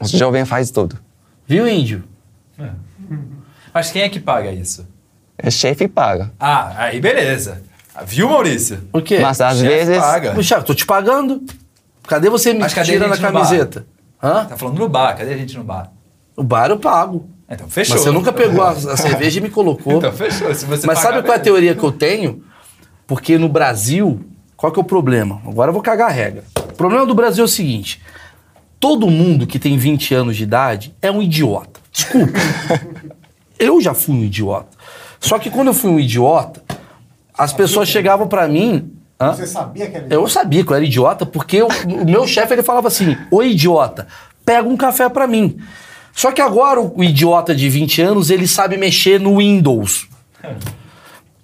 O 0.00 0.06
jovem 0.06 0.44
faz 0.44 0.70
tudo. 0.70 0.98
Viu, 1.46 1.68
índio? 1.68 2.02
Mas 3.72 3.90
quem 3.90 4.02
é 4.02 4.08
que 4.08 4.18
paga 4.18 4.50
isso? 4.50 4.86
O 5.42 5.50
chefe 5.50 5.86
paga. 5.86 6.32
Ah, 6.40 6.72
aí 6.76 7.00
beleza. 7.00 7.62
Viu, 8.04 8.28
Maurício? 8.28 8.80
O 8.92 9.00
quê? 9.00 9.18
Mas 9.20 9.40
às 9.40 9.58
chefe 9.58 9.68
vezes 9.68 9.98
paga. 9.98 10.32
Puxa, 10.32 10.60
tô 10.62 10.74
te 10.74 10.84
pagando. 10.84 11.42
Cadê 12.06 12.28
você 12.28 12.52
me 12.52 12.60
Mas 12.60 12.74
cadê 12.74 12.92
tirando 12.92 13.10
a 13.10 13.14
a 13.14 13.16
gente 13.16 13.26
no 13.26 13.32
bar? 13.32 13.42
camiseta? 13.42 13.86
Hã? 14.22 14.44
Tá 14.44 14.56
falando 14.56 14.78
no 14.78 14.88
bar, 14.88 15.16
cadê 15.16 15.34
a 15.34 15.36
gente 15.36 15.56
no 15.56 15.64
bar? 15.64 15.90
O 16.36 16.42
bar 16.42 16.70
eu 16.70 16.78
pago. 16.78 17.28
Então 17.48 17.68
fechou. 17.68 17.94
Mas 17.96 18.04
você 18.04 18.10
nunca 18.10 18.32
pegou 18.32 18.62
a, 18.62 18.70
a 18.70 18.96
cerveja 18.96 19.38
e 19.38 19.42
me 19.42 19.50
colocou. 19.50 19.94
Então 19.98 20.12
fechou. 20.12 20.52
Se 20.54 20.64
você 20.66 20.86
Mas 20.86 20.98
pagar, 20.98 21.00
sabe 21.00 21.22
qual 21.22 21.32
é 21.32 21.36
a 21.36 21.38
beleza. 21.38 21.42
teoria 21.44 21.74
que 21.74 21.82
eu 21.82 21.92
tenho? 21.92 22.42
Porque 23.06 23.38
no 23.38 23.48
Brasil, 23.48 24.20
qual 24.56 24.72
que 24.72 24.78
é 24.78 24.82
o 24.82 24.84
problema? 24.84 25.40
Agora 25.46 25.68
eu 25.70 25.72
vou 25.72 25.82
cagar 25.82 26.08
a 26.08 26.12
regra. 26.12 26.44
O 26.58 26.72
problema 26.74 27.06
do 27.06 27.14
Brasil 27.14 27.42
é 27.42 27.46
o 27.46 27.48
seguinte: 27.48 28.02
todo 28.80 29.08
mundo 29.08 29.46
que 29.46 29.58
tem 29.58 29.76
20 29.78 30.14
anos 30.14 30.36
de 30.36 30.42
idade 30.42 30.94
é 31.00 31.10
um 31.10 31.22
idiota. 31.22 31.80
Desculpa. 31.92 32.38
eu 33.58 33.80
já 33.80 33.94
fui 33.94 34.14
um 34.14 34.24
idiota. 34.24 34.76
Só 35.20 35.38
que 35.38 35.50
quando 35.50 35.68
eu 35.68 35.74
fui 35.74 35.90
um 35.90 35.98
idiota, 36.00 36.62
as 37.36 37.52
pessoas 37.52 37.88
chegavam 37.88 38.26
pra 38.26 38.48
mim. 38.48 38.92
Hã? 39.20 39.32
Você 39.32 39.46
sabia 39.46 39.88
que 39.88 39.96
era 39.96 40.06
Eu 40.10 40.28
sabia 40.28 40.64
que 40.64 40.70
eu 40.70 40.76
era 40.76 40.84
idiota, 40.84 41.24
porque 41.24 41.62
o, 41.62 41.68
o 41.68 42.04
meu 42.04 42.26
chefe 42.28 42.54
ele 42.54 42.62
falava 42.62 42.88
assim: 42.88 43.16
Ô 43.30 43.42
idiota, 43.42 44.06
pega 44.44 44.68
um 44.68 44.76
café 44.76 45.08
pra 45.08 45.26
mim. 45.26 45.58
Só 46.14 46.32
que 46.32 46.40
agora 46.40 46.80
o, 46.80 46.98
o 46.98 47.04
idiota 47.04 47.54
de 47.54 47.68
20 47.68 48.02
anos 48.02 48.30
ele 48.30 48.46
sabe 48.46 48.76
mexer 48.76 49.20
no 49.20 49.38
Windows. 49.38 50.08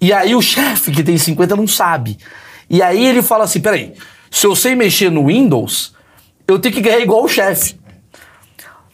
E 0.01 0.11
aí 0.11 0.35
o 0.35 0.41
chefe 0.41 0.91
que 0.91 1.03
tem 1.03 1.17
50 1.17 1.55
não 1.55 1.67
sabe. 1.67 2.17
E 2.69 2.81
aí 2.81 3.05
ele 3.05 3.21
fala 3.21 3.43
assim: 3.43 3.59
peraí, 3.59 3.93
se 4.29 4.45
eu 4.47 4.55
sei 4.55 4.75
mexer 4.75 5.11
no 5.11 5.27
Windows, 5.27 5.93
eu 6.47 6.59
tenho 6.59 6.73
que 6.73 6.81
ganhar 6.81 6.99
igual 6.99 7.23
o 7.23 7.27
chefe. 7.27 7.75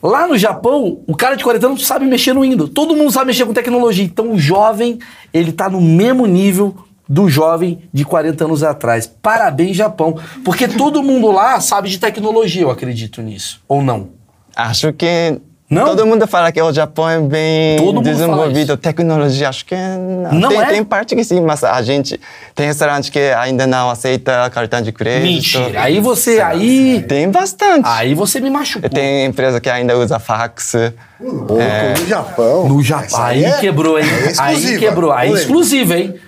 Lá 0.01 0.25
no 0.27 0.37
Japão, 0.37 1.01
o 1.05 1.15
cara 1.15 1.35
de 1.35 1.43
40 1.43 1.67
anos 1.67 1.85
sabe 1.85 2.05
mexer 2.05 2.33
no 2.33 2.41
Windows. 2.41 2.69
Todo 2.73 2.95
mundo 2.95 3.11
sabe 3.11 3.27
mexer 3.27 3.45
com 3.45 3.53
tecnologia. 3.53 4.03
Então 4.05 4.31
o 4.31 4.39
jovem, 4.39 4.99
ele 5.33 5.51
tá 5.51 5.69
no 5.69 5.81
mesmo 5.81 6.25
nível 6.25 6.73
do 7.09 7.27
jovem 7.27 7.79
de 7.91 8.05
40 8.05 8.45
anos 8.45 8.61
atrás. 8.63 9.07
Parabéns, 9.07 9.75
Japão. 9.75 10.15
Porque 10.45 10.67
todo 10.67 11.01
mundo 11.01 11.31
lá 11.31 11.59
sabe 11.59 11.89
de 11.89 11.97
tecnologia, 11.97 12.61
eu 12.61 12.69
acredito 12.69 13.19
nisso. 13.23 13.59
Ou 13.67 13.81
não? 13.81 14.09
Acho 14.55 14.93
que 14.93 15.39
Não? 15.67 15.85
todo 15.85 16.05
mundo 16.05 16.27
fala 16.27 16.51
que 16.51 16.61
o 16.61 16.71
Japão 16.71 17.09
é 17.09 17.19
bem 17.19 17.77
Todo 17.77 18.01
desenvolvido, 18.01 18.77
tecnologia, 18.77 19.49
acho 19.49 19.65
que 19.65 19.75
não. 19.75 20.33
Não 20.33 20.49
tem, 20.49 20.61
é? 20.61 20.65
tem 20.65 20.83
parte 20.83 21.15
que 21.15 21.23
sim, 21.23 21.41
mas 21.41 21.63
a 21.63 21.81
gente 21.81 22.19
tem 22.53 22.67
restaurante 22.67 23.11
que 23.11 23.19
ainda 23.19 23.65
não 23.65 23.89
aceita 23.89 24.47
cartão 24.51 24.81
de 24.81 24.91
crédito. 24.91 25.23
Mentira. 25.23 25.81
Aí 25.81 25.99
você, 25.99 26.39
aí... 26.41 27.03
Tem 27.07 27.29
bastante. 27.31 27.87
Aí 27.87 28.13
você 28.13 28.39
me 28.39 28.51
machucou. 28.51 28.87
Tem 28.89 29.25
empresa 29.25 29.59
que 29.59 29.69
ainda 29.69 29.97
usa 29.97 30.19
fax. 30.19 30.73
Louco, 31.19 31.55
no 31.99 32.07
Japão. 32.07 32.69
No 32.69 32.83
Japão. 32.83 33.23
Aí 33.23 33.45
é- 33.45 33.59
quebrou, 33.59 33.97
hein? 33.97 34.05
é 34.05 34.33
aí 34.41 34.77
quebrou. 34.77 35.11
Aí 35.11 35.31
exclusivo, 35.31 35.93
hein? 35.93 36.19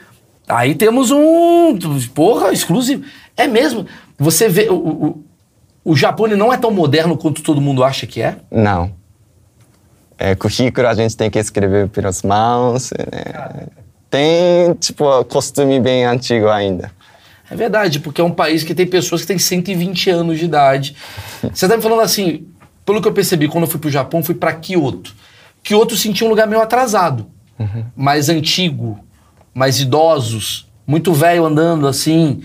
Aí 0.47 0.75
temos 0.75 1.11
um. 1.11 1.77
Porra, 2.13 2.51
exclusivo. 2.51 3.03
É 3.37 3.47
mesmo. 3.47 3.85
Você 4.17 4.49
vê. 4.49 4.69
O, 4.69 4.75
o, 4.75 5.23
o 5.83 5.95
Japão 5.95 6.27
não 6.27 6.53
é 6.53 6.57
tão 6.57 6.71
moderno 6.71 7.17
quanto 7.17 7.41
todo 7.41 7.61
mundo 7.61 7.83
acha 7.83 8.05
que 8.05 8.21
é. 8.21 8.37
Não. 8.51 8.93
É, 10.17 10.35
currículo 10.35 10.87
a 10.87 10.93
gente 10.93 11.17
tem 11.17 11.29
que 11.31 11.39
escrever 11.39 11.89
pelas 11.89 12.21
mãos. 12.21 12.91
né? 12.91 13.67
Tem, 14.09 14.73
tipo, 14.75 15.23
costume 15.25 15.79
bem 15.79 16.05
antigo 16.05 16.47
ainda. 16.49 16.91
É 17.49 17.55
verdade, 17.55 17.99
porque 17.99 18.21
é 18.21 18.23
um 18.23 18.31
país 18.31 18.63
que 18.63 18.75
tem 18.75 18.85
pessoas 18.85 19.21
que 19.21 19.27
têm 19.27 19.39
120 19.39 20.09
anos 20.09 20.37
de 20.37 20.45
idade. 20.45 20.95
Você 21.53 21.67
tá 21.67 21.75
me 21.75 21.81
falando 21.81 22.01
assim, 22.01 22.45
pelo 22.85 23.01
que 23.01 23.07
eu 23.07 23.13
percebi, 23.13 23.47
quando 23.47 23.63
eu 23.63 23.69
fui 23.69 23.79
pro 23.79 23.89
Japão, 23.89 24.23
fui 24.23 24.35
pra 24.35 24.53
Kyoto. 24.53 25.13
Kyoto 25.63 25.93
eu 25.93 25.97
senti 25.97 26.23
um 26.23 26.29
lugar 26.29 26.47
meio 26.47 26.61
atrasado, 26.61 27.27
mais 27.95 28.29
antigo, 28.29 28.99
mais 29.53 29.79
idosos, 29.79 30.67
muito 30.85 31.13
velho 31.13 31.45
andando 31.45 31.87
assim. 31.87 32.41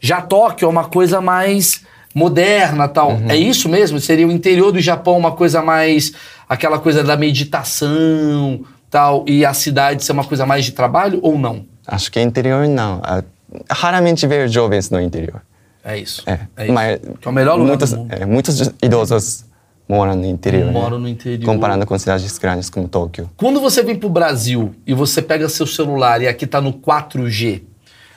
Já 0.00 0.20
Tóquio 0.20 0.66
é 0.66 0.68
uma 0.68 0.84
coisa 0.84 1.20
mais 1.20 1.82
moderna 2.14 2.88
tal. 2.88 3.18
É 3.28 3.36
isso 3.36 3.68
mesmo? 3.68 4.00
Seria 4.00 4.26
o 4.26 4.32
interior 4.32 4.72
do 4.72 4.80
Japão 4.80 5.18
uma 5.18 5.32
coisa 5.32 5.62
mais. 5.62 6.12
aquela 6.48 6.78
coisa 6.78 7.02
da 7.02 7.16
meditação 7.16 8.64
tal, 8.90 9.24
e 9.26 9.44
a 9.44 9.52
cidade 9.52 10.04
ser 10.04 10.12
uma 10.12 10.24
coisa 10.24 10.46
mais 10.46 10.64
de 10.64 10.72
trabalho 10.72 11.18
ou 11.22 11.38
não? 11.38 11.66
Acho 11.86 12.10
que 12.10 12.20
interior 12.20 12.66
não. 12.66 13.00
Ah, 13.02 13.22
Raramente 13.70 14.26
ver 14.26 14.48
jovens 14.48 14.90
no 14.90 15.00
interior. 15.00 15.40
É 15.84 15.96
isso. 15.98 16.22
É, 16.26 16.64
isso. 16.64 16.72
mas 16.72 16.98
que 17.20 17.28
é 17.28 17.30
o 17.30 17.32
melhor 17.32 17.54
lugar 17.54 17.68
muitos, 17.68 17.90
do 17.90 17.98
mundo. 17.98 18.12
é, 18.12 18.26
muitos 18.26 18.60
idosos 18.82 19.44
moram 19.88 20.14
no 20.16 20.26
interior. 20.26 20.70
Moram 20.70 20.98
né? 20.98 21.04
no 21.04 21.08
interior. 21.08 21.46
Comparando 21.46 21.86
com 21.86 21.98
cidades 21.98 22.36
grandes 22.38 22.68
como 22.68 22.88
Tóquio. 22.88 23.30
Quando 23.36 23.60
você 23.60 23.82
vem 23.82 23.96
pro 23.96 24.08
Brasil 24.08 24.74
e 24.86 24.94
você 24.94 25.22
pega 25.22 25.48
seu 25.48 25.66
celular 25.66 26.20
e 26.22 26.28
aqui 26.28 26.46
tá 26.46 26.60
no 26.60 26.72
4G, 26.72 27.62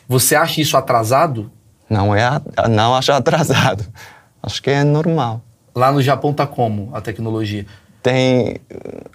você 0.07 0.36
acha 0.36 0.61
isso 0.61 0.76
atrasado? 0.76 1.51
Não 1.89 2.15
é, 2.15 2.30
não 2.70 2.95
acho 2.95 3.11
atrasado. 3.11 3.86
Acho 4.41 4.63
que 4.63 4.70
é 4.70 4.86
normal. 4.86 5.41
Lá 5.76 5.91
no 5.91 6.01
Japão 6.01 6.32
tá 6.32 6.47
como 6.47 6.89
a 6.93 7.01
tecnologia? 7.01 7.65
Tem, 8.01 8.55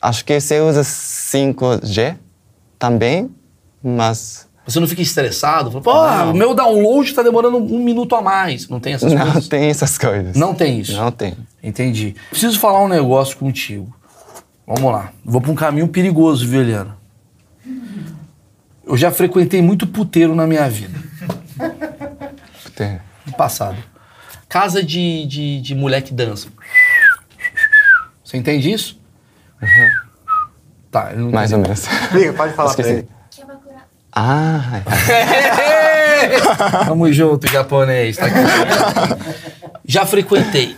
acho 0.02 0.22
que 0.22 0.38
você 0.38 0.60
usa 0.60 0.82
5G 0.82 2.18
também, 2.78 3.30
mas 3.82 4.43
Você 4.66 4.80
não 4.80 4.88
fica 4.88 5.02
estressado? 5.02 5.70
Fala, 5.82 6.24
Pô, 6.26 6.30
o 6.30 6.34
meu 6.34 6.54
download 6.54 7.12
tá 7.12 7.22
demorando 7.22 7.58
um 7.58 7.78
minuto 7.78 8.16
a 8.16 8.22
mais. 8.22 8.66
Não 8.68 8.80
tem 8.80 8.94
essas 8.94 9.12
não 9.12 9.22
coisas? 9.22 9.48
tem 9.48 9.64
essas 9.68 9.98
coisas. 9.98 10.36
Não 10.36 10.54
tem 10.54 10.80
isso? 10.80 10.96
Não 10.96 11.10
tem. 11.10 11.36
Entendi. 11.62 12.14
Preciso 12.30 12.58
falar 12.58 12.82
um 12.82 12.88
negócio 12.88 13.36
contigo. 13.36 13.94
Vamos 14.66 14.90
lá. 14.90 15.12
Vou 15.22 15.40
pra 15.40 15.50
um 15.50 15.54
caminho 15.54 15.86
perigoso, 15.88 16.48
viu, 16.48 16.62
Eliana? 16.62 16.96
Eu 18.86 18.96
já 18.96 19.10
frequentei 19.10 19.60
muito 19.60 19.86
puteiro 19.86 20.34
na 20.34 20.46
minha 20.46 20.68
vida. 20.68 20.98
Tem. 22.74 22.98
No 23.26 23.32
passado. 23.34 23.76
Casa 24.48 24.82
de, 24.82 25.26
de, 25.26 25.60
de 25.60 25.74
mulher 25.74 26.00
que 26.02 26.12
dança. 26.12 26.48
Você 28.22 28.36
entende 28.36 28.70
isso? 28.72 28.98
Tá, 30.90 31.12
ele 31.12 31.22
não 31.22 31.30
Mais 31.30 31.52
ou 31.52 31.58
menos. 31.58 31.84
Liga, 32.12 32.32
pode 32.32 32.54
falar 32.54 32.74
pra 32.74 32.82
Esqueci. 32.82 32.98
ele. 33.00 33.08
Que 34.14 35.12
é. 35.12 36.36
Ah, 36.46 36.84
Tamo 36.86 37.12
junto, 37.12 37.46
japonês. 37.50 38.16
Tá 38.16 38.26
aqui. 38.26 38.38
Já 39.86 40.06
frequentei. 40.06 40.76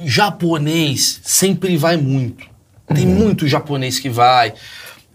Japonês 0.00 1.20
sempre 1.22 1.76
vai 1.76 1.96
muito. 1.96 2.46
Tem 2.92 3.06
muito 3.06 3.46
japonês 3.48 3.98
que 3.98 4.10
vai. 4.10 4.52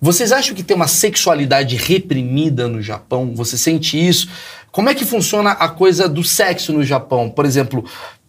Vocês 0.01 0.31
acham 0.31 0.55
que 0.55 0.63
tem 0.63 0.75
uma 0.75 0.87
sexualidade 0.87 1.75
reprimida 1.75 2.67
no 2.67 2.81
Japão? 2.81 3.33
Você 3.35 3.57
sente 3.57 3.97
isso? 3.97 4.29
Como 4.71 4.89
é 4.89 4.95
que 4.95 5.05
funciona 5.05 5.51
a 5.51 5.67
coisa 5.67 6.07
do 6.07 6.23
sexo 6.23 6.71
no 6.71 6.83
Japão? 6.83 7.29
Por 7.29 7.45
exemplo, 7.45 7.83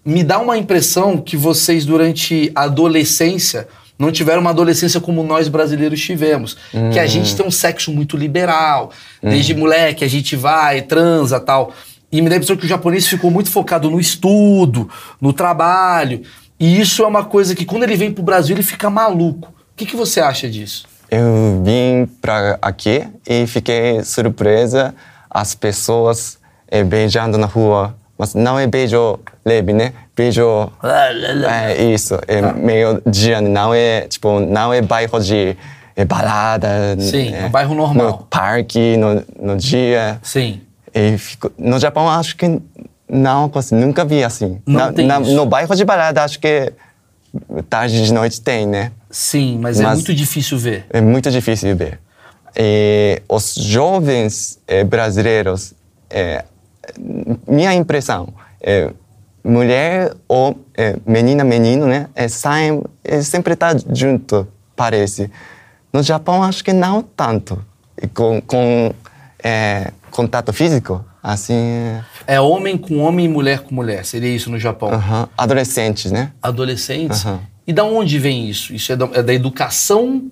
me 0.05 0.25
dá 0.25 0.39
uma 0.39 0.59
impressão 0.59 1.19
que 1.19 1.37
vocês, 1.37 1.87
durante 1.87 2.51
a 2.55 2.63
adolescência, 2.63 3.69
não 4.01 4.11
tiveram 4.11 4.41
uma 4.41 4.51
adolescência 4.51 5.01
como 5.01 5.23
nós 5.23 5.47
brasileiros 5.49 6.01
tivemos. 6.01 6.57
Que 6.93 6.99
a 6.99 7.07
gente 7.07 7.37
tem 7.37 7.47
um 7.47 7.51
sexo 7.51 7.93
muito 7.93 8.17
liberal. 8.17 8.91
Desde 9.23 9.55
moleque 9.55 10.05
a 10.05 10.09
gente 10.09 10.35
vai, 10.35 10.83
transa 10.83 11.39
tal. 11.39 11.73
E 12.11 12.21
me 12.21 12.29
dá 12.29 12.35
a 12.35 12.39
impressão 12.39 12.57
que 12.57 12.65
o 12.65 12.69
japonês 12.69 13.07
ficou 13.07 13.31
muito 13.31 13.51
focado 13.51 13.89
no 13.89 14.01
estudo, 14.01 14.89
no 15.21 15.33
trabalho. 15.33 16.23
E 16.59 16.81
isso 16.81 17.05
é 17.05 17.07
uma 17.07 17.25
coisa 17.25 17.55
que 17.55 17.65
quando 17.65 17.85
ele 17.85 17.95
vem 17.95 18.11
pro 18.11 18.25
Brasil 18.25 18.57
ele 18.57 18.63
fica 18.63 18.91
maluco. 18.91 19.49
O 19.49 19.77
que, 19.77 19.87
que 19.87 19.97
você 19.97 20.21
acha 20.21 20.49
disso? 20.49 20.91
eu 21.11 21.61
vim 21.65 22.07
pra 22.21 22.57
aqui 22.63 23.07
e 23.27 23.47
fiquei 23.47 24.05
surpresa 24.05 24.95
as 25.29 25.55
pessoas 25.55 26.39
eh, 26.69 26.85
beijando 26.85 27.37
na 27.37 27.47
rua. 27.47 27.97
Mas 28.17 28.35
não 28.35 28.59
é 28.59 28.67
beijo 28.67 29.19
leve, 29.45 29.73
né? 29.73 29.93
Beijo 30.21 30.71
É 31.49 31.83
isso, 31.83 32.19
é 32.29 32.43
meio 32.53 33.01
dia, 33.07 33.41
não 33.41 33.73
é 33.73 34.03
tipo, 34.03 34.39
não 34.39 34.71
é 34.73 34.83
bairro 34.83 35.19
de 35.19 35.57
é 35.97 36.05
balada. 36.05 36.95
Sim, 37.01 37.35
é, 37.35 37.47
um 37.47 37.49
bairro 37.51 37.75
normal. 37.75 38.07
No 38.07 38.19
parque, 38.25 38.97
no, 38.99 39.25
no 39.41 39.57
dia. 39.57 40.19
Sim. 40.23 40.61
E 40.95 41.17
fico, 41.17 41.51
no 41.59 41.79
Japão 41.79 42.07
acho 42.09 42.37
que 42.37 42.61
não, 43.09 43.51
assim, 43.55 43.75
nunca 43.77 44.05
vi 44.05 44.23
assim. 44.23 44.61
Não 44.67 44.81
Na- 44.87 44.93
tem 44.93 45.07
na- 45.07 45.21
no 45.21 45.47
bairro 45.47 45.75
de 45.75 45.85
balada 45.87 46.23
acho 46.23 46.39
que 46.39 46.71
tarde 47.71 48.05
de 48.05 48.13
noite 48.13 48.41
tem, 48.43 48.67
né? 48.67 48.93
Sim, 49.11 49.59
mas, 49.61 49.81
é 49.81 49.85
Mas- 49.85 49.95
muito 50.01 50.13
difícil 50.15 50.59
ver. 50.59 50.85
É 50.91 51.01
muito 51.01 51.31
difícil 51.31 51.75
ver. 51.75 51.99
E 52.55 53.23
os 53.29 53.55
jovens 53.55 54.59
eh, 54.69 54.85
brasileiros, 54.85 55.73
eh, 56.11 56.45
minha 57.49 57.73
impressão, 57.75 58.29
é, 58.61 58.91
mulher 59.45 60.15
ou 60.29 60.59
eh, 60.77 60.97
menina, 61.07 61.45
menino, 61.45 61.87
né? 61.87 62.09
É, 62.15 62.29
saem, 62.29 62.83
é, 63.03 63.23
sempre 63.23 63.57
tá 63.57 63.75
junto, 63.93 64.47
parece. 64.77 65.31
No 65.93 66.03
Japão, 66.03 66.43
acho 66.43 66.63
que 66.63 66.73
não 66.73 67.03
tanto. 67.03 67.63
E 68.01 68.07
com, 68.07 68.41
com 68.41 68.95
eh, 69.43 69.91
contato 70.11 70.53
físico, 70.53 71.05
assim, 71.23 71.55
é, 71.55 72.03
É 72.27 72.41
homem 72.41 72.77
com 72.77 72.99
homem 72.99 73.27
e 73.27 73.29
mulher 73.29 73.61
com 73.61 73.75
mulher. 73.75 74.05
Seria 74.05 74.35
isso 74.35 74.51
no 74.51 74.59
Japão. 74.59 74.91
adolescentes, 75.37 76.13
né? 76.13 76.33
Adolescentes. 76.43 77.25
E 77.67 77.73
da 77.73 77.85
onde 77.85 78.19
vem 78.19 78.49
isso? 78.49 78.75
Isso 78.75 78.93
é 78.93 78.97
da, 78.97 79.09
é 79.15 79.23
da 79.23 79.35
educação? 79.35 80.31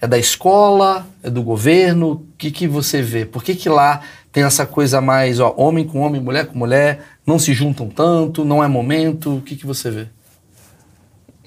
É 0.00 0.06
da 0.06 0.18
escola? 0.18 1.06
É 1.22 1.30
do 1.30 1.42
governo? 1.42 2.12
O 2.12 2.26
que, 2.36 2.50
que 2.50 2.68
você 2.68 3.00
vê? 3.00 3.24
Por 3.24 3.42
que, 3.42 3.54
que 3.54 3.68
lá 3.68 4.00
tem 4.36 4.44
essa 4.44 4.66
coisa 4.66 5.00
mais, 5.00 5.40
ó, 5.40 5.54
homem 5.56 5.82
com 5.82 6.00
homem, 6.00 6.20
mulher 6.20 6.44
com 6.44 6.58
mulher, 6.58 7.00
não 7.26 7.38
se 7.38 7.54
juntam 7.54 7.88
tanto, 7.88 8.44
não 8.44 8.62
é 8.62 8.68
momento? 8.68 9.38
O 9.38 9.40
que, 9.40 9.56
que 9.56 9.64
você 9.64 9.90
vê? 9.90 10.06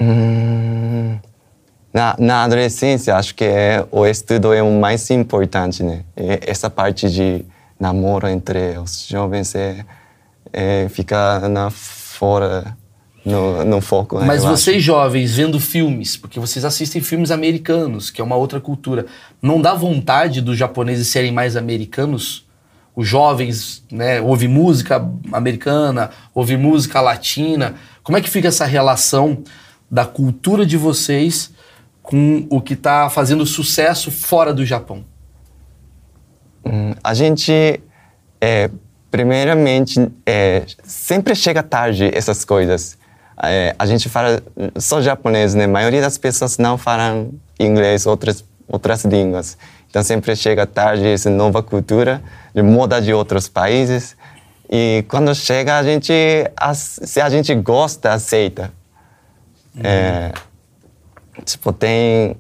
Hum, 0.02 1.20
na, 1.94 2.16
na 2.18 2.44
adolescência, 2.46 3.16
acho 3.16 3.36
que 3.36 3.44
é, 3.44 3.86
o 3.92 4.08
estudo 4.08 4.52
é 4.54 4.64
o 4.64 4.72
mais 4.72 5.08
importante, 5.12 5.84
né? 5.84 6.04
E 6.18 6.40
essa 6.50 6.68
parte 6.68 7.12
de 7.12 7.46
namoro 7.80 8.28
entre 8.28 8.80
os 8.80 9.06
jovens 9.08 9.54
é, 9.54 9.86
é, 10.52 10.90
fica 10.90 11.48
na 11.48 11.70
fora, 11.70 12.76
no, 13.24 13.64
no 13.66 13.82
foco, 13.82 14.20
né? 14.20 14.26
Mas 14.26 14.44
vocês 14.44 14.78
acho. 14.78 14.86
jovens 14.88 15.36
vendo 15.36 15.60
filmes, 15.60 16.18
porque 16.18 16.40
vocês 16.40 16.66
assistem 16.66 17.04
filmes 17.04 17.30
americanos, 17.30 18.10
que 18.10 18.20
é 18.20 18.24
uma 18.24 18.36
outra 18.36 18.60
cultura, 18.60 19.06
não 19.40 19.62
dá 19.62 19.76
vontade 19.76 20.42
dos 20.42 20.58
japoneses 20.58 21.08
serem 21.10 21.32
mais 21.32 21.56
americanos? 21.56 22.49
Os 23.00 23.08
jovens, 23.08 23.82
né, 23.90 24.20
ouvem 24.20 24.50
música 24.50 25.10
americana, 25.32 26.10
ouvem 26.36 26.58
música 26.58 27.00
latina. 27.00 27.76
Como 28.04 28.18
é 28.18 28.22
que 28.22 28.30
fica 28.30 28.50
essa 28.50 28.66
relação 28.66 29.42
da 29.90 30.04
cultura 30.04 30.66
de 30.66 30.76
vocês 30.76 31.50
com 32.04 32.46
o 32.50 32.60
que 32.60 32.74
está 32.74 33.10
fazendo 33.10 33.46
sucesso 33.46 34.12
fora 34.12 34.54
do 34.54 34.66
Japão? 34.66 35.06
Hum, 36.66 36.94
a 37.02 37.14
gente, 37.14 37.82
é, 38.42 38.70
primeiramente, 39.10 40.12
é, 40.26 40.66
sempre 40.84 41.34
chega 41.36 41.64
tarde 41.64 42.12
essas 42.14 42.44
coisas. 42.44 42.98
É, 43.42 43.74
a 43.80 43.86
gente 43.86 44.10
fala 44.10 44.44
só 44.76 45.02
japonês, 45.02 45.56
né? 45.56 45.64
A 45.64 45.70
maioria 45.70 46.02
das 46.02 46.18
pessoas 46.18 46.58
não 46.58 46.78
falam 46.78 47.32
inglês, 47.58 48.06
outras 48.06 48.44
outras 48.70 49.04
línguas. 49.04 49.58
Então 49.90 50.04
sempre 50.04 50.36
chega 50.36 50.66
tarde 50.68 51.08
essa 51.08 51.30
nova 51.30 51.64
cultura 51.64 52.22
de 52.54 52.62
moda 52.62 53.02
de 53.02 53.14
outros 53.14 53.48
países. 53.48 54.16
E 54.70 55.04
quando 55.08 55.34
chega 55.34 55.78
a 55.78 55.84
gente, 55.84 56.14
se 56.74 57.22
a 57.22 57.30
gente 57.30 57.54
gosta, 57.56 58.14
aceita. 58.14 58.72
É, 59.82 60.32
tipo 61.46 61.72
tem 61.72 62.36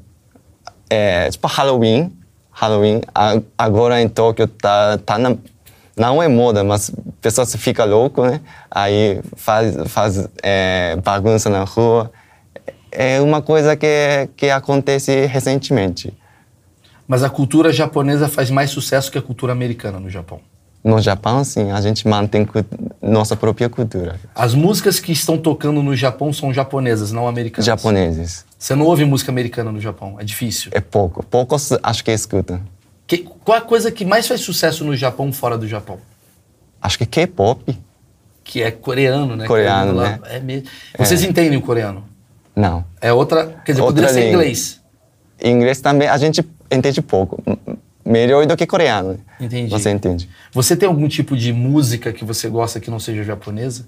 é, 0.89 1.29
tipo 1.29 1.47
Halloween, 1.47 2.11
Halloween 2.51 3.01
agora 3.57 4.01
em 4.01 4.09
Tóquio 4.09 4.47
tá, 4.47 4.97
tá 4.97 5.17
na, 5.17 5.37
não 5.95 6.23
é 6.23 6.27
moda, 6.27 6.63
mas 6.63 6.91
pessoas 7.21 7.53
ficam 7.55 7.85
loucas, 7.85 8.31
né? 8.31 8.41
Aí 8.71 9.21
faz, 9.35 9.75
faz 9.87 10.29
é, 10.41 10.97
bagunça 11.03 11.49
na 11.49 11.63
rua. 11.63 12.11
É 12.91 13.21
uma 13.21 13.41
coisa 13.41 13.75
que, 13.75 14.29
que 14.35 14.49
acontece 14.49 15.25
recentemente. 15.25 16.13
Mas 17.09 17.23
a 17.23 17.29
cultura 17.29 17.73
japonesa 17.73 18.27
faz 18.29 18.51
mais 18.51 18.69
sucesso 18.69 19.11
que 19.11 19.17
a 19.17 19.21
cultura 19.21 19.51
americana 19.51 19.99
no 19.99 20.11
Japão. 20.11 20.39
No 20.83 21.01
Japão, 21.01 21.43
sim, 21.43 21.71
a 21.71 21.81
gente 21.81 22.07
mantém 22.07 22.47
nossa 23.01 23.35
própria 23.35 23.67
cultura. 23.67 24.19
As 24.35 24.53
músicas 24.53 24.99
que 24.99 25.11
estão 25.11 25.35
tocando 25.35 25.81
no 25.81 25.95
Japão 25.95 26.31
são 26.31 26.53
japonesas, 26.53 27.11
não 27.11 27.27
americanas. 27.27 27.65
Japoneses. 27.65 28.45
Você 28.59 28.75
não 28.75 28.85
ouve 28.85 29.05
música 29.05 29.31
americana 29.31 29.71
no 29.71 29.81
Japão, 29.81 30.17
é 30.19 30.23
difícil. 30.23 30.69
É 30.71 30.79
pouco. 30.79 31.25
Poucos 31.25 31.71
acho 31.81 32.03
que 32.03 32.11
escutam. 32.11 32.61
Que- 33.07 33.27
qual 33.43 33.57
a 33.57 33.61
coisa 33.61 33.91
que 33.91 34.05
mais 34.05 34.27
faz 34.27 34.41
sucesso 34.41 34.85
no 34.85 34.95
Japão 34.95 35.33
fora 35.33 35.57
do 35.57 35.67
Japão? 35.67 35.97
Acho 36.79 36.99
que 36.99 37.07
K-pop. 37.07 37.75
Que 38.43 38.61
é 38.61 38.69
coreano, 38.69 39.35
né? 39.35 39.47
Coreano, 39.47 39.95
Lá- 39.95 40.11
né? 40.11 40.19
É 40.25 40.39
mesmo. 40.39 40.67
Vocês 40.97 41.23
entendem 41.23 41.57
o 41.57 41.61
coreano? 41.61 42.03
Não. 42.55 42.85
É 43.01 43.11
outra. 43.11 43.47
Quer 43.65 43.71
dizer, 43.71 43.81
Outra 43.81 43.95
poderia 44.03 44.13
ser 44.13 44.27
língua. 44.27 44.43
inglês. 44.43 44.79
Inglês 45.43 45.81
também 45.81 46.07
a 46.07 46.17
gente 46.17 46.41
entende 46.71 47.01
pouco. 47.01 47.41
Melhor 48.05 48.45
do 48.45 48.57
que 48.57 48.65
coreano. 48.65 49.19
Entendi. 49.39 49.69
Você 49.69 49.91
entende? 49.91 50.29
Você 50.51 50.75
tem 50.75 50.87
algum 50.87 51.07
tipo 51.07 51.37
de 51.37 51.53
música 51.53 52.11
que 52.11 52.25
você 52.25 52.49
gosta 52.49 52.79
que 52.79 52.89
não 52.89 52.99
seja 52.99 53.23
japonesa? 53.23 53.87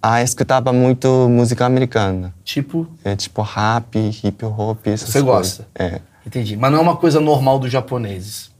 Ah, 0.00 0.22
escutava 0.22 0.72
muito 0.72 1.28
música 1.28 1.66
americana. 1.66 2.32
Tipo. 2.44 2.86
É 3.04 3.16
tipo 3.16 3.42
rap, 3.42 3.96
hip 3.98 4.44
hop, 4.44 4.86
essas 4.86 5.10
Você 5.10 5.22
coisas. 5.22 5.58
gosta? 5.58 5.68
É. 5.74 6.00
Entendi. 6.24 6.56
Mas 6.56 6.70
não 6.72 6.78
é 6.78 6.82
uma 6.82 6.96
coisa 6.96 7.20
normal 7.20 7.58
dos 7.58 7.70
japoneses. 7.70 8.50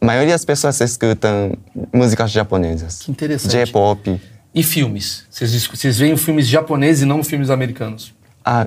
A 0.00 0.06
maioria 0.06 0.32
das 0.32 0.44
pessoas 0.44 0.80
escutam 0.80 1.56
músicas 1.92 2.30
japonesas. 2.30 3.00
Que 3.00 3.10
interessante. 3.10 3.52
J-pop. 3.52 4.20
E 4.54 4.62
filmes? 4.62 5.24
Vocês, 5.30 5.66
vocês 5.66 5.98
veem 5.98 6.16
filmes 6.16 6.46
japoneses 6.46 7.02
e 7.02 7.06
não 7.06 7.24
filmes 7.24 7.50
americanos? 7.50 8.14
Ah, 8.44 8.66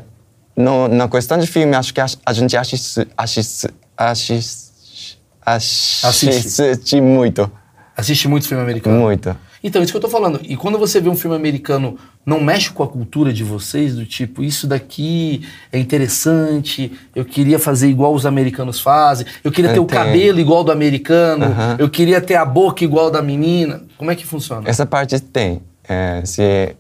no, 0.56 0.88
na 0.88 1.08
questão 1.08 1.38
de 1.38 1.46
filme, 1.48 1.76
acho 1.76 1.94
que 1.94 2.02
a, 2.02 2.08
a 2.26 2.34
gente 2.34 2.58
assiste, 2.58 3.08
assiste, 3.16 3.68
assiste, 3.98 5.20
assiste 5.45 7.02
muito. 7.02 7.52
Assiste 7.95 8.28
muito 8.28 8.48
filme 8.48 8.62
americano? 8.64 9.00
Muito. 9.00 9.36
Então, 9.64 9.82
isso 9.82 9.91
que 9.91 9.98
eu 9.98 10.02
tô 10.02 10.10
falando. 10.10 10.39
E 10.43 10.56
quando 10.56 10.78
você 10.78 11.02
vê 11.02 11.10
um 11.10 11.16
filme 11.16 11.36
americano 11.36 11.98
não 12.24 12.39
mexe 12.39 12.70
com 12.70 12.84
a 12.84 12.88
cultura 12.88 13.34
de 13.34 13.43
vocês, 13.43 13.95
do 13.95 14.06
tipo, 14.06 14.43
isso 14.43 14.68
daqui 14.68 15.48
é 15.72 15.80
interessante, 15.80 16.91
eu 17.16 17.26
queria 17.26 17.58
fazer 17.58 17.88
igual 17.89 18.14
os 18.14 18.26
americanos 18.26 18.80
fazem, 18.80 19.26
eu 19.43 19.52
queria 19.52 19.74
ter 19.74 19.80
o 19.80 19.84
Entendo. 19.84 19.98
cabelo 19.98 20.39
igual 20.39 20.64
do 20.64 20.72
americano, 20.72 21.45
Aham. 21.45 21.78
eu 21.80 21.89
queria 21.89 22.22
ter 22.22 22.36
a 22.36 22.45
boca 22.45 22.84
igual 22.84 23.10
da 23.10 23.22
menina. 23.22 23.84
Como 23.98 24.12
é 24.12 24.16
que 24.16 24.26
funciona? 24.26 24.70
Essa 24.70 24.86
parte 24.86 25.20
tem. 25.20 25.62
É, 25.88 26.22
se 26.24 26.76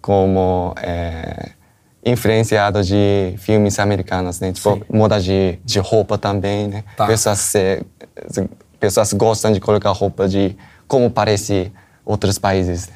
como 0.00 0.74
é, 0.80 1.50
influenciado 2.04 2.82
de 2.82 3.34
filmes 3.38 3.78
americanos, 3.78 4.40
né? 4.40 4.52
Tipo, 4.52 4.74
Sim. 4.74 4.82
moda 4.90 5.20
de, 5.20 5.58
de 5.64 5.78
roupa 5.78 6.16
também, 6.16 6.68
né? 6.68 6.84
Tá. 6.96 7.06
Pessoas, 7.06 7.52
pessoas 8.78 9.12
gostam 9.12 9.52
de 9.52 9.60
colocar 9.60 9.90
roupa 9.90 10.28
de 10.28 10.56
como 10.88 11.10
parece 11.10 11.72
outros 12.04 12.38
países. 12.38 12.88
né? 12.88 12.94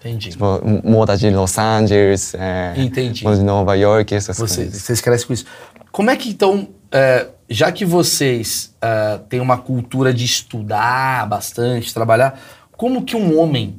Entendi. 0.00 0.30
Tipo, 0.30 0.60
moda 0.84 1.16
de 1.16 1.30
Los 1.30 1.56
Angeles, 1.58 2.34
é, 2.34 2.74
Entendi. 2.76 3.24
moda 3.24 3.36
de 3.36 3.42
Nova 3.44 3.74
York, 3.74 4.14
essas 4.14 4.36
Vocês, 4.36 4.56
coisas. 4.68 4.82
vocês 4.82 5.00
crescem 5.00 5.26
com 5.28 5.32
isso. 5.32 5.46
Como 5.90 6.10
é 6.10 6.16
que 6.16 6.28
então, 6.28 6.68
é, 6.90 7.28
já 7.48 7.70
que 7.70 7.84
vocês 7.84 8.74
é, 8.80 9.18
têm 9.28 9.40
uma 9.40 9.58
cultura 9.58 10.12
de 10.12 10.24
estudar 10.24 11.26
bastante, 11.28 11.94
trabalhar, 11.94 12.38
como 12.76 13.04
que 13.04 13.16
um 13.16 13.38
homem 13.38 13.78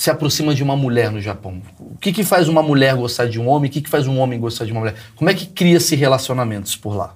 se 0.00 0.08
aproxima 0.10 0.54
de 0.54 0.62
uma 0.62 0.74
mulher 0.74 1.10
no 1.10 1.20
Japão? 1.20 1.60
O 1.78 1.98
que, 1.98 2.10
que 2.10 2.24
faz 2.24 2.48
uma 2.48 2.62
mulher 2.62 2.94
gostar 2.96 3.26
de 3.26 3.38
um 3.38 3.46
homem? 3.46 3.68
O 3.68 3.72
que, 3.72 3.82
que 3.82 3.90
faz 3.90 4.06
um 4.06 4.18
homem 4.18 4.40
gostar 4.40 4.64
de 4.64 4.72
uma 4.72 4.80
mulher? 4.80 4.94
Como 5.14 5.28
é 5.28 5.34
que 5.34 5.44
cria-se 5.44 5.94
relacionamentos 5.94 6.74
por 6.74 6.96
lá? 6.96 7.14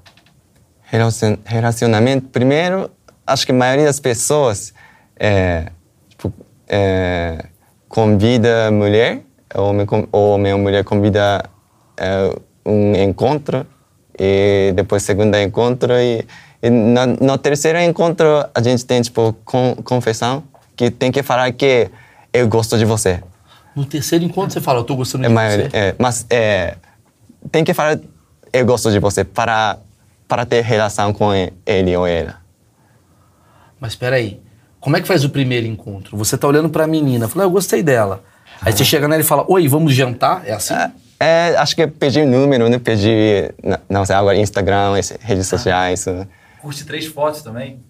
Relacion- 0.83 1.39
Relacionamento, 1.47 2.29
primeiro, 2.29 2.91
acho 3.27 3.47
que 3.47 3.53
a 3.53 3.55
maioria 3.55 3.87
das 3.87 3.99
pessoas 3.99 4.75
é, 5.19 5.69
tipo, 6.11 6.31
é, 6.69 7.47
convida 7.89 8.71
mulher, 8.71 9.23
o 9.55 9.63
homem, 9.63 9.87
com- 9.87 10.07
o 10.13 10.35
homem 10.35 10.53
ou 10.53 10.59
mulher 10.59 10.85
convida 10.85 11.43
é, 11.97 12.37
um 12.67 12.95
encontro, 12.97 13.67
e 14.21 14.73
depois 14.77 15.03
segundo 15.03 15.35
encontro, 15.39 15.95
e, 15.95 16.23
e 16.63 16.69
no, 16.69 17.07
no 17.19 17.39
terceiro 17.39 17.81
encontro 17.81 18.45
a 18.55 18.61
gente 18.63 18.85
tem, 18.85 19.01
tipo, 19.01 19.33
con, 19.43 19.75
confissão, 19.83 20.45
que 20.77 20.91
tem 20.91 21.11
que 21.11 21.23
falar 21.23 21.51
que 21.53 21.91
eu 22.35 22.47
gosto 22.49 22.77
de 22.77 22.85
você. 22.85 23.23
No 23.75 23.85
terceiro 23.85 24.25
encontro 24.25 24.53
você 24.53 24.61
fala, 24.61 24.81
eu 24.81 24.85
tô 24.85 24.95
gostando 24.95 25.25
É 25.25 25.29
de 25.29 25.35
maioria, 25.35 25.71
você. 25.71 25.77
é, 25.77 25.95
mas 25.99 26.27
é, 26.29 26.77
tem 27.51 27.65
que 27.65 27.73
falar 27.73 27.99
eu 28.53 28.65
gosto 28.67 28.91
de 28.93 28.99
você 29.01 29.25
para, 29.25 29.79
para 30.29 30.45
ter 30.47 30.63
relação 30.63 31.13
com 31.13 31.31
ele 31.67 31.97
ou 31.97 32.07
ela. 32.07 32.37
Mas 33.81 33.93
espera 33.93 34.17
aí, 34.17 34.41
como 34.81 34.97
é 34.97 35.01
que 35.01 35.09
faz 35.09 35.25
o 35.25 35.31
primeiro 35.31 35.67
encontro? 35.67 36.17
Você 36.17 36.39
tá 36.39 36.47
olhando 36.47 36.69
pra 36.69 36.87
menina, 36.87 37.27
fala, 37.29 37.45
eu 37.45 37.51
gostei 37.51 37.83
dela. 37.83 38.23
Aí 38.63 38.73
você 38.73 38.85
chega 38.85 39.09
nela 39.09 39.21
e 39.21 39.25
fala, 39.25 39.45
oi, 39.49 39.67
vamos 39.67 39.93
jantar? 39.95 40.43
É 40.47 40.53
assim? 40.53 40.75
É, 41.19 41.57
acho 41.57 41.75
que 41.75 41.87
pedir 41.87 42.25
número, 42.27 42.69
né? 42.69 42.79
Pedir, 42.79 43.55
n- 43.63 43.79
não 43.89 44.05
sei, 44.05 44.15
agora 44.15 44.37
Instagram, 44.37 44.93
redes 45.21 45.47
sociais. 45.49 46.07
né? 46.07 46.27
Curte 46.63 46.85
três 46.85 47.07
fotos 47.07 47.43
também? 47.43 47.81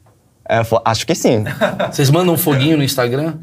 É, 0.48 0.60
acho 0.84 1.06
que 1.06 1.14
sim. 1.14 1.44
Vocês 1.92 2.10
mandam 2.10 2.34
um 2.34 2.38
foguinho 2.38 2.76
no 2.78 2.82
Instagram? 2.82 3.34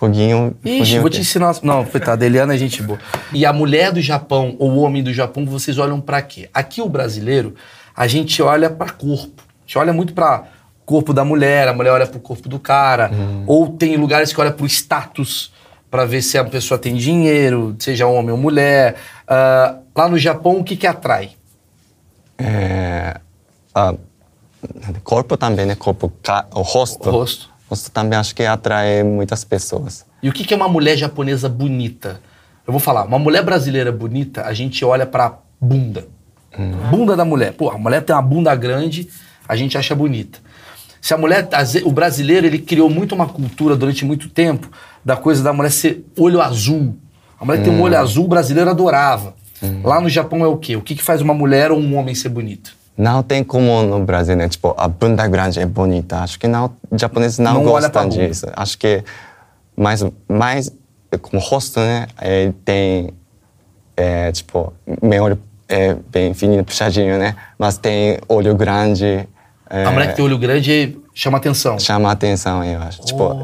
Foguinho. 0.00 0.56
Ixi, 0.64 0.78
foguinho 0.78 1.00
vou 1.02 1.10
te 1.10 1.20
ensinar. 1.20 1.54
Não, 1.62 1.84
coitada, 1.84 2.24
a 2.24 2.26
Eliana 2.26 2.54
é 2.54 2.56
gente 2.56 2.82
boa. 2.82 2.98
E 3.34 3.44
a 3.44 3.52
mulher 3.52 3.92
do 3.92 4.00
Japão 4.00 4.56
ou 4.58 4.70
o 4.70 4.78
homem 4.80 5.02
do 5.02 5.12
Japão, 5.12 5.44
vocês 5.44 5.76
olham 5.76 6.00
pra 6.00 6.22
quê? 6.22 6.48
Aqui 6.54 6.80
o 6.80 6.88
brasileiro, 6.88 7.54
a 7.94 8.06
gente 8.06 8.40
olha 8.42 8.70
pra 8.70 8.88
corpo. 8.88 9.42
A 9.42 9.66
gente 9.66 9.76
olha 9.76 9.92
muito 9.92 10.14
pra 10.14 10.44
corpo 10.86 11.12
da 11.12 11.22
mulher, 11.22 11.68
a 11.68 11.74
mulher 11.74 11.90
olha 11.92 12.06
pro 12.06 12.18
corpo 12.18 12.48
do 12.48 12.58
cara. 12.58 13.10
Ou 13.46 13.68
tem 13.68 13.94
lugares 13.98 14.32
que 14.32 14.40
olha 14.40 14.50
pro 14.50 14.64
status 14.64 15.52
pra 15.90 16.06
ver 16.06 16.22
se 16.22 16.38
a 16.38 16.44
pessoa 16.44 16.78
tem 16.78 16.94
dinheiro, 16.94 17.76
seja 17.78 18.06
homem 18.06 18.30
ou 18.30 18.38
mulher. 18.38 18.96
Ah, 19.28 19.76
lá 19.94 20.08
no 20.08 20.16
Japão, 20.18 20.60
o 20.60 20.64
que 20.64 20.76
que 20.76 20.86
atrai? 20.86 21.32
É, 22.38 23.20
corpo 25.04 25.36
também, 25.36 25.66
né? 25.66 25.74
Corpo, 25.74 26.10
ca- 26.22 26.46
o 26.54 26.62
rosto. 26.62 27.06
O 27.08 27.12
rosto. 27.12 27.50
Rosto 27.70 27.90
também 27.90 28.18
acho 28.18 28.34
que 28.34 28.42
atrai 28.42 29.02
muitas 29.04 29.44
pessoas. 29.44 30.04
E 30.22 30.28
o 30.28 30.32
que 30.32 30.52
é 30.52 30.56
uma 30.56 30.68
mulher 30.68 30.98
japonesa 30.98 31.48
bonita? 31.48 32.20
Eu 32.66 32.72
vou 32.72 32.80
falar, 32.80 33.04
uma 33.04 33.18
mulher 33.18 33.42
brasileira 33.42 33.90
bonita, 33.92 34.44
a 34.44 34.52
gente 34.52 34.84
olha 34.84 35.06
pra 35.06 35.38
bunda. 35.60 36.08
Bunda 36.90 37.16
da 37.16 37.24
mulher. 37.24 37.52
Pô, 37.52 37.70
a 37.70 37.78
mulher 37.78 38.02
tem 38.02 38.14
uma 38.14 38.22
bunda 38.22 38.54
grande, 38.54 39.08
a 39.48 39.54
gente 39.54 39.78
acha 39.78 39.94
bonita. 39.94 40.40
Se 41.00 41.14
a 41.14 41.16
mulher, 41.16 41.48
o 41.84 41.92
brasileiro, 41.92 42.46
ele 42.46 42.58
criou 42.58 42.90
muito 42.90 43.14
uma 43.14 43.26
cultura 43.26 43.74
durante 43.76 44.04
muito 44.04 44.28
tempo 44.28 44.68
da 45.04 45.16
coisa 45.16 45.42
da 45.42 45.52
mulher 45.52 45.70
ser 45.70 46.04
olho 46.18 46.42
azul. 46.42 46.96
A 47.40 47.44
mulher 47.44 47.62
tem 47.62 47.72
um 47.72 47.80
olho 47.80 47.96
azul, 47.96 48.26
o 48.26 48.28
brasileiro 48.28 48.68
adorava. 48.68 49.34
Lá 49.82 50.00
no 50.00 50.08
Japão 50.08 50.44
é 50.44 50.46
o 50.46 50.56
quê? 50.56 50.76
O 50.76 50.82
que 50.82 50.94
que 50.94 51.02
faz 51.02 51.22
uma 51.22 51.32
mulher 51.32 51.70
ou 51.70 51.78
um 51.78 51.96
homem 51.96 52.14
ser 52.14 52.28
bonito? 52.28 52.74
Não 53.00 53.22
tem 53.22 53.42
como 53.42 53.82
no 53.82 54.04
Brasil, 54.04 54.36
né? 54.36 54.46
Tipo, 54.46 54.74
a 54.76 54.86
bunda 54.86 55.26
grande 55.26 55.58
é 55.58 55.64
bonita. 55.64 56.18
Acho 56.18 56.38
que 56.38 56.46
não, 56.46 56.70
japoneses 56.92 57.38
não, 57.38 57.54
Não 57.54 57.62
gostam 57.64 58.06
disso. 58.06 58.46
Acho 58.54 58.76
que 58.76 59.02
mais, 59.74 60.04
mais 60.28 60.70
como 61.22 61.42
rosto, 61.42 61.80
né? 61.80 62.08
Ele 62.20 62.52
tem, 62.62 63.08
é, 63.96 64.30
tipo, 64.32 64.74
meu 65.02 65.24
olho 65.24 65.38
é 65.66 65.94
bem 66.12 66.34
fininho, 66.34 66.62
puxadinho, 66.62 67.18
né? 67.18 67.36
Mas 67.58 67.78
tem 67.78 68.18
olho 68.28 68.54
grande. 68.54 69.26
é, 69.70 69.84
A 69.86 69.90
mulher 69.90 70.10
que 70.10 70.16
tem 70.16 70.24
olho 70.26 70.36
grande 70.36 70.98
chama 71.14 71.38
atenção. 71.38 71.78
Chama 71.78 72.12
atenção, 72.12 72.62
eu 72.62 72.82
acho. 72.82 73.00
Tipo, 73.00 73.34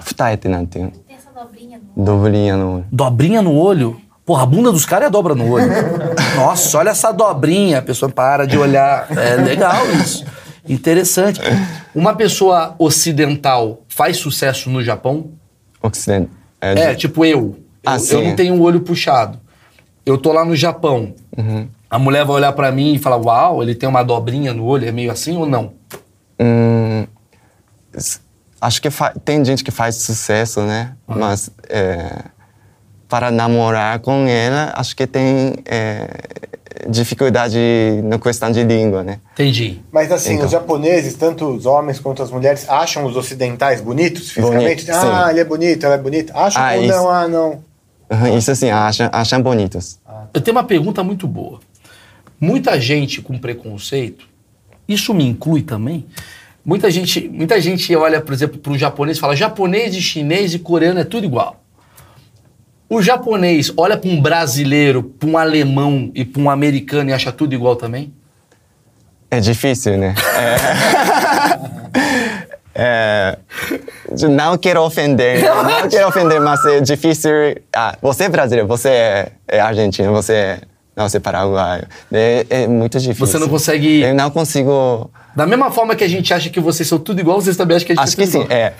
futaete, 0.00 0.46
não 0.46 0.66
tem 0.66 0.90
Tem 0.90 1.16
essa 1.16 1.30
dobrinha 1.32 1.78
no 1.96 2.04
dobrinha 2.04 2.56
no 2.58 2.74
olho. 2.74 2.84
Dobrinha 2.92 3.40
no 3.40 3.54
olho? 3.54 4.00
Porra, 4.26 4.42
a 4.42 4.46
bunda 4.46 4.70
dos 4.72 4.84
caras 4.84 5.06
é 5.06 5.10
dobra 5.10 5.34
no 5.34 5.48
olho. 5.50 5.64
Nossa, 6.46 6.78
olha 6.78 6.90
essa 6.90 7.10
dobrinha. 7.12 7.78
A 7.78 7.82
pessoa 7.82 8.10
para 8.10 8.46
de 8.46 8.56
olhar. 8.56 9.08
É 9.16 9.34
legal 9.36 9.84
isso. 10.00 10.24
Interessante. 10.68 11.40
Uma 11.94 12.14
pessoa 12.14 12.74
ocidental 12.78 13.82
faz 13.88 14.16
sucesso 14.18 14.70
no 14.70 14.82
Japão? 14.82 15.30
Ocidente. 15.82 16.30
É, 16.60 16.72
É, 16.90 16.94
tipo 16.94 17.24
eu. 17.24 17.58
Ah, 17.84 17.94
eu, 17.94 17.98
sim. 18.00 18.14
eu 18.14 18.24
não 18.24 18.36
tenho 18.36 18.54
o 18.54 18.62
olho 18.62 18.80
puxado. 18.80 19.38
Eu 20.04 20.16
tô 20.18 20.32
lá 20.32 20.44
no 20.44 20.54
Japão. 20.54 21.14
A 21.90 21.98
mulher 21.98 22.24
vai 22.24 22.36
olhar 22.36 22.52
pra 22.52 22.70
mim 22.70 22.94
e 22.94 22.98
falar: 22.98 23.16
Uau, 23.16 23.62
ele 23.62 23.74
tem 23.74 23.88
uma 23.88 24.02
dobrinha 24.04 24.52
no 24.54 24.64
olho. 24.64 24.88
É 24.88 24.92
meio 24.92 25.10
assim 25.10 25.36
ou 25.36 25.46
não? 25.46 25.74
Hum, 26.40 27.06
acho 28.60 28.82
que 28.82 28.88
tem 29.24 29.44
gente 29.44 29.64
que 29.64 29.70
faz 29.70 29.96
sucesso, 29.96 30.60
né? 30.62 30.92
Mas 31.06 31.50
é, 31.68 32.24
para 33.08 33.30
namorar 33.30 33.98
com 34.00 34.26
ela, 34.26 34.72
acho 34.76 34.96
que 34.96 35.06
tem 35.06 35.54
é, 35.64 36.08
dificuldade 36.88 37.58
na 38.04 38.18
questão 38.18 38.50
de 38.50 38.62
língua, 38.64 39.02
né? 39.02 39.20
Entendi. 39.34 39.80
Mas 39.92 40.10
assim, 40.10 40.34
Então. 40.34 40.46
os 40.46 40.52
japoneses, 40.52 41.14
tanto 41.14 41.46
os 41.46 41.66
homens 41.66 41.98
quanto 42.00 42.22
as 42.22 42.30
mulheres, 42.30 42.68
acham 42.68 43.04
os 43.06 43.16
ocidentais 43.16 43.80
bonitos 43.80 44.30
fisicamente? 44.30 44.84
Bonito, 44.84 44.90
ah, 44.92 45.24
sim. 45.26 45.30
ele 45.30 45.40
é 45.40 45.44
bonito, 45.44 45.86
ela 45.86 45.94
é 45.94 45.98
bonita. 45.98 46.32
Acham 46.36 46.62
Ah, 46.62 46.74
ou 46.74 46.82
isso. 46.82 46.92
não? 46.96 47.10
Ah, 47.10 47.28
não. 47.28 47.64
Uhum, 48.08 48.38
Isso 48.38 48.52
assim, 48.52 48.70
acham, 48.70 49.08
acham 49.12 49.42
bonitos. 49.42 49.98
Eu 50.32 50.40
tenho 50.40 50.56
uma 50.56 50.62
pergunta 50.62 51.02
muito 51.02 51.26
boa. 51.26 51.58
Muita 52.40 52.80
gente 52.80 53.20
com 53.20 53.36
preconceito, 53.36 54.28
isso 54.88 55.12
me 55.12 55.24
inclui 55.26 55.62
também? 55.62 56.06
Muita 56.64 56.88
gente, 56.90 57.28
muita 57.28 57.60
gente 57.60 57.94
olha, 57.96 58.20
por 58.20 58.32
exemplo, 58.34 58.58
para 58.58 58.72
o 58.72 58.78
japonês 58.78 59.16
e 59.16 59.20
fala: 59.20 59.34
japonês 59.34 59.94
e 59.94 60.02
chinês 60.02 60.52
e 60.54 60.58
coreano 60.58 61.00
é 61.00 61.04
tudo 61.04 61.24
igual. 61.24 61.62
O 62.88 63.02
japonês 63.02 63.72
olha 63.76 63.96
para 63.96 64.08
um 64.08 64.20
brasileiro, 64.20 65.02
para 65.02 65.28
um 65.28 65.36
alemão 65.36 66.10
e 66.14 66.24
para 66.24 66.40
um 66.40 66.48
americano 66.48 67.10
e 67.10 67.12
acha 67.12 67.32
tudo 67.32 67.52
igual 67.52 67.74
também? 67.74 68.12
É 69.28 69.40
difícil, 69.40 69.98
né? 69.98 70.14
É, 72.74 72.76
é, 73.36 73.38
não 74.30 74.56
quero 74.56 74.82
ofender, 74.82 75.42
não 75.42 75.88
quero 75.90 76.08
ofender, 76.08 76.40
mas 76.40 76.64
é 76.64 76.80
difícil. 76.80 77.32
Ah, 77.74 77.96
você 78.00 78.24
é 78.24 78.28
brasileiro, 78.28 78.68
você 78.68 78.88
é, 78.88 79.32
é 79.48 79.60
argentino, 79.60 80.12
você 80.12 80.32
é, 80.32 80.60
não, 80.94 81.08
você 81.08 81.16
é 81.16 81.20
paraguaio. 81.20 81.84
É, 82.12 82.46
é 82.48 82.66
muito 82.68 83.00
difícil. 83.00 83.26
Você 83.26 83.38
não 83.38 83.48
consegue- 83.48 84.02
Eu 84.02 84.14
não 84.14 84.30
consigo. 84.30 85.10
Da 85.34 85.44
mesma 85.44 85.72
forma 85.72 85.96
que 85.96 86.04
a 86.04 86.08
gente 86.08 86.32
acha 86.32 86.48
que 86.48 86.60
vocês 86.60 86.88
são 86.88 87.00
tudo 87.00 87.20
igual, 87.20 87.40
vocês 87.40 87.56
também 87.56 87.76
acham 87.76 87.86
que 87.88 87.92
a 87.92 87.96
gente 87.96 88.04
Acho 88.04 88.14
é 88.14 88.24
que 88.24 88.30
sim, 88.30 88.46
é. 88.48 88.72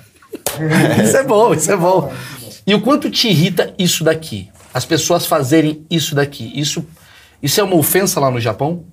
Isso 1.03 1.17
é 1.17 1.25
bom, 1.25 1.53
isso 1.55 1.71
é 1.73 1.77
bom. 1.77 2.13
E 2.67 2.75
o 2.75 2.81
quanto 2.81 3.11
te 3.11 3.29
irrita 3.29 3.73
isso 3.79 4.03
daqui? 4.05 4.51
As 4.75 4.85
pessoas 4.85 5.25
fazerem 5.27 5.85
isso 5.91 6.15
daqui. 6.15 6.51
Isso, 6.55 6.85
isso 7.43 7.61
é 7.61 7.65
uma 7.65 7.77
ofensa 7.77 8.19
lá 8.21 8.31
no 8.31 8.41
Japão? 8.41 8.85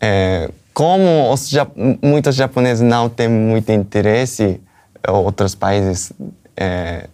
É, 0.00 0.50
como 0.74 1.32
os 1.32 1.50
muitos 2.02 2.34
japoneses 2.34 2.82
não 2.82 3.08
têm 3.08 3.28
muito 3.28 3.70
interesse 3.72 4.60
em 5.08 5.10
outros 5.10 5.54
países, 5.54 6.12
é, 6.56 7.08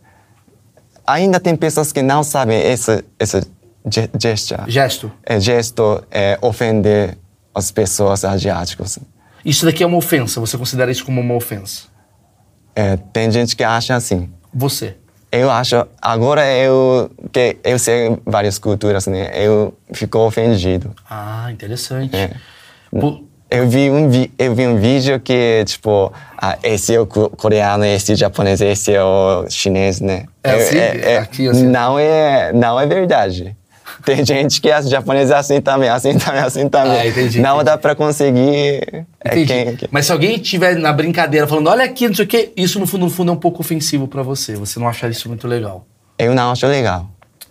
ainda 1.07 1.39
tem 1.39 1.55
pessoas 1.55 1.93
que 1.93 2.03
não 2.03 2.25
sabem 2.25 2.59
esse, 2.61 3.05
esse 3.21 3.43
ge- 3.91 4.11
gesture. 4.19 4.63
Gesto. 4.67 5.13
É, 5.25 5.39
gesto 5.39 6.03
é 6.11 6.39
ofender 6.41 7.19
as 7.55 7.71
pessoas 7.71 8.25
asiáticas. 8.25 8.99
Isso 9.45 9.67
daqui 9.67 9.83
é 9.83 9.87
uma 9.87 9.99
ofensa. 9.99 10.41
Você 10.41 10.57
considera 10.57 10.91
isso 10.91 11.05
como 11.05 11.21
uma 11.21 11.35
ofensa? 11.35 11.83
É, 12.75 12.97
tem 12.97 13.31
gente 13.31 13.55
que 13.55 13.63
acha 13.63 13.95
assim. 13.95 14.31
Você. 14.55 14.97
Eu 15.33 15.51
acho, 15.51 15.87
agora 16.01 16.45
eu, 16.55 17.11
que 17.33 17.57
eu 17.65 17.79
sei 17.79 18.19
várias 18.27 18.59
culturas, 18.59 19.07
né? 19.07 19.31
Eu 19.35 19.73
fico 19.93 20.19
ofendido. 20.19 20.95
Ah, 21.09 21.49
interessante. 21.51 22.15
É. 22.15 22.31
Pô, 23.01 23.25
Eu 23.51 23.67
vi 23.69 23.91
um, 23.91 24.09
vi- 24.11 24.31
eu 24.39 24.55
vi 24.55 24.67
um 24.67 24.77
vídeo 24.77 25.19
que, 25.21 25.63
tipo, 25.67 26.13
ah, 26.39 26.59
esse 26.63 26.95
é 26.95 27.01
o 27.01 27.07
co- 27.07 27.31
coreano, 27.31 27.85
esse 27.85 28.13
é 28.13 28.15
o 28.15 28.19
japonês, 28.19 28.61
esse 28.61 28.93
é 28.95 29.03
o 29.03 29.47
chinês, 29.49 30.01
né? 30.01 30.25
É 30.45 30.51
assim? 30.53 30.79
Aqui, 31.19 31.49
assim? 31.49 31.67
Não 31.67 31.99
é, 31.99 32.53
não 32.53 32.79
é 32.81 32.87
verdade. 32.87 33.57
Tem 34.05 34.25
gente 34.25 34.61
que 34.61 34.71
é 34.71 34.83
japonês 34.83 35.31
é 35.31 35.37
assim 35.37 35.61
também, 35.61 35.89
assim 35.89 36.17
também, 36.19 36.41
assim 36.41 36.69
também. 36.69 36.99
Ah, 37.01 37.07
entendi, 37.07 37.41
não 37.41 37.51
entendi. 37.57 37.65
dá 37.65 37.79
pra 37.79 37.95
conseguir. 37.95 39.05
é 39.21 39.31
quem- 39.45 39.77
quem- 39.77 39.89
Mas 39.91 40.07
se 40.07 40.13
alguém 40.13 40.37
estiver 40.37 40.77
na 40.77 40.93
brincadeira 40.93 41.47
falando, 41.47 41.69
olha 41.69 41.85
aqui, 41.85 42.09
não 42.09 42.15
sei 42.15 42.25
o 42.25 42.29
quê, 42.29 42.53
isso 42.57 42.79
no 42.81 42.87
fundo, 42.87 43.05
no 43.05 43.11
fundo 43.11 43.31
é 43.31 43.35
um 43.35 43.39
pouco 43.39 43.61
ofensivo 43.61 44.07
pra 44.09 44.23
você. 44.23 44.55
Você 44.57 44.79
não 44.81 44.89
acha 44.89 45.09
isso 45.09 45.29
muito 45.29 45.47
legal. 45.47 45.87
Eu 46.19 46.35
não 46.35 46.53
acho 46.53 46.67
legal. 46.67 47.09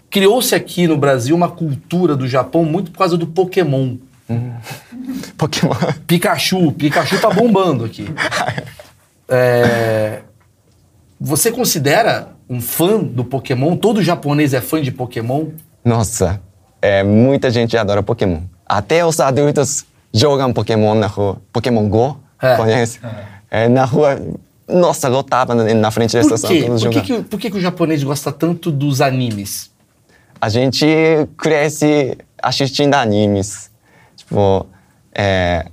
Criou-se 0.10 0.54
aqui 0.54 0.88
no 0.88 0.98
Brasil 0.98 1.36
uma 1.36 1.50
cultura 1.50 2.16
do 2.16 2.28
Japão 2.28 2.66
muito 2.66 2.92
por 2.92 2.98
causa 3.00 3.18
do 3.18 3.28
Pokémon. 3.28 3.96
Pokémon. 5.38 5.74
Pikachu, 6.08 6.72
Pikachu 6.74 7.20
tá 7.20 7.30
bombando 7.30 7.86
aqui. 7.86 8.06
É, 9.34 10.20
Você 11.20 11.52
considera 11.54 12.30
um 12.50 12.60
fã 12.60 13.00
do 13.00 13.24
Pokémon? 13.24 13.78
Todo 13.78 14.02
japonês 14.04 14.54
é 14.54 14.60
fã 14.60 14.82
de 14.82 14.92
Pokémon? 14.92 15.46
Nossa, 15.84 16.40
é, 16.82 17.04
muita 17.04 17.50
gente 17.50 17.78
adora 17.78 18.04
Pokémon. 18.04 18.42
Até 18.66 19.06
os 19.06 19.20
adultos 19.20 19.86
jogam 20.14 20.54
Pokémon 20.54 20.96
na 20.96 21.08
rua. 21.08 21.38
Pokémon 21.52 21.88
Go, 21.90 22.18
É. 22.42 22.56
conhece? 22.56 23.00
É, 23.50 23.68
na 23.68 23.86
rua, 23.86 24.20
nossa, 24.68 25.08
lotava 25.08 25.54
na, 25.56 25.74
na 25.74 25.92
frente 25.92 26.14
da 26.14 26.22
Por 26.22 26.26
estação. 26.34 26.50
quê? 26.50 26.64
todos 26.64 26.84
Por 26.84 27.02
que, 27.02 27.22
por 27.24 27.40
que, 27.40 27.52
que 27.52 27.58
o 27.58 27.62
japonês 27.62 28.04
gosta 28.04 28.32
tanto 28.32 28.72
dos 28.72 29.02
animes? 29.02 29.70
A 30.40 30.50
gente 30.50 30.86
cresce 31.38 32.18
assistindo 32.42 32.94
animes. 32.96 33.70
Tipo, 34.16 34.66
é, 35.14 35.66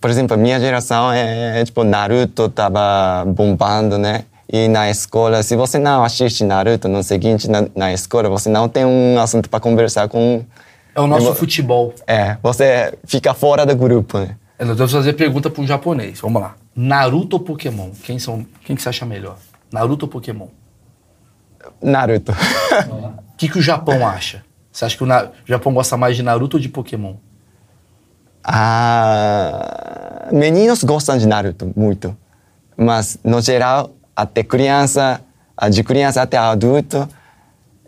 por 0.00 0.08
exemplo, 0.08 0.34
a 0.34 0.36
minha 0.36 0.58
geração 0.60 1.12
é, 1.12 1.62
tipo, 1.64 1.82
Naruto 1.84 2.48
tava 2.48 3.24
bombando, 3.26 3.98
né? 3.98 4.24
E 4.52 4.66
na 4.66 4.90
escola, 4.90 5.42
se 5.44 5.54
você 5.54 5.78
não 5.78 6.02
assiste 6.02 6.42
Naruto 6.42 6.88
no 6.88 7.02
seguinte, 7.04 7.48
na, 7.48 7.66
na 7.74 7.92
escola, 7.92 8.28
você 8.28 8.48
não 8.48 8.68
tem 8.68 8.84
um 8.84 9.18
assunto 9.20 9.48
para 9.48 9.60
conversar 9.60 10.08
com... 10.08 10.44
É 10.92 11.00
o 11.00 11.06
nosso 11.06 11.32
futebol. 11.36 11.94
É, 12.04 12.36
você 12.42 12.92
fica 13.04 13.32
fora 13.32 13.64
do 13.64 13.76
grupo, 13.76 14.18
né? 14.18 14.36
É, 14.58 14.64
Nós 14.64 14.90
fazer 14.90 15.12
pergunta 15.12 15.48
para 15.48 15.62
um 15.62 15.66
japonês. 15.66 16.18
Vamos 16.20 16.42
lá. 16.42 16.56
Naruto 16.74 17.36
ou 17.36 17.40
Pokémon? 17.40 17.90
Quem, 18.02 18.18
são, 18.18 18.44
quem 18.64 18.74
que 18.74 18.82
você 18.82 18.88
acha 18.88 19.06
melhor? 19.06 19.36
Naruto 19.72 20.06
ou 20.06 20.10
Pokémon? 20.10 20.48
Naruto. 21.80 22.32
O 22.32 23.36
que, 23.36 23.48
que 23.48 23.58
o 23.58 23.62
Japão 23.62 24.04
acha? 24.06 24.42
Você 24.72 24.84
acha 24.84 24.96
que 24.96 25.02
o, 25.04 25.06
Na- 25.06 25.24
o 25.26 25.46
Japão 25.46 25.72
gosta 25.72 25.96
mais 25.96 26.16
de 26.16 26.22
Naruto 26.24 26.56
ou 26.56 26.60
de 26.60 26.68
Pokémon? 26.68 27.14
ah, 28.42 30.28
meninos 30.32 30.82
gostam 30.82 31.16
de 31.18 31.26
Naruto 31.26 31.70
muito, 31.76 32.16
mas 32.76 33.18
no 33.22 33.40
geral 33.40 33.90
até 34.14 34.42
criança, 34.42 35.20
ah, 35.56 35.68
de 35.68 35.82
criança 35.84 36.22
até 36.22 36.36
adulto, 36.36 37.08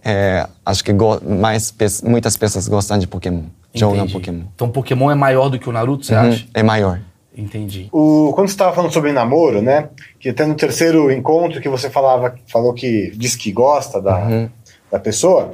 é, 0.04 0.46
acho 0.64 0.82
que 0.84 0.92
mais 1.24 1.74
muitas 2.02 2.36
pessoas 2.36 2.66
gostam 2.68 2.98
de 2.98 3.06
Pokémon, 3.06 3.42
jogam 3.74 3.98
Entendi. 3.98 4.12
Pokémon. 4.12 4.42
Então 4.54 4.68
Pokémon 4.68 5.10
é 5.10 5.14
maior 5.14 5.48
do 5.48 5.58
que 5.58 5.68
o 5.68 5.72
Naruto, 5.72 6.04
você 6.06 6.14
Uhum, 6.14 6.20
acha? 6.30 6.46
É 6.54 6.62
maior. 6.62 7.00
Entendi. 7.36 7.88
O, 7.92 8.32
quando 8.34 8.48
você 8.48 8.54
estava 8.54 8.74
falando 8.74 8.92
sobre 8.92 9.10
namoro, 9.12 9.62
né? 9.62 9.88
Que 10.20 10.28
até 10.30 10.44
no 10.44 10.54
terceiro 10.54 11.10
encontro 11.10 11.60
que 11.62 11.68
você 11.68 11.88
falava, 11.88 12.34
falou 12.46 12.74
que 12.74 13.10
disse 13.16 13.38
que 13.38 13.50
gosta 13.50 14.02
da, 14.02 14.18
Uhum. 14.18 14.50
da 14.90 14.98
pessoa, 14.98 15.52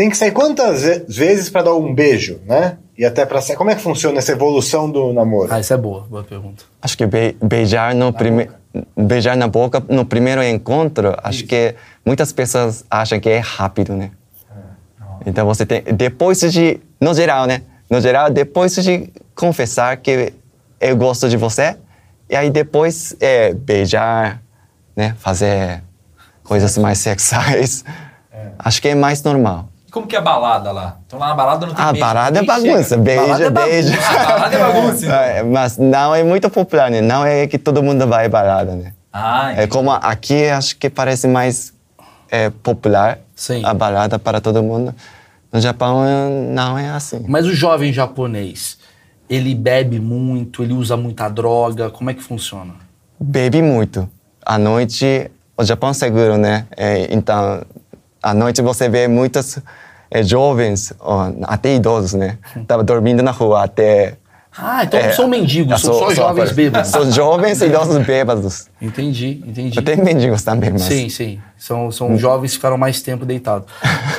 tem 0.00 0.08
que 0.08 0.16
sair 0.16 0.30
quantas 0.30 0.82
ve- 0.82 1.04
vezes 1.06 1.50
para 1.50 1.64
dar 1.64 1.74
um 1.74 1.94
beijo, 1.94 2.40
né? 2.46 2.78
E 2.96 3.04
até 3.04 3.26
para 3.26 3.38
sair. 3.42 3.54
Como 3.54 3.68
é 3.70 3.74
que 3.74 3.82
funciona 3.82 4.16
essa 4.16 4.32
evolução 4.32 4.90
do 4.90 5.12
namoro? 5.12 5.52
Ah, 5.52 5.60
isso 5.60 5.74
é 5.74 5.76
boa, 5.76 6.06
boa 6.08 6.24
pergunta. 6.24 6.64
Acho 6.80 6.96
que 6.96 7.04
be- 7.06 7.36
beijar 7.42 7.94
no 7.94 8.10
primeiro 8.10 8.50
beijar 8.96 9.36
na 9.36 9.46
boca 9.48 9.82
no 9.88 10.04
primeiro 10.06 10.42
encontro, 10.42 11.14
acho 11.22 11.44
que 11.44 11.74
muitas 12.06 12.32
pessoas 12.32 12.82
acham 12.90 13.18
que 13.20 13.28
é 13.28 13.38
rápido, 13.40 13.94
né? 13.94 14.10
Então 15.26 15.44
você 15.44 15.66
tem 15.66 15.82
depois 15.82 16.40
de 16.40 16.80
no 16.98 17.12
geral, 17.12 17.46
né? 17.46 17.60
No 17.90 18.00
geral, 18.00 18.30
depois 18.30 18.74
de 18.76 19.10
confessar 19.34 19.96
que 19.98 20.32
eu 20.80 20.96
gosto 20.96 21.28
de 21.28 21.36
você, 21.36 21.76
e 22.28 22.34
aí 22.36 22.48
depois 22.48 23.14
é 23.20 23.52
beijar, 23.52 24.40
né? 24.96 25.14
Fazer 25.18 25.82
coisas 26.42 26.78
mais 26.78 26.98
sexuais. 26.98 27.84
Acho 28.58 28.80
que 28.80 28.88
é 28.88 28.94
mais 28.94 29.22
normal. 29.22 29.68
Como 29.90 30.06
que 30.06 30.14
é 30.14 30.18
a 30.18 30.22
balada 30.22 30.70
lá? 30.72 30.98
Então 31.06 31.18
lá 31.18 31.28
na 31.28 31.34
balada 31.34 31.66
não 31.66 31.74
tem 31.74 31.84
A 31.84 31.92
beijo, 31.92 32.06
parada 32.06 32.38
é 32.38 32.42
ninguém 32.42 32.56
bagunça, 32.56 32.88
chega. 32.90 33.02
beija, 33.02 33.20
Balada 33.26 33.44
é 33.44 33.50
bagunça. 33.50 33.98
Ah, 34.06 34.24
balada 34.26 34.56
é 34.56 34.58
bagunça, 34.58 35.04
então. 35.06 35.16
É, 35.20 35.42
mas 35.42 35.78
não 35.78 36.14
é 36.14 36.22
muito 36.22 36.48
popular, 36.50 36.90
né? 36.90 37.00
Não 37.00 37.24
é 37.26 37.46
que 37.46 37.58
todo 37.58 37.82
mundo 37.82 38.06
vai 38.06 38.28
balada, 38.28 38.74
né? 38.76 38.92
Ah, 39.12 39.52
É 39.56 39.66
como 39.66 39.90
aqui, 39.90 40.48
acho 40.48 40.76
que 40.76 40.88
parece 40.88 41.26
mais 41.26 41.72
é, 42.30 42.50
popular 42.50 43.18
Sim. 43.34 43.62
a 43.64 43.74
balada 43.74 44.18
para 44.18 44.40
todo 44.40 44.62
mundo. 44.62 44.94
No 45.52 45.60
Japão 45.60 46.04
é- 46.04 46.28
não 46.52 46.78
é 46.78 46.90
assim. 46.90 47.24
Mas 47.26 47.44
o 47.46 47.52
jovem 47.52 47.92
japonês, 47.92 48.78
ele 49.28 49.52
bebe 49.54 49.98
muito, 49.98 50.62
ele 50.62 50.72
usa 50.72 50.96
muita 50.96 51.28
droga, 51.28 51.90
como 51.90 52.08
é 52.10 52.14
que 52.14 52.22
funciona? 52.22 52.74
Bebe 53.18 53.60
muito. 53.60 54.08
À 54.46 54.56
noite, 54.58 55.28
o 55.56 55.64
Japão 55.64 55.90
é 55.90 55.92
seguro, 55.94 56.36
né? 56.38 56.66
É, 56.76 57.12
então, 57.12 57.62
à 58.22 58.34
noite 58.34 58.60
você 58.62 58.88
vê 58.88 59.08
muitos 59.08 59.58
é, 60.10 60.22
jovens, 60.22 60.92
ó, 61.00 61.32
até 61.44 61.74
idosos, 61.74 62.14
né? 62.14 62.38
Tava 62.66 62.82
dormindo 62.82 63.22
na 63.22 63.30
rua 63.30 63.64
até... 63.64 64.16
Ah, 64.58 64.82
então 64.82 64.98
não 65.00 65.06
é, 65.06 65.12
são 65.12 65.28
mendigos, 65.28 65.70
eu 65.72 65.78
são 65.78 65.92
sou- 65.92 66.00
só 66.00 66.06
sou- 66.06 66.14
jovens 66.16 66.50
bêbados. 66.50 66.90
São 66.90 67.10
jovens 67.12 67.60
e 67.62 67.66
idosos 67.66 68.04
bêbados. 68.04 68.68
Entendi, 68.82 69.40
entendi. 69.46 69.80
Tem 69.80 69.96
mendigos 69.96 70.42
também, 70.42 70.70
mas... 70.72 70.82
Sim, 70.82 71.08
sim. 71.08 71.40
São, 71.56 71.92
são 71.92 72.18
jovens 72.18 72.50
que 72.50 72.56
ficaram 72.56 72.76
mais 72.76 73.00
tempo 73.00 73.24
deitados. 73.24 73.68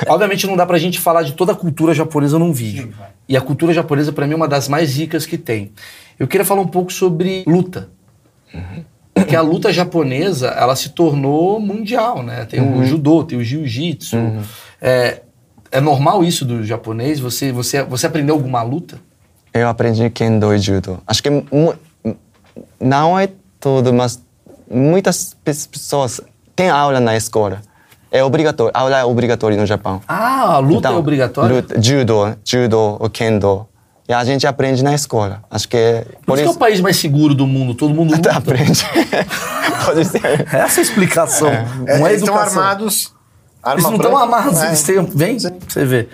Obviamente 0.08 0.46
não 0.46 0.56
dá 0.56 0.64
pra 0.64 0.78
gente 0.78 0.98
falar 0.98 1.22
de 1.22 1.32
toda 1.34 1.52
a 1.52 1.54
cultura 1.54 1.92
japonesa 1.92 2.38
num 2.38 2.50
vídeo. 2.52 2.94
E 3.28 3.36
a 3.36 3.42
cultura 3.42 3.74
japonesa, 3.74 4.10
pra 4.10 4.26
mim, 4.26 4.32
é 4.32 4.36
uma 4.36 4.48
das 4.48 4.68
mais 4.68 4.96
ricas 4.96 5.26
que 5.26 5.36
tem. 5.36 5.72
Eu 6.18 6.26
queria 6.26 6.44
falar 6.46 6.62
um 6.62 6.66
pouco 6.66 6.90
sobre 6.90 7.44
luta. 7.46 7.90
Porque 9.22 9.36
a 9.36 9.42
luta 9.42 9.72
japonesa, 9.72 10.48
ela 10.48 10.74
se 10.76 10.90
tornou 10.90 11.58
mundial, 11.60 12.22
né? 12.22 12.44
Tem 12.44 12.60
o 12.60 12.84
judô, 12.84 13.24
tem 13.24 13.38
o 13.38 13.42
jiu-jitsu. 13.44 14.16
É, 14.80 15.22
é 15.70 15.80
normal 15.80 16.22
isso 16.24 16.44
do 16.44 16.64
japonês? 16.64 17.18
Você, 17.20 17.52
você, 17.52 17.82
você 17.82 18.06
aprendeu 18.06 18.34
alguma 18.34 18.62
luta? 18.62 18.98
Eu 19.54 19.68
aprendi 19.68 20.08
Kendo 20.10 20.52
e 20.54 20.58
Judo. 20.58 20.98
Acho 21.06 21.22
que 21.22 21.28
não 22.80 23.18
é 23.18 23.28
tudo, 23.60 23.92
mas 23.92 24.20
muitas 24.70 25.34
pe- 25.44 25.52
pessoas 25.70 26.20
têm 26.56 26.68
aula 26.68 27.00
na 27.00 27.16
escola. 27.16 27.60
É 28.10 28.22
obrigatório, 28.22 28.72
aula 28.74 28.98
é 28.98 29.04
obrigatória 29.04 29.56
no 29.56 29.64
Japão. 29.66 30.00
Ah, 30.06 30.56
a 30.56 30.58
luta 30.58 30.78
Então, 30.78 30.94
é 30.94 30.96
obrigatória? 30.98 31.54
luta- 31.56 31.80
judo, 31.80 32.36
judo, 32.44 32.96
o 33.00 33.08
Kendo. 33.08 33.66
E 34.08 34.12
a 34.12 34.24
gente 34.24 34.46
aprende 34.46 34.82
na 34.82 34.94
escola. 34.94 35.42
Acho 35.50 35.68
que 35.68 35.76
é 35.76 36.04
Por 36.26 36.34
isso 36.34 36.42
que 36.44 36.48
é 36.48 36.52
o 36.52 36.58
país 36.58 36.80
mais 36.80 36.96
seguro 36.96 37.34
do 37.34 37.46
mundo, 37.46 37.74
todo 37.74 37.94
mundo 37.94 38.12
luta. 38.16 38.32
aprende. 38.32 38.84
Pode 39.84 40.04
ser. 40.04 40.46
Essa 40.52 40.80
é 40.80 40.80
a 40.80 40.82
explicação. 40.82 41.48
É, 41.48 41.98
Não 41.98 42.06
é 42.06 42.10
eles 42.10 42.22
estão 42.22 42.36
armados. 42.36 43.12
Arma 43.62 43.74
Eles 43.80 43.84
não 43.84 43.94
estão 43.96 44.10
branca. 44.10 44.24
amados, 44.24 44.60
É. 44.60 44.66
eles 44.68 44.82
têm. 44.82 45.04
Vem, 45.04 45.38
pra 45.38 45.50
você 45.68 45.84
vê. 45.84 46.08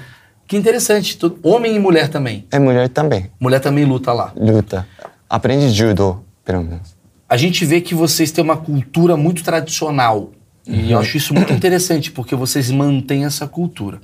Que 0.47 0.57
interessante. 0.57 1.17
Todo- 1.17 1.39
Homem 1.43 1.77
e 1.77 1.79
mulher 1.79 2.09
também. 2.09 2.47
É 2.51 2.59
mulher 2.59 2.89
também, 2.89 3.31
Mulher 3.41 3.61
também 3.61 3.85
luta 3.85 4.13
lá. 4.13 4.33
luta. 4.37 4.87
Aprende 5.29 5.71
judo, 5.71 6.23
pelo 6.45 6.63
menos. 6.63 6.97
A 7.29 7.37
gente 7.37 7.65
vê 7.65 7.81
que 7.81 7.95
vocês 7.95 8.31
têm 8.31 8.43
uma 8.45 8.57
cultura 8.57 9.17
muito 9.17 9.43
tradicional. 9.43 10.31
E 10.67 10.93
eu 10.93 10.99
acho 10.99 11.17
isso 11.17 11.33
muito 11.35 11.53
interessante, 11.53 12.11
porque 12.11 12.35
vocês 12.35 12.71
mantêm 12.71 13.25
essa 13.25 13.47
cultura. 13.47 13.99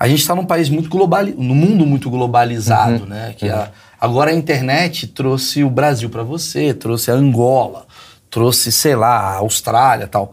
A 0.00 0.08
gente 0.08 0.20
está 0.20 0.34
num 0.34 0.46
país 0.46 0.70
muito 0.70 0.88
globalizado, 0.88 1.42
num 1.42 1.54
mundo 1.54 1.84
muito 1.84 2.08
globalizado, 2.08 3.04
né? 3.06 3.34
Que 3.36 3.50
a- 3.50 3.70
agora 4.00 4.30
a 4.30 4.34
internet 4.34 5.06
trouxe 5.08 5.62
o 5.62 5.68
Brasil 5.68 6.08
para 6.08 6.22
você, 6.22 6.72
trouxe 6.72 7.10
a 7.10 7.14
Angola, 7.14 7.86
trouxe, 8.30 8.72
sei 8.72 8.96
lá, 8.96 9.18
a 9.18 9.34
Austrália 9.36 10.06
tal. 10.08 10.32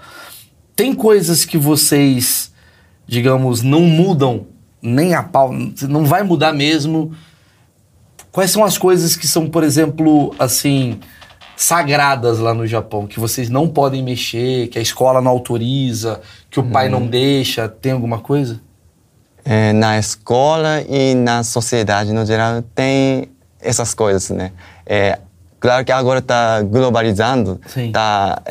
Tem 0.74 0.94
coisas 0.94 1.44
que 1.44 1.58
vocês, 1.58 2.54
digamos, 3.06 3.62
não 3.62 3.82
mudam 3.82 4.48
nem 4.82 5.14
a 5.14 5.22
pau, 5.22 5.52
não 5.90 6.06
vai 6.06 6.24
mudar 6.24 6.54
mesmo. 6.54 7.12
Quais 8.32 8.52
são 8.52 8.64
as 8.64 8.78
coisas 8.78 9.18
que 9.18 9.28
são, 9.28 9.50
por 9.50 9.64
exemplo, 9.66 10.34
assim, 10.40 11.00
sagradas 11.58 12.40
lá 12.40 12.54
no 12.54 12.66
Japão, 12.68 13.06
que 13.08 13.20
vocês 13.20 13.50
não 13.50 13.68
podem 13.68 14.02
mexer, 14.04 14.68
que 14.68 14.78
a 14.78 14.82
escola 14.82 15.20
não 15.20 15.32
autoriza, 15.32 16.22
que 16.50 16.60
o 16.60 16.64
pai 16.64 16.88
não 16.88 17.06
deixa? 17.08 17.68
Tem 17.68 17.92
alguma 17.92 18.20
coisa? 18.20 18.62
É, 19.50 19.72
na 19.72 19.98
escola 19.98 20.82
e 20.90 21.16
na 21.16 21.42
sociedade 21.42 22.12
no 22.12 22.26
geral 22.26 22.62
tem 22.76 23.30
essas 23.62 23.94
coisas, 23.94 24.30
né? 24.30 24.52
É, 24.86 25.20
Claro 25.60 25.84
que 25.84 25.92
agora 25.92 26.20
está 26.20 26.62
globalizando, 26.62 27.60
está 27.76 28.44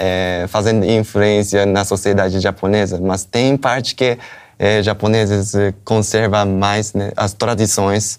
fazendo 0.48 0.84
influência 0.84 1.64
na 1.64 1.84
sociedade 1.84 2.40
japonesa, 2.40 3.00
mas 3.00 3.24
tem 3.24 3.56
parte 3.56 3.94
que 3.94 4.18
eh, 4.58 4.82
japoneses 4.82 5.54
eh, 5.54 5.74
conservam 5.84 6.46
mais 6.46 6.94
né, 6.94 7.12
as 7.16 7.34
tradições. 7.34 8.18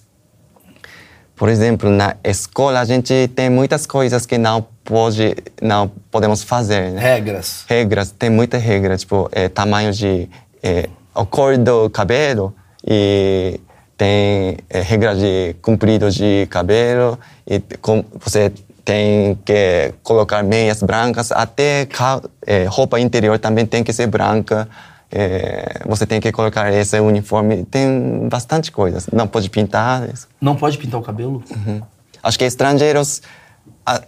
Por 1.36 1.50
exemplo, 1.50 1.90
na 1.90 2.16
escola 2.24 2.80
a 2.80 2.86
gente 2.86 3.30
tem 3.36 3.50
muitas 3.50 3.86
coisas 3.86 4.26
que 4.26 4.38
não 4.38 4.66
pode, 4.84 5.36
não 5.62 5.92
podemos 6.12 6.44
fazer. 6.44 6.92
Né? 6.92 7.02
Regras. 7.02 7.66
regras, 7.68 8.12
tem 8.12 8.30
muita 8.30 8.58
regra, 8.58 8.98
tipo, 8.98 9.30
é, 9.32 9.50
tamanho 9.50 9.92
de 9.92 10.30
é, 10.62 10.90
a 11.14 11.26
cor 11.26 11.58
do 11.58 11.90
cabelo 11.90 12.54
e 12.88 13.60
tem 13.98 14.58
é, 14.70 14.80
regra 14.82 15.16
de 15.16 15.56
comprido 15.62 16.10
de 16.12 16.48
cabelo 16.50 17.20
e 17.46 17.60
com, 17.82 18.06
você 18.24 18.52
tem 18.86 19.38
que 19.44 19.94
colocar 20.02 20.42
meias 20.44 20.82
brancas, 20.82 21.32
até 21.32 21.88
é, 22.46 22.64
roupa 22.66 23.00
interior 23.00 23.38
também 23.38 23.66
tem 23.66 23.84
que 23.84 23.92
ser 23.92 24.08
branca. 24.08 24.68
é, 25.12 25.82
você 25.86 26.06
tem 26.06 26.20
que 26.22 26.32
colocar 26.32 26.72
esse 26.72 26.98
uniforme, 27.00 27.64
tem 27.66 28.28
bastante 28.30 28.72
coisas. 28.72 29.08
Não 29.12 29.28
pode 29.28 29.50
pintar. 29.50 30.08
Não 30.40 30.56
pode 30.56 30.78
pintar 30.78 31.00
o 31.00 31.04
cabelo? 31.04 31.44
Acho 32.24 32.38
que 32.40 32.46
estrangeiros. 32.46 33.22
a- 33.86 34.02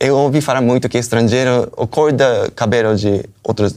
Eu 0.00 0.16
ouvi 0.16 0.40
falar 0.40 0.60
muito 0.60 0.88
que 0.88 0.98
estrangeiro, 0.98 1.72
o 1.76 1.86
cor 1.86 2.12
do 2.12 2.50
cabelo 2.54 2.94
de 2.96 3.24
outros 3.42 3.76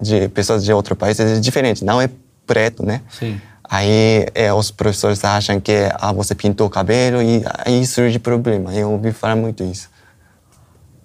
de 0.00 0.28
pessoas 0.28 0.64
de 0.64 0.72
outro 0.72 0.94
país 0.96 1.18
é 1.20 1.38
diferente, 1.40 1.84
não 1.84 2.00
é 2.00 2.08
preto, 2.46 2.84
né? 2.84 3.00
Sim. 3.10 3.38
Aí 3.74 4.28
é, 4.36 4.52
os 4.52 4.70
professores 4.70 5.24
acham 5.24 5.58
que 5.58 5.72
ah, 5.94 6.12
você 6.12 6.32
pintou 6.32 6.68
o 6.68 6.70
cabelo 6.70 7.20
e 7.20 7.42
aí 7.66 7.84
surge 7.84 8.20
problema. 8.20 8.72
Eu 8.72 8.92
ouvi 8.92 9.10
falar 9.10 9.34
muito 9.34 9.64
isso. 9.64 9.90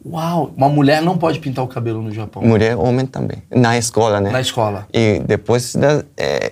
Uau! 0.06 0.54
Uma 0.56 0.70
mulher 0.70 1.02
não 1.02 1.18
pode 1.18 1.40
pintar 1.40 1.66
o 1.66 1.68
cabelo 1.68 2.00
no 2.00 2.12
Japão. 2.12 2.44
Mulher, 2.44 2.78
homem 2.78 3.08
também. 3.08 3.42
Na 3.50 3.76
escola, 3.76 4.22
né? 4.22 4.30
Na 4.30 4.40
escola. 4.40 4.88
E 4.94 5.20
depois 5.26 5.74
da, 5.74 6.04
é, 6.16 6.52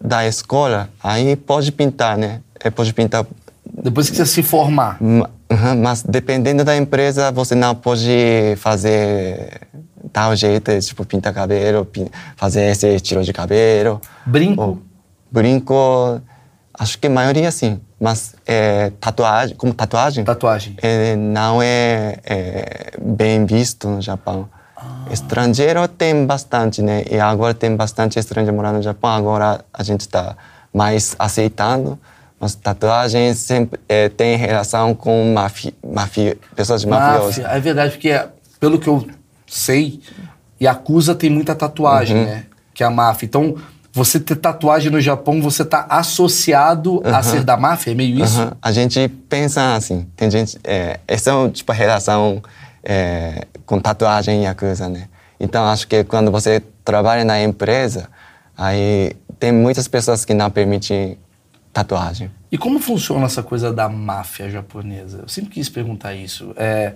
da 0.00 0.24
escola, 0.24 0.88
aí 1.02 1.34
pode 1.34 1.72
pintar, 1.72 2.16
né? 2.16 2.40
É, 2.60 2.70
pode 2.70 2.94
pintar 2.94 3.26
Depois 3.82 4.08
que 4.08 4.16
você 4.16 4.24
se 4.24 4.44
formar. 4.44 4.96
Mas 5.82 6.04
dependendo 6.04 6.62
da 6.62 6.76
empresa, 6.76 7.32
você 7.32 7.56
não 7.56 7.74
pode 7.74 8.54
fazer 8.58 9.60
tal 10.12 10.36
jeito, 10.36 10.70
tipo 10.78 11.04
pintar 11.04 11.34
cabelo, 11.34 11.84
fazer 12.36 12.70
esse 12.70 12.86
estilo 12.94 13.24
de 13.24 13.32
cabelo. 13.32 14.00
Brinco? 14.24 14.62
Ou 14.62 14.91
brinco, 15.32 16.20
acho 16.78 16.98
que 16.98 17.06
a 17.06 17.10
maioria 17.10 17.50
sim. 17.50 17.80
Mas 18.00 18.34
é, 18.46 18.90
tatuagem, 19.00 19.56
como 19.56 19.72
tatuagem, 19.72 20.24
Tatuagem. 20.24 20.76
é, 20.82 21.14
não 21.16 21.62
é, 21.62 22.18
é 22.24 22.92
bem 23.00 23.46
visto 23.46 23.88
no 23.88 24.02
Japão. 24.02 24.48
Ah. 24.76 25.04
Estrangeiro 25.12 25.86
tem 25.86 26.26
bastante, 26.26 26.82
né? 26.82 27.04
E 27.08 27.18
agora 27.20 27.54
tem 27.54 27.74
bastante 27.76 28.18
estrangeiro 28.18 28.56
morando 28.56 28.76
no 28.76 28.82
Japão. 28.82 29.10
Agora 29.10 29.64
a 29.72 29.82
gente 29.84 30.00
está 30.00 30.36
mais 30.74 31.14
aceitando. 31.18 31.98
Mas 32.40 32.56
tatuagem 32.56 33.32
sempre 33.34 33.78
é, 33.88 34.08
tem 34.08 34.36
relação 34.36 34.96
com 34.96 35.32
mafi, 35.32 35.72
mafi, 35.86 36.36
pessoas. 36.56 36.84
Máfia. 36.84 37.46
É 37.46 37.60
verdade, 37.60 37.92
porque 37.92 38.20
pelo 38.58 38.80
que 38.80 38.88
eu 38.88 39.06
sei, 39.46 40.00
Yakuza 40.60 41.14
tem 41.14 41.30
muita 41.30 41.54
tatuagem, 41.54 42.16
Uhum. 42.16 42.24
né? 42.24 42.44
Que 42.74 42.82
é 42.82 42.86
a 42.86 42.90
máfia. 42.90 43.26
Então, 43.26 43.54
você 43.92 44.18
ter 44.18 44.36
tatuagem 44.36 44.90
no 44.90 45.00
Japão, 45.00 45.42
você 45.42 45.64
tá 45.64 45.86
associado 45.88 47.02
a 47.04 47.22
ser 47.22 47.44
da 47.44 47.58
máfia? 47.58 47.90
É 47.90 47.94
meio 47.94 48.24
isso? 48.24 48.50
A 48.60 48.72
gente 48.72 49.06
pensa 49.28 49.74
assim, 49.74 50.06
tem 50.16 50.30
gente, 50.30 50.58
é, 50.64 50.98
essa 51.06 51.30
é 51.30 51.50
tipo 51.50 51.70
a 51.70 51.74
relação 51.74 52.42
é, 52.82 53.46
com 53.66 53.78
tatuagem 53.78 54.40
e 54.40 54.44
Yakuza, 54.44 54.88
né? 54.88 55.08
Então 55.38 55.64
acho 55.66 55.86
que 55.86 56.04
quando 56.04 56.30
você 56.30 56.62
trabalha 56.82 57.22
na 57.22 57.42
empresa, 57.42 58.08
aí 58.56 59.12
tem 59.38 59.52
muitas 59.52 59.86
pessoas 59.86 60.24
que 60.24 60.32
não 60.32 60.50
permitem 60.50 61.18
tatuagem. 61.70 62.30
E 62.50 62.56
como 62.56 62.78
funciona 62.78 63.26
essa 63.26 63.42
coisa 63.42 63.72
da 63.72 63.88
máfia 63.88 64.48
japonesa? 64.48 65.20
Eu 65.22 65.28
sempre 65.28 65.50
quis 65.50 65.68
perguntar 65.68 66.14
isso. 66.14 66.54
É, 66.56 66.94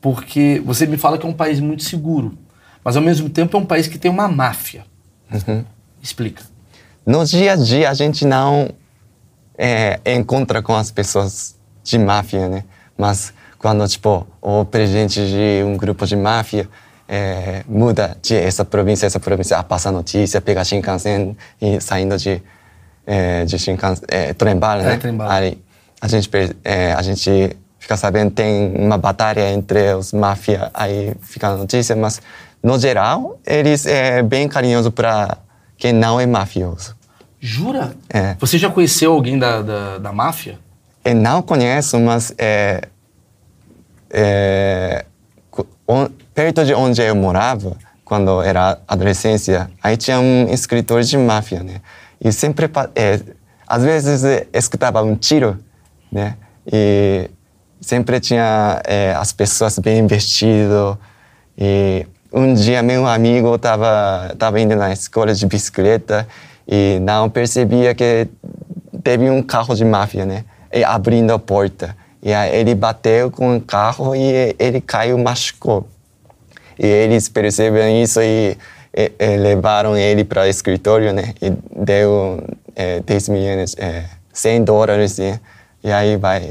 porque 0.00 0.60
você 0.64 0.86
me 0.86 0.96
fala 0.96 1.16
que 1.16 1.24
é 1.24 1.28
um 1.28 1.32
país 1.32 1.60
muito 1.60 1.84
seguro, 1.84 2.36
mas 2.82 2.96
ao 2.96 3.02
mesmo 3.02 3.28
tempo 3.28 3.56
é 3.56 3.60
um 3.60 3.64
país 3.64 3.86
que 3.86 3.98
tem 3.98 4.10
uma 4.10 4.26
máfia. 4.26 4.84
Uhum. 5.32 5.64
Explica. 6.04 6.42
No 7.06 7.24
dia 7.24 7.54
a 7.54 7.56
dia 7.56 7.88
a 7.90 7.94
gente 7.94 8.26
não 8.26 8.68
é, 9.56 9.98
encontra 10.04 10.62
com 10.62 10.76
as 10.76 10.90
pessoas 10.90 11.56
de 11.82 11.98
máfia, 11.98 12.48
né? 12.48 12.64
Mas 12.96 13.32
quando 13.58 13.88
tipo 13.88 14.26
o 14.40 14.64
presidente 14.66 15.26
de 15.26 15.64
um 15.64 15.76
grupo 15.78 16.06
de 16.06 16.14
máfia 16.14 16.68
é, 17.08 17.62
muda 17.66 18.16
de 18.22 18.34
essa 18.36 18.64
província 18.64 19.06
essa 19.06 19.18
província, 19.18 19.58
ah, 19.58 19.62
passa 19.62 19.90
notícia, 19.90 20.40
pega 20.42 20.62
Shinkansen 20.62 21.34
e 21.60 21.80
saindo 21.80 22.16
de 22.18 22.42
é, 23.06 23.44
de 23.46 23.58
Shinkansen, 23.58 24.04
é, 24.08 24.34
trem-bala, 24.34 24.82
É, 24.82 24.86
né? 24.86 24.96
trem-bala. 24.98 25.32
Aí 25.32 25.58
a 26.00 26.08
gente 26.08 26.30
é, 26.62 26.92
a 26.92 27.00
gente 27.00 27.56
fica 27.78 27.96
sabendo 27.96 28.30
tem 28.30 28.74
uma 28.76 28.98
batalha 28.98 29.50
entre 29.50 29.94
os 29.94 30.12
máfia, 30.12 30.70
aí 30.74 31.14
fica 31.22 31.48
a 31.48 31.56
notícia, 31.56 31.96
mas 31.96 32.20
no 32.62 32.78
geral 32.78 33.38
eles 33.46 33.86
é 33.86 34.22
bem 34.22 34.48
carinhoso 34.48 34.90
para 34.90 35.38
quem 35.76 35.92
não 35.92 36.18
é 36.20 36.26
mafioso. 36.26 36.94
Jura? 37.40 37.94
É. 38.08 38.34
Você 38.40 38.56
já 38.58 38.70
conheceu 38.70 39.12
alguém 39.12 39.38
da, 39.38 39.60
da, 39.62 39.98
da 39.98 40.12
máfia? 40.12 40.58
Eu 41.04 41.14
não 41.14 41.42
conheço, 41.42 41.98
mas 42.00 42.34
é, 42.38 42.88
é, 44.10 45.04
on- 45.86 46.08
perto 46.34 46.64
de 46.64 46.74
onde 46.74 47.02
eu 47.02 47.14
morava, 47.14 47.76
quando 48.04 48.42
era 48.42 48.78
adolescência, 48.86 49.70
aí 49.82 49.96
tinha 49.96 50.18
um 50.20 50.48
escritor 50.52 51.02
de 51.02 51.16
máfia, 51.18 51.62
né? 51.62 51.80
E 52.20 52.32
sempre, 52.32 52.70
é, 52.94 53.20
às 53.66 53.82
vezes, 53.82 54.24
é, 54.24 54.46
escutava 54.52 55.02
um 55.02 55.14
tiro, 55.14 55.58
né? 56.10 56.36
E 56.70 57.28
sempre 57.80 58.18
tinha 58.20 58.80
é, 58.84 59.14
as 59.14 59.32
pessoas 59.32 59.78
bem 59.78 60.06
vestidas. 60.06 60.96
E 61.56 62.06
um 62.34 62.52
dia 62.54 62.82
meu 62.82 63.06
amigo 63.06 63.54
estava 63.54 64.34
tava 64.38 64.60
indo 64.60 64.74
na 64.74 64.92
escola 64.92 65.32
de 65.34 65.46
bicicleta 65.46 66.26
e 66.66 66.98
não 67.00 67.30
percebia 67.30 67.94
que 67.94 68.26
teve 69.02 69.30
um 69.30 69.42
carro 69.42 69.74
de 69.74 69.84
máfia, 69.84 70.26
né? 70.26 70.44
E 70.72 70.82
abrindo 70.82 71.32
a 71.32 71.38
porta. 71.38 71.96
E 72.22 72.32
aí 72.32 72.54
ele 72.56 72.74
bateu 72.74 73.30
com 73.30 73.56
o 73.56 73.60
carro 73.60 74.14
e 74.16 74.56
ele 74.58 74.80
caiu, 74.80 75.16
machucou. 75.18 75.86
E 76.78 76.86
eles 76.86 77.28
perceberam 77.28 77.90
isso 78.02 78.20
e, 78.20 78.56
e- 78.96 79.12
e 79.18 79.36
levaram 79.36 79.96
ele 79.96 80.24
para 80.24 80.42
o 80.42 80.46
escritório, 80.46 81.12
né? 81.12 81.34
E 81.40 81.50
deu 81.84 82.42
é, 82.74 83.00
10 83.00 83.28
milhões, 83.28 83.76
é, 83.78 84.06
100 84.32 84.64
dólares. 84.64 85.18
E, 85.18 85.38
e 85.84 85.92
aí 85.92 86.16
vai... 86.16 86.50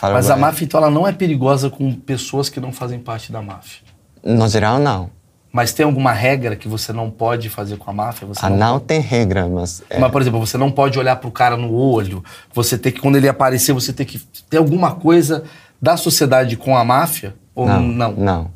Mas 0.00 0.30
a 0.30 0.36
máfia, 0.36 0.64
então, 0.64 0.80
ela 0.80 0.90
não 0.90 1.06
é 1.06 1.12
perigosa 1.12 1.68
com 1.68 1.92
pessoas 1.92 2.48
que 2.48 2.58
não 2.58 2.72
fazem 2.72 2.98
parte 2.98 3.30
da 3.30 3.42
máfia. 3.42 3.89
No 4.22 4.48
geral, 4.48 4.78
não. 4.78 5.10
Mas 5.52 5.72
tem 5.72 5.84
alguma 5.84 6.12
regra 6.12 6.54
que 6.54 6.68
você 6.68 6.92
não 6.92 7.10
pode 7.10 7.48
fazer 7.48 7.76
com 7.76 7.90
a 7.90 7.92
máfia? 7.92 8.26
Você 8.28 8.44
Ah, 8.44 8.50
não 8.50 8.78
tem 8.78 9.00
regra, 9.00 9.48
mas... 9.48 9.82
é, 9.90 9.98
Mas, 9.98 10.12
por 10.12 10.20
exemplo, 10.22 10.38
você 10.38 10.56
não 10.56 10.70
pode 10.70 10.96
olhar 10.98 11.16
pro 11.16 11.30
cara 11.30 11.56
no 11.56 11.72
olho. 11.72 12.22
Você 12.54 12.78
tem 12.78 12.92
que, 12.92 13.00
quando 13.00 13.16
ele 13.16 13.28
aparecer, 13.28 13.72
você 13.72 13.92
tem 13.92 14.06
que 14.06 14.20
ter 14.48 14.58
alguma 14.58 14.94
coisa 14.94 15.42
da 15.82 15.96
sociedade 15.96 16.56
com 16.56 16.76
a 16.76 16.84
máfia? 16.84 17.34
Ou 17.54 17.66
não, 17.66 17.82
não? 17.82 18.12
não. 18.12 18.50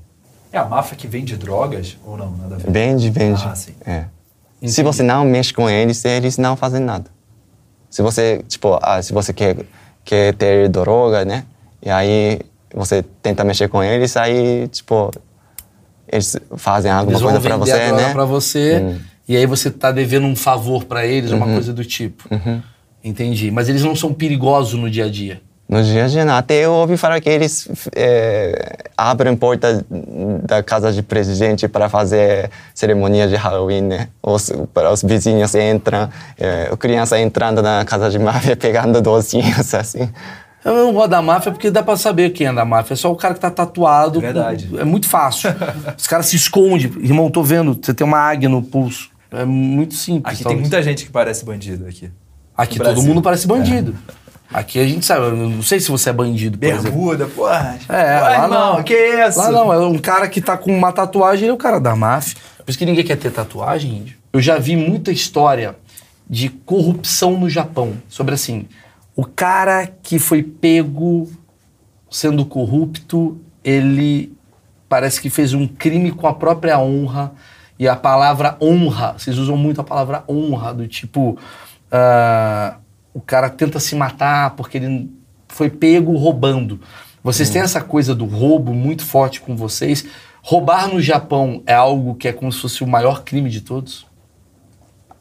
É 0.52 0.58
a 0.58 0.64
máfia 0.64 0.96
que 0.96 1.08
vende 1.08 1.36
drogas 1.36 1.98
ou 2.06 2.16
não? 2.16 2.30
Nada 2.30 2.54
a 2.54 2.58
ver. 2.58 2.70
Vende, 2.70 3.10
vende. 3.10 3.42
Ah, 3.44 3.56
sim. 3.56 3.74
É. 3.84 4.04
Se 4.64 4.82
você 4.84 5.02
não 5.02 5.24
mexe 5.24 5.52
com 5.52 5.68
eles, 5.68 6.04
eles 6.04 6.38
não 6.38 6.54
fazem 6.54 6.80
nada. 6.80 7.10
Se 7.90 8.02
você, 8.02 8.44
tipo, 8.46 8.78
ah, 8.80 9.02
se 9.02 9.12
você 9.12 9.32
quer, 9.32 9.56
quer 10.04 10.32
ter 10.34 10.68
droga, 10.68 11.24
né? 11.24 11.44
E 11.82 11.90
aí 11.90 12.40
você 12.72 13.02
tenta 13.20 13.42
mexer 13.42 13.68
com 13.68 13.82
eles, 13.82 14.16
aí, 14.16 14.68
tipo, 14.68 15.10
eles 16.14 16.36
fazem 16.56 16.90
alguma 16.90 17.12
Eles 17.12 17.22
coisa 17.22 17.38
vender 17.40 17.58
você, 17.58 17.92
né? 17.92 18.12
pra 18.12 18.24
você 18.24 18.80
Hum. 18.82 18.98
e 19.28 19.36
aí 19.36 19.46
você 19.46 19.70
tá 19.70 19.90
devendo 19.92 20.26
um 20.26 20.36
favor 20.36 20.84
pra 20.84 21.04
eles, 21.06 21.30
uma 21.32 21.46
Uhum. 21.46 21.54
coisa 21.54 21.72
do 21.72 21.84
tipo. 21.84 22.24
Entendi. 23.02 23.50
Mas 23.50 23.68
eles 23.68 23.82
não 23.84 23.94
são 23.94 24.12
perigosos 24.14 24.78
no 24.80 24.88
dia 24.90 25.04
a 25.04 25.10
dia. 25.10 25.40
No 25.68 25.82
dia 25.82 26.04
a 26.04 26.08
dia, 26.08 26.24
não. 26.26 26.34
Até 26.34 26.56
eu 26.64 26.72
ouvi 26.72 26.96
falar 26.98 27.20
que 27.20 27.28
eles 27.28 27.68
é, 27.96 28.76
abrem 28.96 29.34
porta 29.34 29.84
da 30.44 30.62
casa 30.62 30.92
de 30.92 31.02
presidente 31.02 31.66
para 31.66 31.88
fazer 31.88 32.50
cerimônia 32.74 33.26
de 33.26 33.34
Halloween, 33.34 33.80
né? 33.80 34.08
Os, 34.22 34.52
para 34.74 34.92
os 34.92 35.02
vizinhos 35.02 35.54
entram, 35.54 36.08
é, 36.38 36.70
criança 36.78 37.18
entrando 37.18 37.62
na 37.62 37.82
casa 37.84 38.10
de 38.10 38.18
máfia 38.18 38.54
pegando 38.56 39.00
docinhos, 39.00 39.74
assim. 39.74 40.08
Eu 40.64 40.74
não 40.74 40.92
gosto 40.92 41.10
da 41.10 41.20
máfia 41.20 41.52
porque 41.52 41.70
dá 41.70 41.82
pra 41.82 41.96
saber 41.96 42.30
quem 42.30 42.46
é 42.46 42.52
da 42.52 42.64
máfia. 42.64 42.94
É 42.94 42.96
só 42.96 43.12
o 43.12 43.16
cara 43.16 43.34
que 43.34 43.40
tá 43.40 43.50
tatuado. 43.50 44.20
Verdade. 44.20 44.70
É 44.78 44.84
muito 44.84 45.06
fácil. 45.06 45.54
Os 45.96 46.06
caras 46.06 46.26
se 46.26 46.36
escondem. 46.36 46.90
Irmão, 47.00 47.30
tô 47.30 47.42
vendo, 47.42 47.78
você 47.80 47.92
tem 47.92 48.06
uma 48.06 48.18
águia 48.18 48.48
no 48.48 48.62
pulso. 48.62 49.10
É 49.30 49.44
muito 49.44 49.94
simples. 49.94 50.26
Aqui 50.26 50.36
tem 50.36 50.44
talvez. 50.44 50.60
muita 50.62 50.82
gente 50.82 51.04
que 51.04 51.10
parece 51.10 51.44
bandido 51.44 51.86
aqui. 51.86 52.10
Aqui 52.56 52.78
todo 52.78 53.02
mundo 53.02 53.20
parece 53.20 53.46
bandido. 53.46 53.94
Aqui 54.52 54.78
a 54.78 54.86
gente 54.86 55.04
sabe, 55.04 55.26
eu 55.26 55.36
não 55.36 55.62
sei 55.62 55.80
se 55.80 55.90
você 55.90 56.10
é 56.10 56.12
bandido, 56.12 56.56
por 56.56 56.64
exemplo. 56.64 56.82
Bermuda, 56.84 57.26
porra. 57.26 57.76
É, 57.88 58.18
Pô, 58.18 58.24
lá 58.24 58.32
irmão, 58.44 58.76
não. 58.76 58.82
que 58.84 58.94
isso? 58.94 59.38
Lá 59.38 59.50
não, 59.50 59.72
é 59.72 59.78
um 59.84 59.98
cara 59.98 60.28
que 60.28 60.40
tá 60.40 60.56
com 60.56 60.70
uma 60.70 60.92
tatuagem, 60.92 61.44
ele 61.44 61.50
é 61.50 61.54
o 61.54 61.58
cara 61.58 61.80
da 61.80 61.96
máfia. 61.96 62.36
Por 62.58 62.70
isso 62.70 62.78
que 62.78 62.86
ninguém 62.86 63.04
quer 63.04 63.16
ter 63.16 63.32
tatuagem, 63.32 63.90
índio. 63.90 64.16
Eu 64.32 64.40
já 64.40 64.56
vi 64.56 64.76
muita 64.76 65.10
história 65.10 65.74
de 66.30 66.48
corrupção 66.48 67.38
no 67.38 67.50
Japão. 67.50 67.94
Sobre 68.08 68.34
assim, 68.34 68.66
o 69.16 69.24
cara 69.24 69.86
que 69.86 70.18
foi 70.18 70.42
pego 70.42 71.30
sendo 72.10 72.44
corrupto, 72.44 73.40
ele 73.62 74.36
parece 74.88 75.20
que 75.20 75.30
fez 75.30 75.52
um 75.54 75.66
crime 75.66 76.12
com 76.12 76.26
a 76.26 76.34
própria 76.34 76.78
honra. 76.78 77.32
E 77.78 77.88
a 77.88 77.96
palavra 77.96 78.56
honra, 78.60 79.14
vocês 79.18 79.36
usam 79.36 79.56
muito 79.56 79.80
a 79.80 79.84
palavra 79.84 80.22
honra, 80.28 80.72
do 80.72 80.86
tipo, 80.86 81.36
ah, 81.90 82.76
o 83.12 83.20
cara 83.20 83.50
tenta 83.50 83.80
se 83.80 83.96
matar 83.96 84.50
porque 84.50 84.78
ele 84.78 85.10
foi 85.48 85.70
pego 85.70 86.16
roubando. 86.16 86.80
Vocês 87.22 87.50
têm 87.50 87.62
essa 87.62 87.80
coisa 87.80 88.14
do 88.14 88.26
roubo 88.26 88.74
muito 88.74 89.04
forte 89.04 89.40
com 89.40 89.56
vocês. 89.56 90.04
Roubar 90.42 90.88
no 90.88 91.00
Japão 91.00 91.62
é 91.66 91.74
algo 91.74 92.14
que 92.14 92.28
é 92.28 92.32
como 92.32 92.52
se 92.52 92.60
fosse 92.60 92.84
o 92.84 92.86
maior 92.86 93.24
crime 93.24 93.48
de 93.48 93.60
todos? 93.60 94.06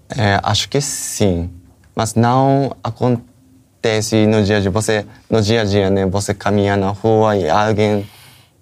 É, 0.10 0.40
acho 0.44 0.68
que 0.68 0.82
sim, 0.82 1.50
mas 1.96 2.14
não 2.14 2.76
acontece 2.84 3.33
no 4.28 4.44
dia 4.44 4.58
a 4.58 4.60
dia. 4.60 4.72
Você 4.72 5.06
no 5.30 5.42
dia 5.42 5.62
a 5.62 5.66
dia, 5.66 5.90
né? 5.90 6.06
Você 6.06 6.34
caminha 6.34 6.78
na 6.78 6.90
rua 6.90 7.36
e 7.36 7.50
alguém 7.50 8.08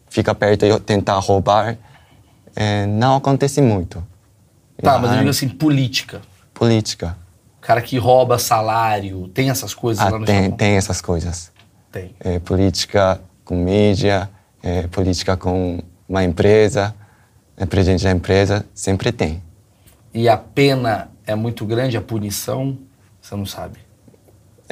fica 0.09 0.33
perto 0.33 0.65
e 0.65 0.79
tentar 0.79 1.17
roubar. 1.19 1.77
É, 2.55 2.85
não 2.85 3.15
acontece 3.15 3.61
muito. 3.61 4.03
Tá, 4.81 4.97
mas 4.97 5.11
eu 5.11 5.17
digo 5.19 5.29
assim, 5.29 5.47
política. 5.47 6.21
política. 6.53 7.15
O 7.59 7.61
cara 7.61 7.81
que 7.81 7.97
rouba 7.97 8.39
salário, 8.39 9.27
tem 9.27 9.49
essas 9.51 9.73
coisas 9.73 10.03
Ah, 10.03 10.09
lá 10.09 10.19
no 10.19 10.25
tem, 10.25 10.43
Japão? 10.43 10.57
tem 10.57 10.75
essas 10.75 10.99
coisas. 10.99 11.51
Tem. 11.91 12.15
É, 12.19 12.39
política 12.39 13.21
com 13.45 13.55
mídia, 13.55 14.27
é, 14.63 14.87
política 14.87 15.37
com 15.37 15.79
uma 16.09 16.23
empresa, 16.23 16.95
é, 17.55 17.65
presidente 17.65 18.03
da 18.03 18.11
empresa, 18.11 18.65
sempre 18.73 19.11
tem. 19.11 19.43
E 20.13 20.27
a 20.27 20.35
pena 20.37 21.11
é 21.25 21.35
muito 21.35 21.63
grande, 21.65 21.95
a 21.95 22.01
punição, 22.01 22.77
você 23.21 23.35
não 23.35 23.45
sabe. 23.45 23.77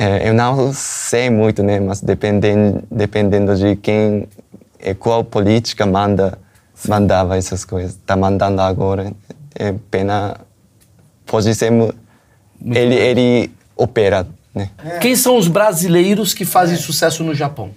É, 0.01 0.29
eu 0.29 0.33
não 0.33 0.71
sei 0.73 1.29
muito, 1.29 1.61
né? 1.61 1.77
Mas 1.77 1.99
dependendo, 1.99 2.81
dependendo 2.89 3.53
de 3.53 3.75
quem, 3.75 4.29
é, 4.79 4.93
qual 4.93 5.25
política 5.25 5.85
manda, 5.85 6.39
mandava 6.87 7.35
essas 7.37 7.65
coisas. 7.65 7.97
Tá 8.05 8.15
mandando 8.15 8.61
agora, 8.61 9.11
é 9.53 9.73
pena 9.91 10.37
pode 11.25 11.53
ser 11.53 11.69
mu- 11.69 11.93
ele 12.65 12.95
ele 12.95 13.51
opera, 13.75 14.25
né? 14.55 14.69
Quem 15.01 15.17
são 15.17 15.35
os 15.35 15.49
brasileiros 15.49 16.33
que 16.33 16.45
fazem 16.45 16.77
sucesso 16.77 17.21
no 17.21 17.35
Japão? 17.35 17.71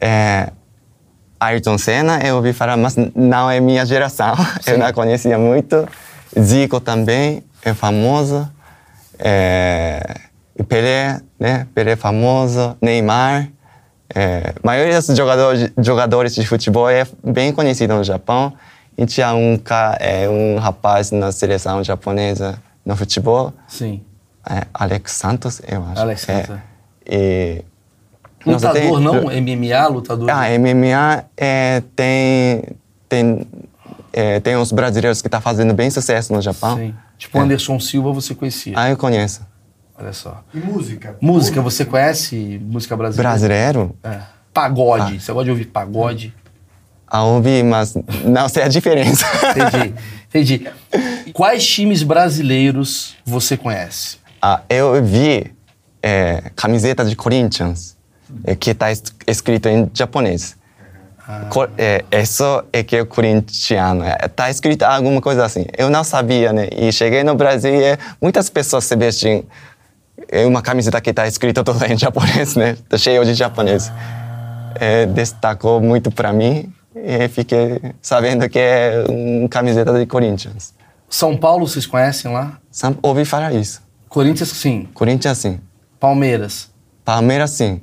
É, 0.00 0.50
Ayrton 1.38 1.78
Senna 1.78 2.18
eu 2.26 2.34
ouvi 2.34 2.52
falar, 2.52 2.76
mas 2.76 2.96
não 3.14 3.48
é 3.48 3.60
minha 3.60 3.86
geração. 3.86 4.34
Eu 4.66 4.76
não 4.76 4.92
conhecia 4.92 5.38
muito. 5.38 5.86
Zico 6.38 6.80
também 6.80 7.44
é 7.62 7.72
famoso. 7.72 8.50
É, 9.18 10.02
e 10.58 10.62
Pelé, 10.62 11.20
né? 11.38 11.66
Pelé 11.74 11.92
é 11.92 11.96
famoso. 11.96 12.76
Neymar. 12.80 13.48
É, 14.14 14.54
a 14.62 14.66
maioria 14.66 15.00
dos 15.00 15.16
jogadores, 15.16 15.70
jogadores 15.78 16.34
de 16.34 16.46
futebol 16.46 16.88
é 16.88 17.06
bem 17.24 17.52
conhecido 17.52 17.94
no 17.94 18.04
Japão. 18.04 18.52
E 18.96 19.04
tinha 19.04 19.34
um, 19.34 19.58
é, 20.00 20.28
um 20.28 20.58
rapaz 20.58 21.10
na 21.10 21.30
seleção 21.30 21.84
japonesa 21.84 22.58
no 22.84 22.96
futebol, 22.96 23.52
Sim. 23.68 24.00
é, 24.48 24.62
Alex 24.72 25.12
Santos, 25.12 25.60
eu 25.68 25.84
acho. 25.84 26.00
Alex 26.00 26.20
Santos, 26.22 26.56
É, 27.04 27.62
e, 28.46 28.50
Lutador 28.50 28.72
tem- 28.80 29.00
não? 29.00 29.24
MMA, 29.24 29.86
lutador? 29.88 30.30
ah, 30.30 30.48
MMA 30.58 31.24
é, 31.36 31.82
tem, 31.94 32.62
tem, 33.08 33.46
é, 34.12 34.40
tem 34.40 34.56
uns 34.56 34.72
brasileiros 34.72 35.20
que 35.20 35.28
estão 35.28 35.40
fazendo 35.42 35.74
bem 35.74 35.90
sucesso 35.90 36.32
no 36.32 36.40
Japão. 36.40 36.76
Sim. 36.78 36.94
Tipo 37.18 37.38
Anderson 37.40 37.78
Silva 37.80 38.12
você 38.12 38.34
conhecia. 38.34 38.72
Ah, 38.76 38.88
eu 38.88 38.96
conheço. 38.96 39.42
Olha 39.98 40.12
só. 40.12 40.42
E 40.52 40.58
música? 40.58 41.16
Música, 41.20 41.60
você 41.62 41.84
conhece 41.84 42.60
música 42.62 42.96
brasileira? 42.96 43.30
Brasileiro? 43.30 43.96
É. 44.04 44.18
Pagode. 44.52 45.20
Você 45.20 45.32
gosta 45.32 45.44
de 45.44 45.50
ouvir 45.50 45.66
pagode? 45.66 46.34
Ah, 47.06 47.24
ouvi, 47.24 47.62
mas 47.62 47.94
não 48.24 48.48
sei 48.48 48.62
a 48.64 48.68
diferença. 48.68 49.24
Entendi. 49.50 49.94
Entendi. 50.28 50.68
Quais 51.32 51.66
times 51.66 52.02
brasileiros 52.02 53.16
você 53.24 53.56
conhece? 53.56 54.18
ah, 54.42 54.60
eu 54.68 55.02
vi 55.02 55.52
é, 56.02 56.50
camiseta 56.54 57.04
de 57.04 57.16
Corinthians, 57.16 57.96
é, 58.44 58.54
que 58.54 58.70
está 58.70 58.88
escrito 59.26 59.68
em 59.68 59.90
japonês. 59.94 60.56
Co- 61.50 61.68
É, 61.76 62.04
isso 62.22 62.44
é 62.72 62.82
que 62.84 62.94
é 62.96 63.04
corintiano. 63.04 64.04
Está 64.22 64.48
escrito 64.48 64.82
alguma 64.84 65.20
coisa 65.20 65.44
assim. 65.44 65.66
Eu 65.76 65.90
não 65.90 66.04
sabia, 66.04 66.52
né? 66.52 66.68
E 66.70 66.92
cheguei 66.92 67.24
no 67.24 67.34
Brasil 67.34 67.72
e 67.74 67.98
muitas 68.22 68.48
pessoas 68.48 68.84
se 68.84 68.94
vestem 68.94 69.38
é 69.38 69.44
uma 70.46 70.62
camiseta 70.62 71.00
que 71.00 71.10
está 71.10 71.26
escrito 71.26 71.62
tudo 71.64 71.84
em 71.86 71.96
japonês, 71.96 72.54
né? 72.56 72.76
Tá 72.88 72.96
cheio 72.96 73.24
de 73.24 73.34
japonês. 73.34 73.92
É, 74.78 75.06
destacou 75.06 75.80
muito 75.80 76.10
para 76.10 76.32
mim 76.32 76.72
e 76.94 77.28
fiquei 77.28 77.80
sabendo 78.02 78.48
que 78.48 78.58
é 78.58 79.04
uma 79.08 79.48
camiseta 79.48 79.92
de 79.98 80.06
Corinthians. 80.06 80.74
São 81.08 81.36
Paulo, 81.36 81.66
vocês 81.66 81.86
conhecem 81.86 82.32
lá? 82.32 82.58
Sam- 82.70 82.96
Ouvi 83.02 83.24
falar 83.24 83.52
isso. 83.54 83.80
Corinthians, 84.08 84.48
sim. 84.50 84.88
Corinthians, 84.92 85.38
sim. 85.38 85.60
Palmeiras. 86.00 86.70
Palmeiras, 87.04 87.50
sim. 87.52 87.80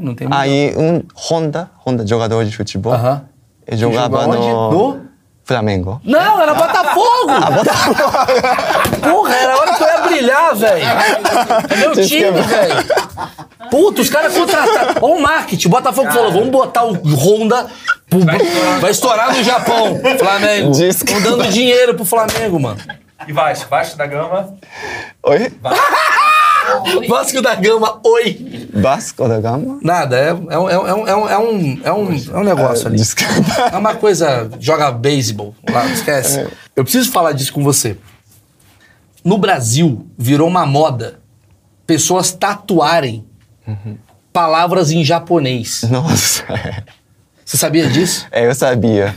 Não 0.00 0.14
tem. 0.14 0.26
Aí 0.30 0.74
um 0.76 1.02
Honda, 1.14 1.70
Honda 1.86 2.06
jogador 2.06 2.44
de 2.44 2.56
futebol, 2.56 2.94
Aham. 2.94 3.24
ele 3.66 3.76
jogava 3.76 4.26
no, 4.26 4.70
No? 4.70 5.05
Flamengo. 5.46 6.00
Não, 6.04 6.42
era 6.42 6.54
Botafogo! 6.54 7.30
Porra, 9.00 9.34
era 9.36 9.52
a 9.54 9.56
hora 9.58 9.74
que 9.74 9.82
eu 9.82 9.86
ia 9.86 9.98
brilhar, 9.98 10.54
velho. 10.56 10.84
É 11.70 11.76
meu 11.76 11.92
time, 11.92 12.40
velho. 12.42 12.84
Puta, 13.70 14.00
os 14.02 14.10
caras 14.10 14.36
contrataram. 14.36 14.94
Ó 15.00 15.06
o 15.14 15.22
marketing. 15.22 15.68
O 15.68 15.70
Botafogo 15.70 16.10
falou, 16.10 16.32
vamos 16.32 16.48
botar 16.48 16.84
o 16.84 16.94
Honda. 17.14 17.66
pro- 18.10 18.20
Vai 18.80 18.90
estourar 18.90 19.32
no 19.34 19.42
Japão. 19.44 20.00
Flamengo. 20.18 20.72
Diz 20.72 21.02
que 21.02 21.12
Estão 21.12 21.36
dando 21.38 21.48
dinheiro 21.52 21.94
pro 21.94 22.04
Flamengo, 22.04 22.58
mano. 22.58 22.78
E 23.26 23.32
Vasco? 23.32 23.68
Vasco 23.70 23.96
da 23.96 24.06
Gama. 24.06 24.54
Oi? 25.22 25.52
Vasco 25.60 25.84
da 27.42 27.54
Gama, 27.54 28.00
oi. 28.04 28.68
Vasco 28.74 29.28
da 29.28 29.40
Gama? 29.40 29.78
Nada, 29.82 30.16
é, 30.18 30.28
é, 30.28 30.34
um- 30.34 30.50
é, 30.50 30.58
um- 30.58 30.68
é, 30.68 30.78
um, 30.78 30.88
é, 30.88 31.16
um, 31.16 31.28
é, 31.28 31.38
um, 31.38 31.80
é, 31.84 31.92
um, 31.92 32.40
é 32.40 32.44
negócio 32.44 32.86
ali. 32.88 32.96
Desculpa. 32.96 33.34
É 33.72 33.76
uma 33.76 33.94
coisa, 33.94 34.48
joga 34.60 34.90
beisebol 34.90 35.54
lá, 35.70 35.86
esquece. 35.86 36.46
Eu 36.74 36.82
preciso 36.84 37.10
falar 37.10 37.32
disso 37.32 37.52
com 37.52 37.62
você. 37.62 37.96
No 39.24 39.38
Brasil, 39.38 40.06
virou 40.16 40.46
uma 40.48 40.64
moda 40.66 41.18
pessoas 41.86 42.32
tatuarem 42.32 43.24
palavras 44.32 44.90
em 44.90 45.04
japonês. 45.04 45.82
Nossa. 45.90 46.44
Você 47.44 47.56
sabia 47.56 47.88
disso? 47.88 48.26
É, 48.30 48.46
eu 48.46 48.54
sabia. 48.54 49.14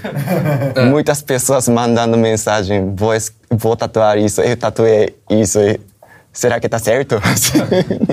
Muitas 0.89 1.21
pessoas 1.21 1.67
mandando 1.67 2.15
mensagem, 2.17 2.93
vou, 2.95 3.11
vou 3.51 3.75
tatuar 3.75 4.17
isso, 4.19 4.39
eu 4.41 4.55
tatuei 4.55 5.15
isso. 5.29 5.59
Será 6.39 6.57
que 6.57 6.69
tá 6.69 6.79
certo? 6.79 7.21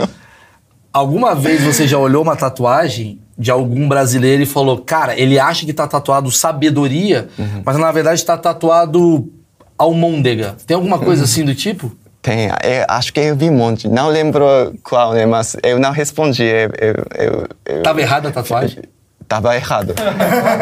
Alguma 0.93 1.33
vez 1.33 1.63
você 1.63 1.87
já 1.87 1.97
olhou 1.97 2.25
uma 2.25 2.35
tatuagem 2.35 3.21
de 3.39 3.53
algum 3.53 3.87
brasileiro 3.87 4.43
e 4.43 4.47
falou, 4.47 4.79
cara, 4.79 5.17
ele 5.17 5.39
acha 5.39 5.65
que 5.65 5.73
tá 5.73 5.87
tatuado 5.87 6.29
sabedoria, 6.33 7.29
mas 7.65 7.77
na 7.77 7.93
verdade 7.93 8.25
tá 8.25 8.37
tatuado 8.37 9.31
almôndega. 9.79 10.57
Tem 10.67 10.75
alguma 10.75 10.99
coisa 10.99 11.23
assim 11.23 11.45
do 11.45 11.55
tipo? 11.55 11.93
Tem, 12.21 12.49
é, 12.65 12.85
acho 12.89 13.13
que 13.13 13.21
eu 13.21 13.37
vi 13.37 13.49
um 13.49 13.55
monte. 13.57 13.87
Não 13.87 14.09
lembro 14.09 14.75
qual, 14.83 15.13
né? 15.13 15.25
Mas 15.25 15.57
eu 15.63 15.79
não 15.79 15.93
respondi. 15.93 16.43
Eu, 16.43 16.71
eu, 16.81 16.95
eu, 17.15 17.49
eu- 17.77 17.83
Tava 17.85 18.01
errada 18.01 18.29
a 18.31 18.33
tatuagem? 18.33 18.83
Tava 19.29 19.55
errado. 19.55 19.95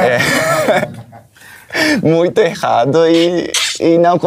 É. 0.05 0.89
Muito 2.07 2.39
errado 2.41 3.07
e, 3.09 3.51
e 3.81 3.97
não... 3.97 4.21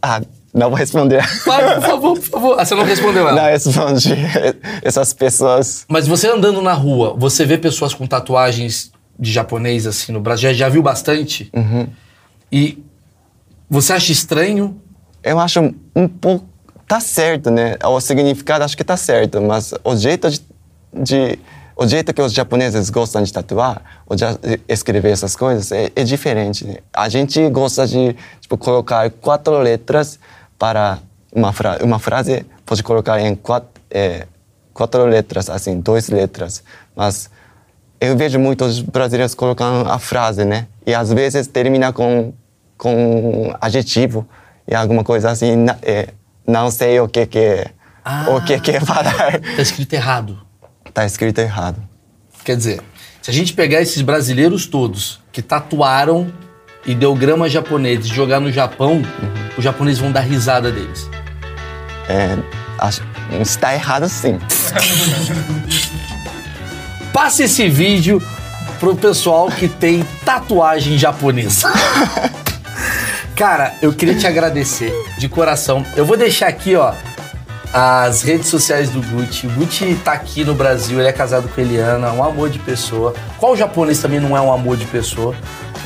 Ah, 0.00 0.22
não 0.54 0.68
vou 0.70 0.78
responder. 0.78 1.22
Vai, 1.46 1.74
por 1.74 1.82
favor, 1.82 2.14
por 2.18 2.22
favor. 2.24 2.56
Ah, 2.60 2.64
você 2.64 2.74
não 2.74 2.84
respondeu 2.84 3.28
ela. 3.28 3.40
Não 3.42 3.50
respondi. 3.50 4.14
Essas 4.82 5.12
pessoas... 5.12 5.84
Mas 5.88 6.06
você 6.06 6.28
andando 6.28 6.60
na 6.62 6.72
rua, 6.72 7.14
você 7.16 7.44
vê 7.44 7.58
pessoas 7.58 7.92
com 7.94 8.06
tatuagens 8.06 8.90
de 9.18 9.30
japonês 9.32 9.86
assim 9.86 10.12
no 10.12 10.20
Brasil? 10.20 10.50
Já, 10.50 10.54
já 10.54 10.68
viu 10.68 10.82
bastante? 10.82 11.50
E 12.50 12.82
você 13.68 13.92
acha 13.92 14.10
estranho? 14.12 14.80
Eu 15.22 15.38
acho 15.38 15.60
um 15.94 16.08
pouco. 16.08 16.46
Tá 16.86 17.00
certo, 17.00 17.50
né? 17.50 17.76
O 17.84 18.00
significado 18.00 18.64
acho 18.64 18.74
que 18.76 18.82
tá 18.84 18.96
certo, 18.96 19.42
mas 19.42 19.74
o 19.84 19.94
jeito 19.94 20.30
de. 20.30 20.40
de- 20.94 21.38
o 21.80 21.86
jeito 21.86 22.12
que 22.12 22.20
os 22.20 22.32
japoneses 22.32 22.90
gostam 22.90 23.22
de 23.22 23.32
tatuar, 23.32 23.80
ou 24.04 24.16
de 24.16 24.24
escrever 24.68 25.10
essas 25.12 25.36
coisas, 25.36 25.70
é, 25.70 25.92
é 25.94 26.02
diferente. 26.02 26.64
né? 26.66 26.78
A 26.92 27.08
gente 27.08 27.48
gosta 27.50 27.86
de 27.86 28.16
tipo, 28.40 28.58
colocar 28.58 29.08
quatro 29.10 29.56
letras 29.60 30.18
para 30.58 30.98
uma, 31.32 31.52
fra 31.52 31.78
uma 31.82 31.98
frase, 31.98 32.44
pode 32.66 32.82
colocar 32.82 33.20
em 33.20 33.34
quatro, 33.34 33.68
é, 33.90 34.26
quatro 34.74 35.04
letras, 35.06 35.48
assim, 35.48 35.80
duas 35.80 36.08
letras. 36.08 36.62
Mas 36.96 37.30
eu 38.00 38.16
vejo 38.16 38.38
muitos 38.38 38.80
brasileiros 38.80 39.34
colocando 39.34 39.88
a 39.88 39.98
frase, 39.98 40.44
né? 40.44 40.66
E 40.86 40.94
às 40.94 41.12
vezes 41.12 41.46
termina 41.46 41.92
com, 41.92 42.32
com 42.76 43.54
adjetivo 43.60 44.26
e 44.66 44.74
alguma 44.74 45.04
coisa 45.04 45.30
assim, 45.30 45.56
na- 45.56 45.78
é, 45.82 46.08
não 46.46 46.70
sei 46.70 46.98
o 47.00 47.08
que 47.08 47.26
que, 47.26 47.66
o 48.28 48.40
que 48.44 48.58
que 48.60 48.80
falar. 48.80 49.40
Tá 49.56 49.62
escrito 49.62 49.92
errado. 49.92 50.38
Tá 50.94 51.04
escrito 51.04 51.38
errado. 51.40 51.82
Quer 52.44 52.56
dizer, 52.56 52.80
se 53.20 53.30
a 53.30 53.34
gente 53.34 53.52
pegar 53.52 53.80
esses 53.82 54.00
brasileiros 54.00 54.66
todos 54.66 55.20
que 55.30 55.42
tatuaram 55.42 56.32
ideogramas 56.86 57.52
japoneses 57.52 58.06
e 58.06 58.14
jogar 58.14 58.40
no 58.40 58.50
Japão, 58.50 59.02
os 59.56 59.64
japoneses 59.64 60.00
vão 60.00 60.10
dar 60.10 60.20
risada 60.20 60.70
deles. 60.70 61.08
É, 62.08 62.36
acho, 62.78 63.02
está 63.40 63.74
errado 63.74 64.08
sim. 64.08 64.38
Passe 67.12 67.42
esse 67.42 67.68
vídeo 67.68 68.22
pro 68.78 68.94
pessoal 68.94 69.50
que 69.50 69.68
tem 69.68 70.04
tatuagem 70.24 70.96
japonesa. 70.96 71.72
Cara, 73.34 73.74
eu 73.80 73.92
queria 73.92 74.16
te 74.16 74.26
agradecer 74.26 74.92
de 75.18 75.28
coração. 75.28 75.84
Eu 75.96 76.04
vou 76.04 76.16
deixar 76.16 76.48
aqui, 76.48 76.74
ó, 76.74 76.92
as 77.72 78.22
redes 78.22 78.48
sociais 78.48 78.90
do 78.90 79.00
Gucci. 79.02 79.46
O 79.46 79.50
Gucci 79.50 79.98
tá 80.04 80.12
aqui 80.12 80.44
no 80.44 80.54
Brasil, 80.54 80.98
ele 80.98 81.08
é 81.08 81.12
casado 81.12 81.48
com 81.48 81.60
a 81.60 81.64
Eliana, 81.64 82.12
um 82.12 82.22
amor 82.22 82.48
de 82.50 82.58
pessoa. 82.58 83.14
Qual 83.36 83.56
japonês 83.56 84.00
também 84.00 84.20
não 84.20 84.36
é 84.36 84.40
um 84.40 84.52
amor 84.52 84.76
de 84.76 84.86
pessoa, 84.86 85.34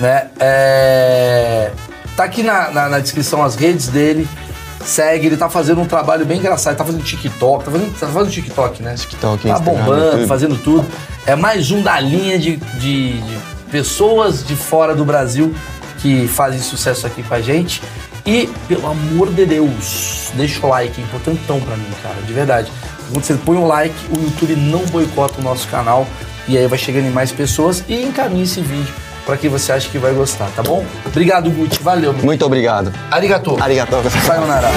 né? 0.01 0.28
É... 0.39 1.70
Tá 2.16 2.24
aqui 2.24 2.43
na, 2.43 2.70
na, 2.70 2.89
na 2.89 2.99
descrição 2.99 3.43
as 3.43 3.55
redes 3.57 3.89
dele. 3.89 4.28
Segue, 4.85 5.26
ele 5.28 5.37
tá 5.37 5.49
fazendo 5.49 5.80
um 5.80 5.87
trabalho 5.87 6.26
bem 6.26 6.39
engraçado. 6.39 6.72
Ele 6.72 6.78
tá 6.78 6.85
fazendo 6.85 7.05
TikTok, 7.05 7.64
tá 7.64 7.70
fazendo, 7.70 7.99
tá 7.99 8.07
fazendo 8.09 8.30
TikTok, 8.33 8.83
né? 8.83 8.95
TikTok, 8.95 9.43
Tá 9.43 9.49
Instagram, 9.51 9.72
bombando, 9.80 10.05
YouTube. 10.05 10.26
fazendo 10.26 10.57
tudo. 10.57 10.87
É 11.24 11.37
mais 11.37 11.70
um 11.70 11.80
da 11.83 11.99
linha 12.01 12.39
de, 12.39 12.57
de, 12.57 13.20
de 13.20 13.39
pessoas 13.70 14.45
de 14.45 14.57
fora 14.57 14.95
do 14.95 15.05
Brasil 15.05 15.55
que 15.99 16.26
fazem 16.26 16.61
sucesso 16.61 17.07
aqui 17.07 17.22
com 17.22 17.33
a 17.33 17.41
gente. 17.41 17.80
E, 18.25 18.49
pelo 18.68 18.87
amor 18.87 19.33
de 19.33 19.45
Deus, 19.45 20.31
deixa 20.35 20.64
o 20.64 20.68
like, 20.68 21.01
é 21.01 21.05
importantão 21.05 21.61
pra 21.61 21.77
mim, 21.77 21.91
cara, 22.03 22.20
de 22.25 22.33
verdade. 22.33 22.70
Quando 23.11 23.25
você 23.25 23.35
põe 23.35 23.57
um 23.57 23.66
like, 23.66 23.95
o 24.16 24.23
YouTube 24.23 24.57
não 24.57 24.85
boicota 24.87 25.41
o 25.41 25.43
nosso 25.43 25.66
canal 25.68 26.07
e 26.49 26.57
aí 26.57 26.66
vai 26.66 26.79
chegando 26.79 27.07
em 27.07 27.11
mais 27.11 27.33
pessoas 27.33 27.85
e 27.89 28.03
encaminha 28.03 28.45
esse 28.45 28.61
vídeo 28.61 28.95
pra 29.27 29.37
quem 29.37 29.51
você 29.51 29.73
acha 29.73 29.89
que 29.89 29.99
vai 29.99 30.12
gostar, 30.12 30.49
tá 30.55 30.62
bom? 30.62 30.85
Obrigado, 31.07 31.51
Gucci, 31.51 31.83
valeu. 31.83 32.12
meu. 32.12 32.25
Muito 32.25 32.45
obrigado. 32.45 32.93
Arigato. 33.11 33.57
Arigatou. 33.61 34.03
Sayonara. 34.27 34.68